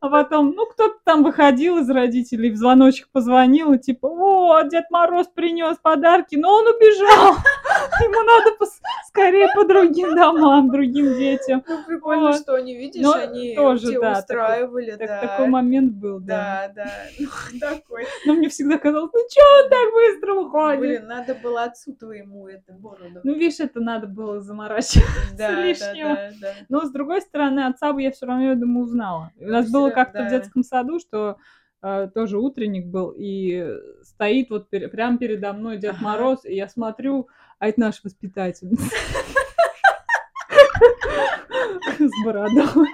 А 0.00 0.08
потом, 0.08 0.52
ну, 0.52 0.66
кто-то 0.66 0.98
там 1.04 1.22
выходил 1.22 1.78
из 1.78 1.90
родителей, 1.90 2.50
в 2.50 2.56
звоночек 2.56 3.08
позвонил, 3.12 3.72
и 3.74 3.78
типа, 3.78 4.06
о, 4.06 4.62
Дед 4.62 4.90
Мороз 4.90 5.26
принес 5.28 5.76
подарки, 5.78 6.36
но 6.36 6.54
он 6.54 6.66
убежал. 6.68 7.34
Ему 8.02 8.22
надо 8.22 8.56
скорее 9.06 9.48
по 9.54 9.64
другим 9.64 10.14
домам, 10.14 10.70
другим 10.70 11.06
детям. 11.18 11.64
Ну, 11.66 11.84
прикольно, 11.84 12.32
что 12.34 12.54
они, 12.54 12.74
видишь, 12.76 13.06
они 13.14 13.54
тоже, 13.54 13.98
устраивали. 13.98 14.96
Такой 14.96 15.46
момент 15.46 15.94
был, 15.94 16.20
да. 16.20 16.68
Да, 16.74 16.84
да, 16.84 16.92
ну, 17.18 17.26
такой. 17.60 18.04
Но 18.24 18.34
мне 18.34 18.48
всегда 18.48 18.78
казалось, 18.78 19.10
ну 19.12 19.20
чё 19.30 19.40
он 19.64 19.70
так 19.70 19.92
быстро 19.94 20.34
уходит? 20.34 20.80
Блин, 20.80 21.06
надо 21.06 21.34
было 21.34 21.64
отцу 21.64 21.94
твоему 21.94 22.48
это 22.48 22.72
бороду. 22.72 23.20
Ну, 23.24 23.34
видишь, 23.34 23.60
это 23.60 23.80
надо 23.80 24.06
было 24.06 24.40
заморачиваться 24.40 25.50
лишнего. 25.62 26.18
Но, 26.68 26.84
с 26.84 26.90
другой 26.90 27.20
стороны, 27.22 27.60
отца 27.66 27.92
бы 27.92 28.02
я 28.02 28.10
все 28.10 28.26
равно, 28.26 28.44
я 28.50 28.54
думаю, 28.54 28.84
узнала. 28.84 29.32
У 29.38 29.46
нас 29.46 29.70
было 29.70 29.88
Всё, 29.88 29.94
как-то 29.94 30.24
в 30.24 30.28
детском 30.28 30.62
саду, 30.62 30.98
что 31.00 31.36
э, 31.82 32.08
тоже 32.14 32.38
утренник 32.38 32.86
был, 32.86 33.14
и 33.16 33.66
стоит 34.02 34.50
вот 34.50 34.68
пере- 34.68 34.88
прямо 34.88 35.18
передо 35.18 35.52
мной 35.52 35.78
Дед 35.78 35.94
Ага. 35.94 36.02
Мороз, 36.04 36.44
и 36.44 36.54
я 36.54 36.68
смотрю, 36.68 37.28
а 37.60 37.68
это 37.68 37.78
наш 37.78 38.02
воспитательница. 38.02 38.82
С 41.98 42.24
бородой. 42.24 42.88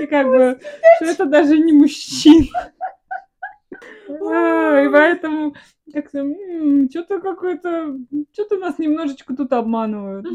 И 0.00 0.06
как 0.06 0.26
бы, 0.26 0.58
что 0.96 1.04
это 1.04 1.26
даже 1.26 1.58
не 1.58 1.72
мужчина. 1.72 2.72
И 4.08 4.88
поэтому 4.92 5.54
как-то 5.92 6.24
что-то 6.90 7.20
какое-то, 7.20 7.96
что-то 8.32 8.56
нас 8.56 8.78
немножечко 8.78 9.34
тут 9.34 9.52
обманывают. 9.52 10.26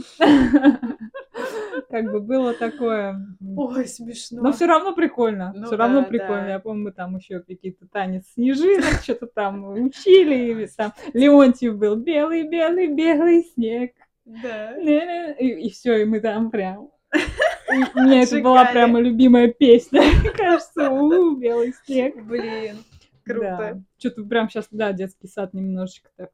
Как 1.89 2.12
бы 2.12 2.20
было 2.20 2.54
такое. 2.54 3.20
Ой, 3.56 3.88
смешно. 3.88 4.41
Но 4.41 4.52
все 4.52 4.66
равно 4.66 4.94
прикольно. 4.94 5.54
Ну 5.56 5.66
Все 5.66 5.76
равно 5.76 6.04
прикольно. 6.04 6.50
Я 6.50 6.60
помню, 6.60 6.86
мы 6.86 6.91
там 6.91 7.18
еще 7.18 7.39
какие-то 7.39 7.88
танец 7.88 8.26
снежинок, 8.34 9.02
что-то 9.04 9.28
там 9.28 9.66
учили. 9.70 10.64
и 10.64 10.68
Там 10.76 10.94
Леонтьев 11.14 11.78
был 11.78 11.96
белый, 11.96 12.48
белый, 12.48 12.88
белый 12.88 13.44
снег. 13.54 13.94
Да. 14.26 14.78
Не-не. 14.78 15.34
И, 15.34 15.70
все, 15.72 16.02
и 16.02 16.06
мы 16.06 16.20
там 16.20 16.50
прям. 16.50 16.89
И 17.14 18.00
У 18.00 18.04
меня 18.04 18.24
это 18.24 18.39
была 18.39 18.66
прямо 18.66 19.00
любимая 19.00 19.50
песня. 19.50 20.02
Кажется, 20.38 20.89
у 20.89 21.36
белый 21.36 21.74
снег. 21.86 22.16
Блин, 22.24 22.78
круто. 23.24 23.84
Что-то 23.97 24.24
прям 24.24 24.49
сейчас, 24.49 24.67
да, 24.71 24.93
детский 24.93 25.28
сад 25.28 25.53
немножечко 25.53 26.09
так. 26.15 26.32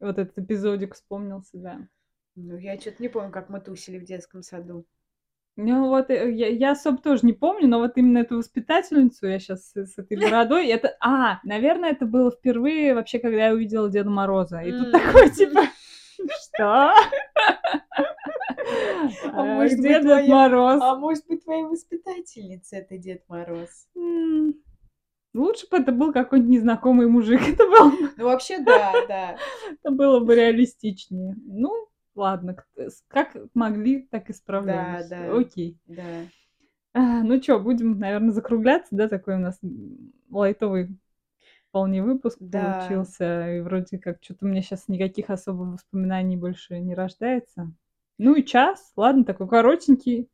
Вот 0.00 0.18
этот 0.18 0.38
эпизодик 0.38 0.94
вспомнился, 0.94 1.56
да. 1.58 1.88
Ну, 2.36 2.56
я 2.56 2.78
что-то 2.78 3.02
не 3.02 3.08
помню, 3.08 3.30
как 3.30 3.48
мы 3.48 3.60
тусили 3.60 3.98
в 3.98 4.04
детском 4.04 4.42
саду. 4.42 4.84
Ну 5.56 5.88
вот 5.88 6.10
э, 6.10 6.32
я, 6.32 6.48
я 6.48 6.72
особо 6.72 6.98
тоже 6.98 7.24
не 7.24 7.32
помню, 7.32 7.68
но 7.68 7.78
вот 7.78 7.92
именно 7.96 8.18
эту 8.18 8.38
воспитательницу 8.38 9.28
я 9.28 9.38
сейчас 9.38 9.70
с, 9.70 9.86
с 9.86 9.98
этой 9.98 10.18
бородой, 10.18 10.66
это, 10.66 10.96
а, 11.00 11.38
наверное, 11.44 11.90
это 11.90 12.06
было 12.06 12.32
впервые 12.32 12.92
вообще, 12.94 13.20
когда 13.20 13.46
я 13.46 13.54
увидела 13.54 13.88
Деда 13.88 14.10
Мороза, 14.10 14.58
и 14.62 14.72
тут 14.72 14.90
такой 14.90 15.30
типа, 15.30 15.62
что? 16.28 16.92
А 19.32 19.42
может 19.44 19.78
Где 19.78 20.00
Дед 20.00 20.28
Мороз? 20.28 20.80
А 20.82 20.96
может 20.96 21.26
быть, 21.28 21.44
твоя 21.44 21.66
воспитательница 21.66 22.76
это 22.76 22.98
Дед 22.98 23.22
Мороз? 23.28 23.86
Лучше 25.34 25.66
бы 25.70 25.78
это 25.78 25.92
был 25.92 26.12
какой-нибудь 26.12 26.50
незнакомый 26.52 27.08
мужик, 27.08 27.40
это 27.48 27.64
было, 27.66 27.92
Ну, 28.16 28.24
вообще, 28.24 28.60
да, 28.60 28.92
да. 29.08 29.36
это 29.68 29.90
было 29.90 30.20
бы 30.20 30.34
реалистичнее. 30.36 31.34
Ну, 31.44 31.88
ладно, 32.14 32.56
с- 32.76 33.02
как 33.08 33.36
могли, 33.52 34.02
так 34.10 34.30
и 34.30 34.32
справлялись. 34.32 35.08
да. 35.08 35.36
Окей. 35.36 35.78
Да. 35.86 36.02
А, 36.94 37.22
ну 37.24 37.42
что, 37.42 37.58
будем, 37.58 37.98
наверное, 37.98 38.30
закругляться, 38.30 38.94
да? 38.94 39.08
Такой 39.08 39.34
у 39.34 39.38
нас 39.40 39.58
лайтовый 40.30 40.96
вполне 41.70 42.04
выпуск 42.04 42.36
Да. 42.38 42.86
получился. 42.86 43.56
И 43.56 43.60
вроде 43.60 43.98
как 43.98 44.18
что-то 44.22 44.46
у 44.46 44.48
меня 44.48 44.62
сейчас 44.62 44.86
никаких 44.86 45.28
особых 45.30 45.72
воспоминаний 45.72 46.36
больше 46.36 46.78
не 46.78 46.94
рождается. 46.94 47.72
Ну 48.18 48.36
и 48.36 48.44
час, 48.44 48.92
ладно, 48.94 49.24
такой 49.24 49.48
коротенький. 49.48 50.28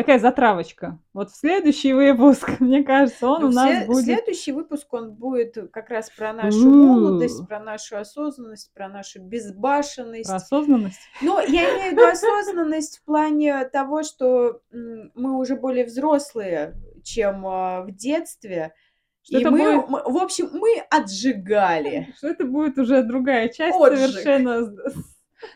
Такая 0.00 0.18
затравочка. 0.18 0.98
Вот 1.12 1.30
в 1.30 1.36
следующий 1.36 1.92
выпуск, 1.92 2.48
мне 2.60 2.82
кажется, 2.82 3.28
он 3.28 3.42
Ну, 3.42 3.48
у 3.48 3.52
нас 3.52 3.68
сле- 3.70 3.86
будет... 3.86 4.04
Следующий 4.04 4.52
выпуск, 4.52 4.92
он 4.94 5.12
будет 5.12 5.58
как 5.72 5.90
раз 5.90 6.08
про 6.10 6.32
нашу 6.32 6.70
молодость, 6.70 7.46
про 7.46 7.60
нашу 7.60 7.98
осознанность, 7.98 8.72
про 8.72 8.88
нашу 8.88 9.20
безбашенность. 9.20 10.28
Про 10.28 10.36
осознанность. 10.36 11.00
Ну, 11.20 11.38
я 11.40 11.48
имею 11.74 11.90
в 11.90 11.92
виду 11.92 12.06
осознанность 12.06 12.98
в 12.98 13.04
плане 13.04 13.64
того, 13.66 14.02
что 14.02 14.60
мы 14.70 15.38
уже 15.38 15.56
более 15.56 15.84
взрослые, 15.84 16.74
чем 17.04 17.46
а, 17.46 17.82
в 17.82 17.90
детстве. 17.92 18.72
Что 19.22 19.36
И 19.36 19.40
это 19.42 19.50
мы, 19.50 19.58
будет- 19.58 19.88
мы- 19.90 20.02
в 20.02 20.16
общем, 20.16 20.48
мы 20.52 20.78
отжигали. 20.90 22.08
Что 22.16 22.28
это 22.28 22.46
будет 22.46 22.78
уже 22.78 23.02
другая 23.02 23.48
часть 23.50 23.76
Отжиг. 23.78 23.98
совершенно. 23.98 24.66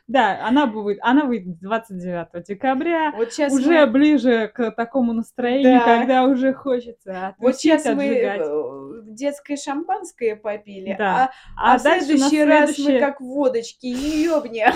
Да, 0.07 0.47
она 0.47 0.67
будет, 0.67 0.99
она 1.03 1.25
выйдет 1.25 1.59
29 1.61 2.45
декабря. 2.47 3.13
Вот 3.17 3.33
сейчас 3.33 3.53
уже 3.53 3.87
мы, 3.87 3.93
ближе 3.93 4.49
к 4.49 4.71
такому 4.73 5.13
настроению, 5.13 5.81
Да. 5.81 5.85
когда 5.99 6.25
уже 6.25 6.53
хочется 6.55 7.35
вот 7.39 7.57
сейчас 7.57 7.85
мы 7.87 8.05
отжигать. 8.09 8.41
э, 8.45 9.01
детское 9.13 9.57
шампанское 9.57 10.37
попили, 10.37 10.95
Да. 10.99 11.31
а, 11.57 11.75
а 11.75 11.79
в 11.79 11.85
нас 11.85 12.05
следующий 12.05 12.45
раз 12.45 12.69
мы 12.71 12.75
следующее- 12.75 13.01
как 13.01 13.21
водочки 13.21 13.87
ёбнем. 13.87 14.73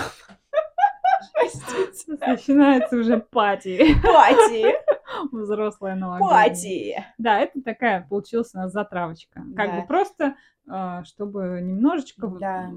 Простите. 1.33 2.17
Начинается 2.27 2.95
уже 2.97 3.17
пати. 3.19 3.95
Пати, 4.03 4.75
Взрослая 5.31 5.95
новогодняя. 5.95 6.49
пати. 6.49 7.05
Да, 7.17 7.39
это 7.39 7.61
такая 7.61 8.05
получилась 8.09 8.51
у 8.53 8.57
нас 8.59 8.71
затравочка. 8.71 9.41
Как 9.55 9.69
Да. 9.71 9.81
бы 9.81 9.87
просто, 9.87 10.35
а, 10.69 11.03
чтобы 11.03 11.59
немножечко 11.61 12.27
в- 12.27 12.39
Да. 12.39 12.71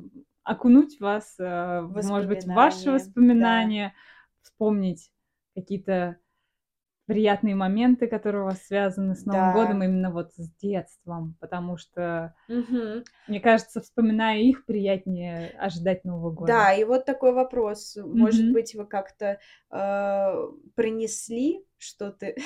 Окунуть 0.44 1.00
вас, 1.00 1.36
в, 1.38 1.90
может 2.02 2.28
быть, 2.28 2.46
в 2.46 2.52
ваши 2.52 2.90
Воспоминания, 2.90 2.92
воспоминания, 2.92 3.94
вспомнить 4.42 5.12
какие-то 5.54 6.18
приятные 7.06 7.54
моменты, 7.54 8.06
которые 8.08 8.42
у 8.42 8.46
вас 8.46 8.66
связаны 8.66 9.14
с 9.16 9.26
Новым 9.26 9.50
Да. 9.50 9.52
годом, 9.52 9.82
именно 9.82 10.10
вот 10.12 10.32
с 10.34 10.50
детством, 10.56 11.36
потому 11.40 11.76
что, 11.76 12.34
Мгм. 12.48 13.04
мне 13.26 13.40
кажется, 13.40 13.80
вспоминая 13.80 14.38
их, 14.40 14.66
приятнее 14.66 15.50
ожидать 15.58 16.04
Нового 16.04 16.30
года. 16.32 16.54
Да, 16.56 16.72
и 16.72 16.84
вот 16.84 17.04
такой 17.04 17.32
вопрос. 17.32 17.96
Может 17.96 18.42
Мгм. 18.42 18.52
быть, 18.52 18.74
вы 18.74 18.86
как-то 18.86 19.38
э, 19.70 20.48
принесли 20.74 21.64
что-то? 21.82 22.26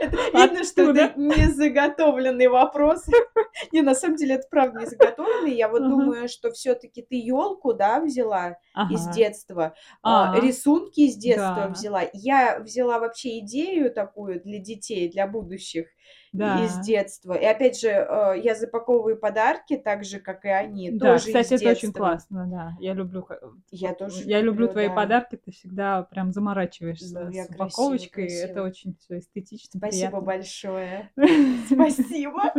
Это 0.00 0.16
Видно, 0.32 0.64
что 0.64 0.90
это 0.90 1.12
не 1.16 1.46
заготовленный 1.46 2.48
вопрос. 2.48 3.06
Не, 3.72 3.82
на 3.82 3.94
самом 3.94 4.16
деле 4.16 4.36
это 4.36 4.46
правда 4.50 4.80
не 4.80 4.86
заготовленный. 4.86 5.54
Я 5.54 5.68
вот 5.68 5.82
думаю, 5.82 6.28
что 6.28 6.50
все-таки 6.50 7.02
ты 7.02 7.16
елку, 7.16 7.74
да, 7.74 8.00
взяла 8.00 8.58
из 8.90 9.06
детства, 9.08 9.74
а, 10.02 10.32
А. 10.32 10.40
рисунки 10.40 11.00
из 11.00 11.16
детства 11.16 11.70
взяла. 11.74 12.02
Я 12.12 12.58
взяла 12.60 12.98
вообще 12.98 13.40
идею 13.40 13.92
такую 13.92 14.40
для 14.40 14.58
детей, 14.58 15.10
для 15.10 15.26
будущих. 15.26 15.86
Да. 16.32 16.64
из 16.64 16.78
детства. 16.86 17.32
И 17.32 17.44
опять 17.44 17.80
же, 17.80 17.88
э, 17.88 18.34
я 18.42 18.54
запаковываю 18.54 19.18
подарки 19.18 19.76
так 19.76 20.04
же, 20.04 20.20
как 20.20 20.44
и 20.44 20.48
они, 20.48 20.90
Да, 20.92 21.14
тоже 21.14 21.26
кстати, 21.26 21.54
из 21.54 21.60
это 21.62 21.70
очень 21.70 21.80
детства. 21.88 21.98
классно, 21.98 22.46
да. 22.46 22.76
Я 22.78 22.94
люблю, 22.94 23.22
х- 23.22 23.40
Я 23.72 23.94
тоже 23.94 24.22
я 24.24 24.38
люблю 24.40 24.50
люблю, 24.62 24.68
твои 24.68 24.88
да. 24.88 24.94
подарки, 24.94 25.36
ты 25.36 25.50
всегда 25.50 26.02
прям 26.04 26.26
Ну, 26.28 26.32
заморачиваешься 26.32 27.28
я 27.32 27.44
с 27.44 27.46
красиво, 27.48 27.64
упаковочкой, 27.66 28.26
это 28.26 28.52
красиво. 28.54 28.66
очень 28.66 28.96
все 28.96 29.18
эстетично, 29.18 29.78
Спасибо 29.78 29.98
приятно. 30.08 30.20
большое. 30.20 31.10
Спасибо. 31.66 32.52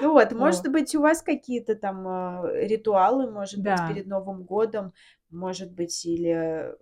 Ну 0.00 0.12
вот, 0.12 0.32
может 0.32 0.68
быть, 0.70 0.94
у 0.94 1.00
вас 1.02 1.22
какие-то 1.22 1.74
там 1.74 2.06
э, 2.44 2.66
ритуалы, 2.66 3.30
может 3.30 3.62
быть, 3.62 3.78
перед 3.88 4.06
Новым 4.06 4.44
годом, 4.44 4.92
может 5.30 5.70
быть, 5.72 6.04
или... 6.06 6.74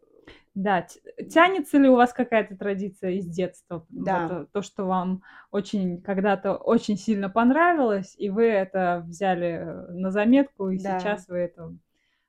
да. 0.57 0.87
Тянется 1.31 1.77
ли 1.77 1.87
у 1.87 1.97
вас 1.97 2.15
какая-то 2.15 2.57
традиция 2.57 3.11
из 3.11 3.27
детства? 3.27 3.85
Вот 3.91 4.05
Да, 4.05 4.29
э, 4.31 4.47
то, 4.53 4.63
что 4.63 4.87
вам 4.87 5.23
очень 5.51 6.01
когда-то 6.01 6.57
очень 6.57 6.97
сильно 6.97 7.29
понравилось, 7.29 8.15
и 8.17 8.31
вы 8.31 8.45
это 8.45 9.05
взяли 9.07 9.49
э, 9.49 9.93
на 9.93 10.11
заметку, 10.11 10.71
и 10.71 10.79
да. 10.79 10.99
сейчас 10.99 11.29
вы 11.29 11.37
это 11.41 11.77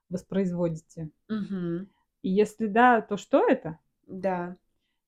воспроизводите. 0.10 1.10
Мгм. 1.30 1.88
И 2.22 2.30
если 2.30 2.68
да, 2.68 3.00
то 3.00 3.16
что 3.16 3.48
это? 3.48 3.80
Да. 4.08 4.58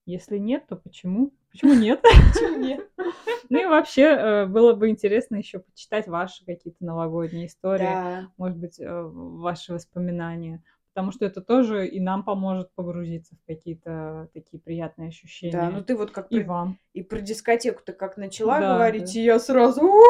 Если 0.06 0.38
нет, 0.38 0.66
то 0.70 0.78
почему? 0.78 1.34
Почему 1.52 1.74
нет? 1.74 2.02
Почему 2.34 2.58
нет? 2.58 2.90
Ну 3.52 3.60
и 3.60 3.66
вообще 3.66 4.04
э, 4.04 4.46
было 4.46 4.76
бы 4.76 4.90
интересно 4.90 5.36
еще 5.36 5.60
почитать 5.60 6.08
ваши 6.08 6.46
какие-то 6.46 6.86
новогодние 6.86 7.48
истории, 7.48 8.30
может 8.38 8.58
быть, 8.58 8.80
ваши 8.80 9.74
воспоминания, 9.74 10.64
потому 11.00 11.14
что 11.14 11.24
это 11.26 11.40
тоже 11.40 11.88
и 11.88 12.02
нам 12.02 12.26
поможет 12.26 12.74
погрузиться 12.76 13.34
в 13.42 13.48
какие-то 13.48 14.28
такие 14.34 14.60
приятные 14.62 15.06
да. 15.06 15.06
Ну 15.06 15.08
ощущения. 15.08 15.82
ты 15.84 15.96
вот 15.96 16.12
как 16.12 16.30
И 16.30 16.42
про... 16.42 16.48
вам. 16.48 16.80
И 16.92 17.04
про 17.04 17.22
дискотеку-то 17.22 17.94
как 17.94 18.18
начала 18.18 18.60
Да, 18.60 18.74
говорить, 18.74 19.14
да. 19.14 19.20
и 19.20 19.24
я 19.24 19.40
сразу 19.40 19.82
«У, 19.86 20.02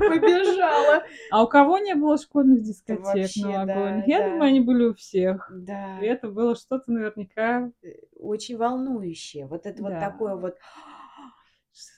побежала. 0.00 1.04
А 1.30 1.44
у 1.44 1.46
кого 1.46 1.78
не 1.78 1.94
было 1.94 2.18
школьных 2.18 2.62
дискотек 2.62 3.30
новогодних? 3.36 3.66
да, 3.66 4.02
Я 4.06 4.28
думаю, 4.28 4.42
они 4.42 4.60
были 4.60 4.86
у 4.86 4.94
всех. 4.94 5.48
да. 5.54 6.00
И 6.00 6.04
это 6.06 6.28
было 6.28 6.56
что-то 6.56 6.90
наверняка, 6.90 7.70
Э, 7.84 7.92
Очень 8.18 8.56
волнующее. 8.56 9.46
Вот 9.46 9.66
это 9.66 9.82
вот 9.84 10.00
такое 10.00 10.34
вот 10.34 10.56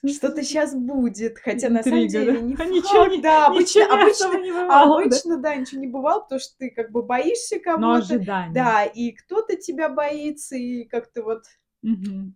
что-то 0.05 0.43
сейчас 0.43 0.73
будет, 0.75 1.37
хотя 1.39 1.69
на 1.69 1.83
самом 1.83 2.07
интрига, 2.07 2.11
деле 2.11 2.33
да? 2.33 2.39
не 2.41 2.55
А 2.57 2.65
ничего 2.65 3.03
факт. 3.03 3.15
не, 3.15 3.21
Да, 3.21 3.47
обычно, 3.47 3.81
ничего 3.81 3.93
обычно, 4.01 4.37
не 4.41 4.51
бывало, 4.51 5.03
да? 5.03 5.03
обычно, 5.03 5.37
да, 5.37 5.55
ничего 5.55 5.81
не 5.81 5.87
бывало, 5.87 6.21
потому 6.21 6.39
что 6.39 6.57
ты 6.57 6.69
как 6.71 6.91
бы 6.91 7.03
боишься 7.03 7.59
Но 7.59 7.63
кого-то, 7.63 8.15
ожидание. 8.15 8.53
да, 8.53 8.85
и 8.85 9.11
кто-то 9.11 9.55
тебя 9.55 9.89
боится, 9.89 10.55
и 10.55 10.83
как-то 10.85 11.23
вот, 11.23 11.43
Мгм. 11.81 12.35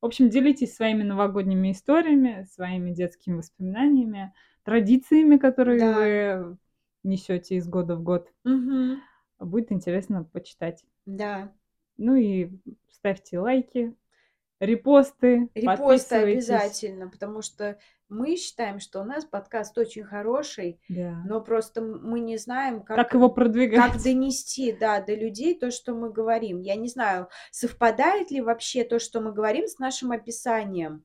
В 0.00 0.06
общем, 0.06 0.28
делитесь 0.30 0.74
своими 0.74 1.02
новогодними 1.02 1.72
историями, 1.72 2.46
своими 2.50 2.90
детскими 2.92 3.36
воспоминаниями, 3.36 4.32
традициями, 4.64 5.36
которые 5.36 5.78
да. 5.78 5.94
вы 5.94 6.58
несете 7.04 7.56
из 7.56 7.68
года 7.68 7.96
в 7.96 8.02
год. 8.02 8.28
Мгм. 8.44 9.02
Будет 9.38 9.72
интересно 9.72 10.24
почитать. 10.24 10.84
Да. 11.06 11.52
Ну 11.96 12.16
и 12.16 12.50
ставьте 12.90 13.38
лайки, 13.38 13.94
репосты, 14.66 15.48
Репосты 15.54 16.14
обязательно, 16.16 17.08
потому 17.10 17.42
что 17.42 17.78
мы 18.08 18.36
считаем, 18.36 18.78
что 18.78 19.00
у 19.00 19.04
нас 19.04 19.24
подкаст 19.24 19.76
очень 19.78 20.04
хороший, 20.04 20.78
Да. 20.88 21.22
но 21.26 21.40
просто 21.40 21.80
мы 21.80 22.20
не 22.20 22.36
знаем, 22.36 22.82
Как 22.82 22.96
как, 22.96 23.14
его 23.14 23.28
как 23.28 23.34
продвигать? 23.36 24.02
донести, 24.02 24.72
да, 24.72 25.00
до 25.00 25.14
людей 25.14 25.58
то, 25.58 25.70
что 25.70 25.94
мы 25.94 26.10
говорим. 26.12 26.60
Я 26.60 26.76
не 26.76 26.88
знаю, 26.88 27.28
совпадает 27.50 28.30
ли 28.30 28.40
вообще 28.40 28.84
то, 28.84 28.98
что 28.98 29.20
мы 29.20 29.32
говорим, 29.32 29.66
с 29.66 29.78
нашим 29.78 30.12
описанием. 30.12 31.04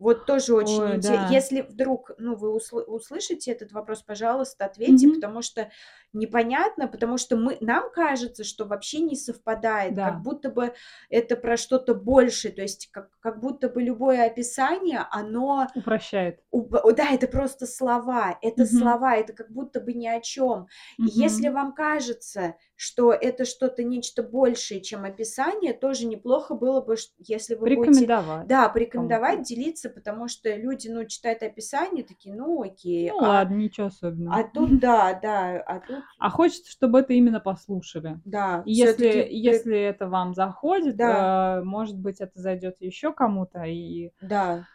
Вот 0.00 0.26
тоже 0.26 0.54
очень 0.54 0.80
Ой, 0.80 0.96
интересно. 0.96 1.26
да. 1.28 1.34
Если 1.34 1.60
вдруг, 1.62 2.12
ну, 2.18 2.36
вы 2.36 2.56
усл- 2.56 2.84
услышите 2.86 3.50
этот 3.50 3.72
вопрос, 3.72 4.02
пожалуйста, 4.02 4.64
ответьте, 4.66 5.06
Мгм. 5.08 5.14
потому 5.16 5.42
что 5.42 5.70
непонятно, 6.12 6.88
потому 6.88 7.18
что 7.18 7.36
мы, 7.36 7.58
нам 7.60 7.90
кажется, 7.92 8.44
что 8.44 8.64
вообще 8.64 9.00
не 9.00 9.16
совпадает, 9.16 9.94
как 9.94 10.14
Да. 10.14 10.18
будто 10.20 10.50
бы 10.50 10.74
это 11.10 11.36
про 11.36 11.56
что-то 11.56 11.94
большее, 11.94 12.52
то 12.52 12.62
есть 12.62 12.88
как, 12.90 13.10
как 13.20 13.40
будто 13.40 13.68
бы 13.68 13.82
любое 13.82 14.24
описание, 14.26 15.06
оно 15.10 15.68
Упрощает. 15.74 16.40
Уб- 16.50 16.92
Да, 16.96 17.10
это 17.12 17.26
просто 17.28 17.66
слова, 17.66 18.38
это 18.42 18.64
Мгм. 18.64 18.68
слова, 18.78 19.16
это 19.16 19.32
как 19.34 19.50
будто 19.50 19.80
бы 19.80 19.92
ни 19.92 20.06
о 20.06 20.20
чем. 20.20 20.66
И 20.98 21.10
если 21.10 21.48
вам 21.48 21.72
кажется, 21.74 22.54
что 22.74 23.12
это 23.12 23.44
что-то 23.44 23.82
нечто 23.84 24.22
большее, 24.22 24.80
чем 24.80 25.04
описание, 25.04 25.74
тоже 25.74 26.06
неплохо 26.06 26.54
было 26.54 26.80
бы, 26.80 26.96
если 27.18 27.54
вы 27.54 27.60
будете, 27.60 27.84
Порекомендовать 27.84 28.46
да, 28.46 28.56
кому-то. 28.62 28.72
порекомендовать, 28.74 29.42
делиться, 29.42 29.90
потому 29.90 30.28
что 30.28 30.54
люди, 30.56 30.88
ну, 30.88 31.04
читают 31.04 31.42
описание, 31.42 32.04
такие, 32.04 32.34
ну, 32.34 32.62
окей, 32.62 33.10
Ну 33.10 33.18
а, 33.20 33.28
ладно, 33.28 33.54
ничего 33.56 33.86
а 33.88 33.90
особенного. 33.90 34.50
тут, 34.54 34.78
да, 34.80 35.14
да, 35.22 35.60
а 35.66 35.80
тут, 35.80 36.04
А 36.18 36.30
хочется, 36.30 36.70
чтобы 36.70 37.00
это 37.00 37.12
именно 37.12 37.40
послушали. 37.40 38.20
да, 38.24 38.62
И 38.66 38.72
если, 38.72 39.26
если 39.30 39.78
это 39.78 40.08
вам 40.08 40.34
заходит, 40.34 40.96
да, 40.96 41.58
э, 41.58 41.64
может 41.64 41.96
быть, 41.98 42.20
это 42.20 42.40
зайдет 42.40 42.76
еще 42.80 43.12
кому-то, 43.12 43.62
и 43.64 44.10
да. 44.20 44.66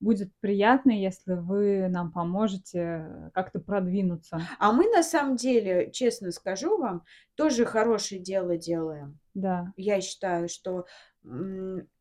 будет 0.00 0.30
приятно, 0.40 0.90
если 0.90 1.34
вы 1.34 1.88
нам 1.88 2.12
поможете 2.12 3.30
как-то 3.34 3.58
продвинуться. 3.58 4.40
А 4.58 4.72
мы 4.72 4.88
на 4.90 5.02
самом 5.02 5.36
деле, 5.36 5.90
честно 5.90 6.30
скажу 6.30 6.78
вам, 6.78 7.04
тоже 7.34 7.64
хорошее 7.64 8.20
дело 8.20 8.56
делаем. 8.56 9.18
Да. 9.34 9.72
Я 9.76 10.00
считаю, 10.00 10.48
что 10.48 10.86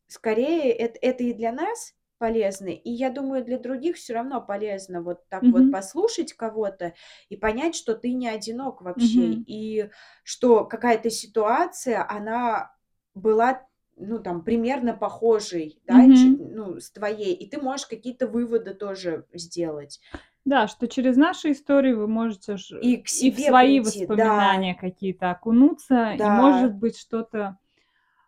скорее 0.08 0.72
это, 0.72 1.00
это 1.02 1.24
и 1.24 1.34
для 1.34 1.52
нас 1.52 1.96
полезно, 2.22 2.70
и 2.70 2.92
я 2.92 3.10
думаю, 3.12 3.44
для 3.44 3.58
других 3.60 3.98
все 3.98 4.14
равно 4.14 4.42
полезно 4.42 5.02
вот 5.02 5.28
так 5.30 5.52
вот 5.52 5.70
Мгм. 5.70 5.72
послушать 5.72 6.34
кого-то 6.34 6.94
и 7.30 7.36
понять, 7.36 7.76
что 7.76 7.96
ты 7.96 8.14
не 8.14 8.30
одинок 8.30 8.82
вообще, 8.84 9.32
Мгм. 9.32 9.46
и 9.46 9.90
что 10.24 10.66
какая-то 10.66 11.10
ситуация, 11.10 12.08
она 12.08 12.76
была, 13.16 13.68
ну, 13.98 14.20
там, 14.20 14.44
примерно 14.44 14.94
похожей, 14.96 15.82
да, 15.86 16.06
Мгм. 16.06 16.38
ну, 16.38 16.80
с 16.80 16.92
твоей, 16.92 17.34
и 17.34 17.50
ты 17.50 17.60
можешь 17.60 17.88
какие-то 17.88 18.28
выводы 18.28 18.76
тоже 18.76 19.26
сделать. 19.34 20.00
Да, 20.46 20.68
что 20.68 20.88
через 20.88 21.18
наши 21.18 21.52
истории 21.52 21.94
вы 21.94 22.08
можете 22.08 22.58
И 22.82 22.98
к 22.98 23.08
и 23.10 23.32
в 23.32 23.40
себе 23.40 23.54
свои 23.54 23.80
прийти, 23.80 24.06
да, 24.06 24.66
воспоминания 24.66 24.74
какие-то 24.76 25.32
окунуться, 25.32 26.14
и 26.14 26.30
да, 26.30 26.32
может 26.32 26.74
быть 26.74 26.98
что-то 26.98 27.58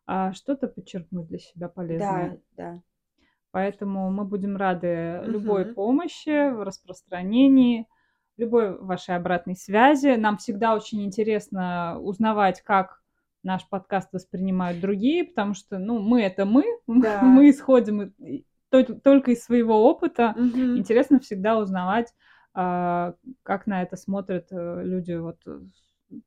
а, 0.07 0.33
что-то 0.33 0.67
подчеркнуть 0.67 1.27
для 1.27 1.39
себя 1.39 1.69
полезное. 1.69 2.29
да, 2.29 2.37
да. 2.51 2.81
Поэтому 3.53 4.09
мы 4.09 4.25
будем 4.25 4.57
рады 4.57 5.21
любой 5.25 5.65
Мгм. 5.65 5.75
помощи 5.75 6.49
в 6.49 6.63
распространении, 6.63 7.87
любой 8.35 8.75
вашей 8.79 9.15
обратной 9.15 9.55
связи. 9.55 10.15
Нам 10.15 10.37
всегда 10.37 10.73
очень 10.73 11.05
интересно 11.05 11.99
узнавать, 11.99 12.61
как 12.61 13.03
наш 13.43 13.69
подкаст 13.69 14.11
воспринимают 14.11 14.79
другие, 14.81 15.25
потому 15.25 15.53
что, 15.53 15.77
ну, 15.77 15.99
мы 15.99 16.23
это 16.23 16.45
мы, 16.45 16.63
Да. 16.87 17.21
мы 17.21 17.51
исходим 17.51 18.11
только 18.71 19.31
из 19.31 19.43
своего 19.43 19.87
опыта. 19.87 20.33
Мгм. 20.35 20.79
Интересно 20.79 21.19
всегда 21.19 21.59
узнавать, 21.59 22.11
а, 22.55 23.13
как 23.43 23.67
на 23.67 23.83
это 23.83 23.97
смотрят 23.97 24.47
э, 24.49 24.81
люди 24.83 25.13
вот 25.13 25.37
э, 25.45 25.59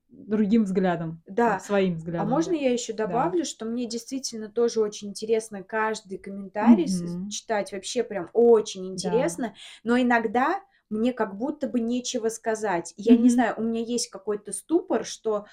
другим 0.08 0.64
взглядом, 0.64 1.22
Да. 1.26 1.58
своим 1.58 1.94
А 1.94 1.98
взглядом. 1.98 2.28
можно 2.30 2.52
да. 2.52 2.58
я 2.58 2.72
еще 2.72 2.92
Да. 2.92 3.06
добавлю, 3.06 3.44
что 3.44 3.64
мне 3.66 3.86
действительно 3.86 4.48
тоже 4.48 4.80
очень 4.80 5.08
интересно 5.08 5.62
каждый 5.62 6.18
комментарий 6.18 6.86
Мгм. 6.86 7.30
читать, 7.30 7.72
вообще 7.72 8.02
прям 8.02 8.30
очень 8.32 8.86
Да. 8.86 8.92
интересно, 8.92 9.54
но 9.84 9.98
иногда 10.00 10.60
мне 10.88 11.12
как 11.12 11.36
будто 11.36 11.66
бы 11.68 11.80
нечего 11.80 12.28
сказать. 12.28 12.94
Я 12.96 13.12
не 13.12 13.18
Мгм. 13.18 13.28
знаю, 13.28 13.54
у 13.58 13.62
меня 13.62 13.80
есть 13.82 14.08
какой-то 14.08 14.52
ступор, 14.52 15.04
что 15.04 15.46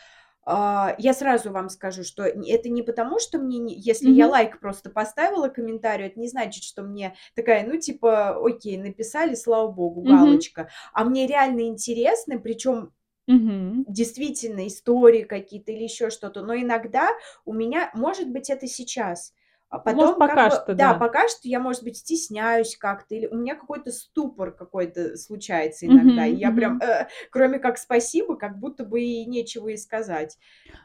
а, 0.45 0.95
я 0.97 1.13
сразу 1.13 1.51
вам 1.51 1.69
скажу, 1.69 2.03
что 2.03 2.23
это 2.23 2.67
не 2.69 2.81
потому, 2.83 3.17
что 3.19 3.39
мне, 3.39 3.59
не- 3.59 3.75
если 3.79 4.09
я 4.09 4.25
Мгм. 4.25 4.31
лайк 4.31 4.59
просто 4.59 4.89
поставила 4.89 5.47
комментарию, 5.47 6.07
это 6.07 6.19
не 6.19 6.27
значит, 6.27 6.63
что 6.65 6.83
мне 6.83 7.15
такая, 7.33 7.65
ну 7.65 7.77
типа, 7.79 8.35
окей, 8.45 8.77
написали, 8.77 9.35
слава 9.35 9.71
богу, 9.71 10.01
галочка, 10.01 10.67
а 10.93 11.05
мне 11.05 11.27
реально 11.27 11.61
интересно, 11.61 12.37
причем 12.39 12.91
Мгм. 13.27 13.85
действительно 13.85 14.67
истории 14.67 15.23
какие-то 15.23 15.71
или 15.71 15.83
еще 15.83 16.09
что-то, 16.09 16.41
но 16.41 16.55
иногда 16.55 17.09
у 17.45 17.53
меня, 17.53 17.91
может 17.93 18.29
быть, 18.29 18.49
это 18.49 18.67
сейчас, 18.67 19.33
а 19.69 19.79
Может, 19.85 20.17
потом 20.17 20.17
пока 20.17 20.49
как 20.49 20.51
что, 20.51 20.73
да, 20.73 20.93
да. 20.93 20.93
пока 20.93 21.27
что 21.27 21.47
я, 21.49 21.59
может 21.59 21.83
быть, 21.83 21.97
стесняюсь 21.97 22.77
как-то, 22.77 23.15
или 23.15 23.27
у 23.27 23.35
меня 23.35 23.55
какой-то 23.55 23.91
ступор 23.91 24.51
какой-то 24.55 25.17
случается 25.17 25.87
иногда, 25.87 26.25
и 26.25 26.35
Мгм, 26.35 26.37
я 26.37 26.51
прям, 26.51 26.77
мгм. 26.77 26.81
э, 26.81 27.07
кроме 27.31 27.59
как 27.59 27.77
спасибо, 27.77 28.37
как 28.37 28.59
будто 28.59 28.85
бы 28.85 29.01
и 29.01 29.25
нечего 29.25 29.67
и 29.69 29.77
сказать. 29.77 30.37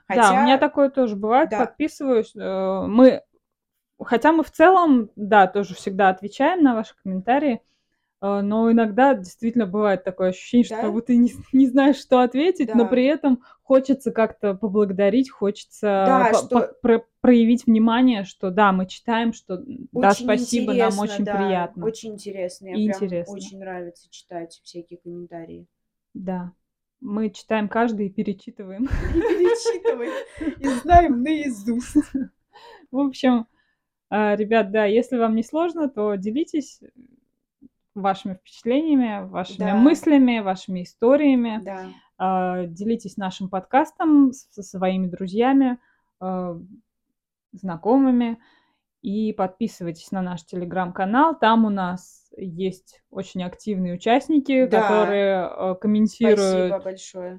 Да, 0.08 0.32
у 0.32 0.36
меня 0.36 0.58
Хотя, 0.58 0.58
такое 0.58 0.90
тоже 0.90 1.16
бывает, 1.16 1.50
да, 1.50 1.56
подписываюсь. 1.56 2.34
э, 2.34 2.86
Мы, 2.86 3.22
хотя 4.02 4.32
мы 4.32 4.44
в 4.44 4.50
целом, 4.52 5.10
да, 5.16 5.46
тоже 5.48 5.74
всегда 5.74 6.10
отвечаем 6.10 6.62
на 6.62 6.74
ваши 6.74 6.94
комментарии, 7.02 7.62
но 8.20 8.70
иногда 8.72 9.14
действительно 9.14 9.66
бывает 9.66 10.02
такое 10.02 10.30
ощущение, 10.30 10.64
что 10.64 10.76
Да? 10.76 10.82
как 10.82 10.92
будто 10.92 11.14
не, 11.14 11.32
не 11.52 11.66
знаешь, 11.68 11.96
что 11.96 12.20
ответить, 12.20 12.74
но 12.74 12.84
Да. 12.84 12.88
при 12.90 13.04
этом 13.04 13.42
хочется 13.62 14.10
как-то 14.10 14.54
поблагодарить, 14.54 15.30
хочется 15.30 15.86
Да, 16.06 16.30
по- 16.32 16.38
что 16.38 16.74
про- 16.82 17.04
проявить 17.20 17.66
внимание, 17.66 18.24
что 18.24 18.50
да, 18.50 18.72
мы 18.72 18.86
читаем, 18.86 19.32
что 19.32 19.58
да, 19.58 20.10
очень 20.10 20.24
спасибо, 20.24 20.72
нам 20.74 20.98
очень 20.98 21.24
да, 21.24 21.36
приятно. 21.36 21.84
очень 21.86 22.14
интересно. 22.14 22.66
Я 22.66 22.72
прям 22.74 22.86
интересно. 22.88 23.34
очень 23.34 23.58
нравится 23.60 24.08
читать 24.10 24.60
всякие 24.64 24.98
комментарии. 24.98 25.66
Да. 26.14 26.52
Мы 27.00 27.30
читаем 27.30 27.68
каждый 27.68 28.06
и 28.06 28.10
перечитываем. 28.10 28.84
И 29.14 29.20
перечитываем, 29.20 30.12
и 30.58 30.66
знаем 30.80 31.22
наизусть. 31.22 31.94
В 32.90 32.98
общем, 32.98 33.46
а, 34.10 34.34
ребят, 34.34 34.72
да, 34.72 34.86
если 34.86 35.16
вам 35.18 35.36
не 35.36 35.44
сложно, 35.44 35.88
то 35.88 36.16
делитесь 36.16 36.80
вашими 38.00 38.34
впечатлениями, 38.34 39.26
вашими 39.28 39.66
Да. 39.66 39.74
мыслями, 39.76 40.40
вашими 40.40 40.82
историями. 40.82 41.60
Да, 41.64 41.86
А, 42.20 42.64
Делитесь 42.66 43.16
нашим 43.16 43.48
подкастом 43.48 44.32
со 44.32 44.62
своими 44.64 45.06
друзьями, 45.06 45.78
а, 46.20 46.58
знакомыми. 47.52 48.38
И 49.00 49.32
подписывайтесь 49.32 50.10
на 50.10 50.22
наш 50.22 50.44
телеграм-канал. 50.44 51.38
Там 51.38 51.64
у 51.64 51.70
нас 51.70 52.28
есть 52.36 53.00
очень 53.10 53.44
активные 53.44 53.94
участники, 53.94 54.66
Да. 54.66 54.82
которые 54.82 55.36
а, 55.44 55.74
комментируют 55.76 56.82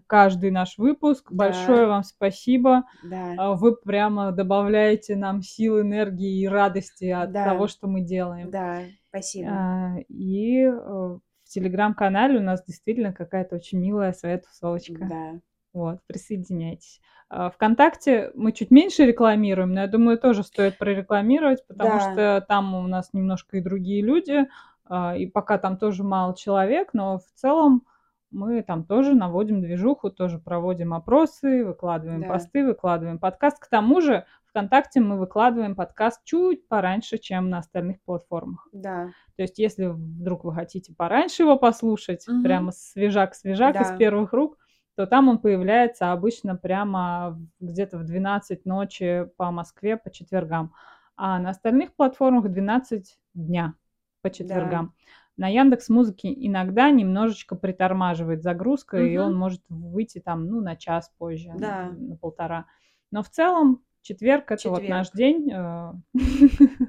каждый 0.08 0.52
наш 0.52 0.78
выпуск. 0.78 1.28
Да. 1.30 1.36
Большое 1.36 1.86
вам 1.88 2.04
спасибо. 2.04 2.86
Да, 3.04 3.56
Вы 3.56 3.76
прямо 3.76 4.32
добавляете 4.32 5.18
нам 5.18 5.42
сил, 5.42 5.82
энергии 5.82 6.40
и 6.42 6.48
радости 6.48 7.10
от 7.10 7.34
Да. 7.34 7.44
того, 7.44 7.68
что 7.68 7.88
мы 7.88 8.02
делаем. 8.02 8.50
да, 8.50 8.84
спасибо. 9.10 9.52
А, 9.52 9.96
И 10.08 10.62
э, 10.64 10.72
в 10.72 11.22
телеграм-канале 11.46 12.40
у 12.40 12.44
нас 12.44 12.64
действительно 12.66 13.14
какая-то 13.14 13.56
очень 13.56 13.80
милая 13.80 14.14
своя 14.14 14.38
тусовочка. 14.40 15.06
Да, 15.06 15.40
Вот, 15.74 16.00
присоединяйтесь. 16.08 17.02
А, 17.30 17.50
Вконтакте 17.50 18.32
мы 18.36 18.52
чуть 18.52 18.72
меньше 18.72 19.06
рекламируем, 19.06 19.74
но 19.74 19.82
я 19.82 19.88
думаю, 19.88 20.18
тоже 20.18 20.44
стоит 20.44 20.78
прорекламировать, 20.78 21.66
потому 21.68 21.92
Да. 21.92 22.14
что 22.14 22.46
там 22.48 22.74
у 22.76 22.88
нас 22.88 23.10
немножко 23.14 23.58
и 23.58 23.62
другие 23.62 24.02
люди, 24.02 24.48
а, 24.86 25.16
и 25.16 25.28
пока 25.28 25.58
там 25.60 25.78
тоже 25.78 26.04
мало 26.04 26.36
человек, 26.36 26.94
но 26.94 27.20
в 27.20 27.26
целом 27.40 27.84
мы 28.32 28.62
там 28.62 28.84
тоже 28.84 29.16
наводим 29.16 29.62
движуху, 29.62 30.10
тоже 30.12 30.40
проводим 30.40 30.94
опросы, 30.94 31.66
выкладываем 31.66 32.22
Да. 32.22 32.28
посты, 32.30 32.66
выкладываем 32.66 33.20
подкаст. 33.20 33.60
К 33.60 33.68
тому 33.68 34.02
же 34.02 34.26
ВКонтакте 34.46 35.00
мы 35.00 35.18
выкладываем 35.18 35.76
подкаст 35.76 36.22
чуть 36.26 36.68
пораньше, 36.68 37.18
чем 37.18 37.50
на 37.50 37.60
остальных 37.60 38.02
платформах. 38.02 38.68
да, 38.72 39.10
То 39.36 39.44
есть, 39.44 39.58
если 39.60 39.86
вдруг 39.86 40.44
вы 40.44 40.54
хотите 40.54 40.94
пораньше 40.94 41.44
его 41.44 41.56
послушать, 41.58 42.28
Мгм. 42.28 42.44
прямо 42.44 42.72
свежак-свежак 42.72 43.80
из 43.82 43.90
Да. 43.92 43.98
первых 43.98 44.34
рук, 44.34 44.58
то 44.96 45.06
там 45.08 45.30
он 45.30 45.38
появляется 45.40 46.12
обычно 46.12 46.56
прямо 46.58 47.40
где-то 47.62 47.98
в 47.98 48.04
12 48.04 48.66
ночи 48.66 49.28
по 49.38 49.50
Москве 49.50 49.96
по 49.98 50.12
четвергам. 50.12 50.74
А 51.16 51.40
на 51.40 51.52
остальных 51.52 51.94
платформах 51.96 52.50
12 52.50 53.18
дня 53.34 53.76
по 54.22 54.30
четвергам. 54.30 54.94
На 55.40 55.48
Яндекс 55.48 55.88
Музыке 55.88 56.34
иногда 56.36 56.90
немножечко 56.92 57.56
притормаживает 57.56 58.44
загрузка, 58.44 58.98
и 58.98 59.18
Мгм. 59.18 59.26
он 59.28 59.36
может 59.38 59.62
выйти 59.70 60.20
там, 60.20 60.46
ну, 60.48 60.60
на 60.60 60.76
час 60.76 61.14
позже, 61.18 61.50
Да. 61.58 61.92
на 61.98 62.18
полтора. 62.18 62.66
Но 63.10 63.24
в 63.24 63.30
целом 63.30 63.82
четверг 64.02 64.52
это 64.52 64.70
вот 64.70 64.84
наш 64.90 65.08
Четверг. 65.08 65.18
день. 65.18 65.52
э, 65.54 65.94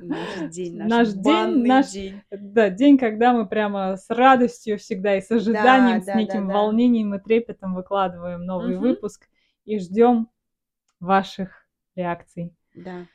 наш 0.00 0.34
день, 0.50 0.76
наш, 0.78 0.88
Наш 0.90 1.08
день, 1.12 1.64
наш 1.64 1.90
день. 1.92 2.20
да, 2.32 2.70
день, 2.70 2.98
когда 2.98 3.32
мы 3.32 3.46
прямо 3.46 3.96
с 3.96 4.10
радостью 4.10 4.78
всегда 4.78 5.16
и 5.16 5.20
с 5.20 5.30
ожиданием, 5.30 5.98
Да, 5.98 6.02
с 6.02 6.06
да, 6.06 6.14
неким 6.14 6.48
да, 6.48 6.54
волнением 6.54 7.14
и 7.14 7.20
трепетом 7.20 7.76
выкладываем 7.76 8.44
новый 8.44 8.76
выпуск 8.78 9.28
и 9.64 9.78
ждем 9.78 10.28
ваших 10.98 11.68
реакций. 11.94 12.52
Да, 12.74 13.06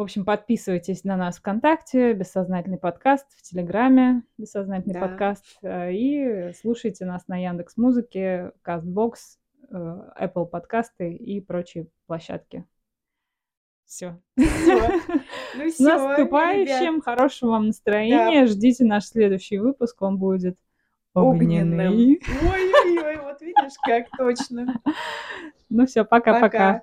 В 0.00 0.02
общем, 0.02 0.24
подписывайтесь 0.24 1.04
на 1.04 1.18
нас 1.18 1.36
ВКонтакте, 1.40 2.14
Бессознательный 2.14 2.78
подкаст, 2.78 3.26
в 3.36 3.42
Телеграме 3.42 4.22
Бессознательный 4.38 4.94
Да. 4.94 5.00
подкаст 5.00 5.44
и 5.62 6.22
э, 6.24 6.54
слушайте 6.54 7.04
нас 7.04 7.28
на 7.28 7.36
Яндекс 7.36 7.76
Музыке, 7.76 8.52
Кастбокс, 8.62 9.38
Apple 9.70 10.46
подкасты 10.46 11.12
и 11.12 11.42
прочие 11.42 11.88
площадки. 12.06 12.64
Все. 13.84 14.18
Ну 14.38 15.68
С 15.68 15.78
наступающим, 15.78 16.94
ребят. 16.94 17.04
хорошего 17.04 17.50
вам 17.50 17.66
настроения. 17.66 18.46
Ждите 18.46 18.86
наш 18.86 19.04
следующий 19.04 19.58
выпуск, 19.58 20.00
он 20.00 20.16
будет 20.16 20.56
Огненным. 21.12 21.92
огненный. 21.92 22.22
Ой-ой-ой, 22.50 23.18
вот 23.22 23.42
видишь, 23.42 23.74
как 23.84 24.06
точно. 24.16 24.80
Ну 25.68 25.86
все, 25.86 26.04
пока-пока. 26.06 26.40
Пока. 26.40 26.82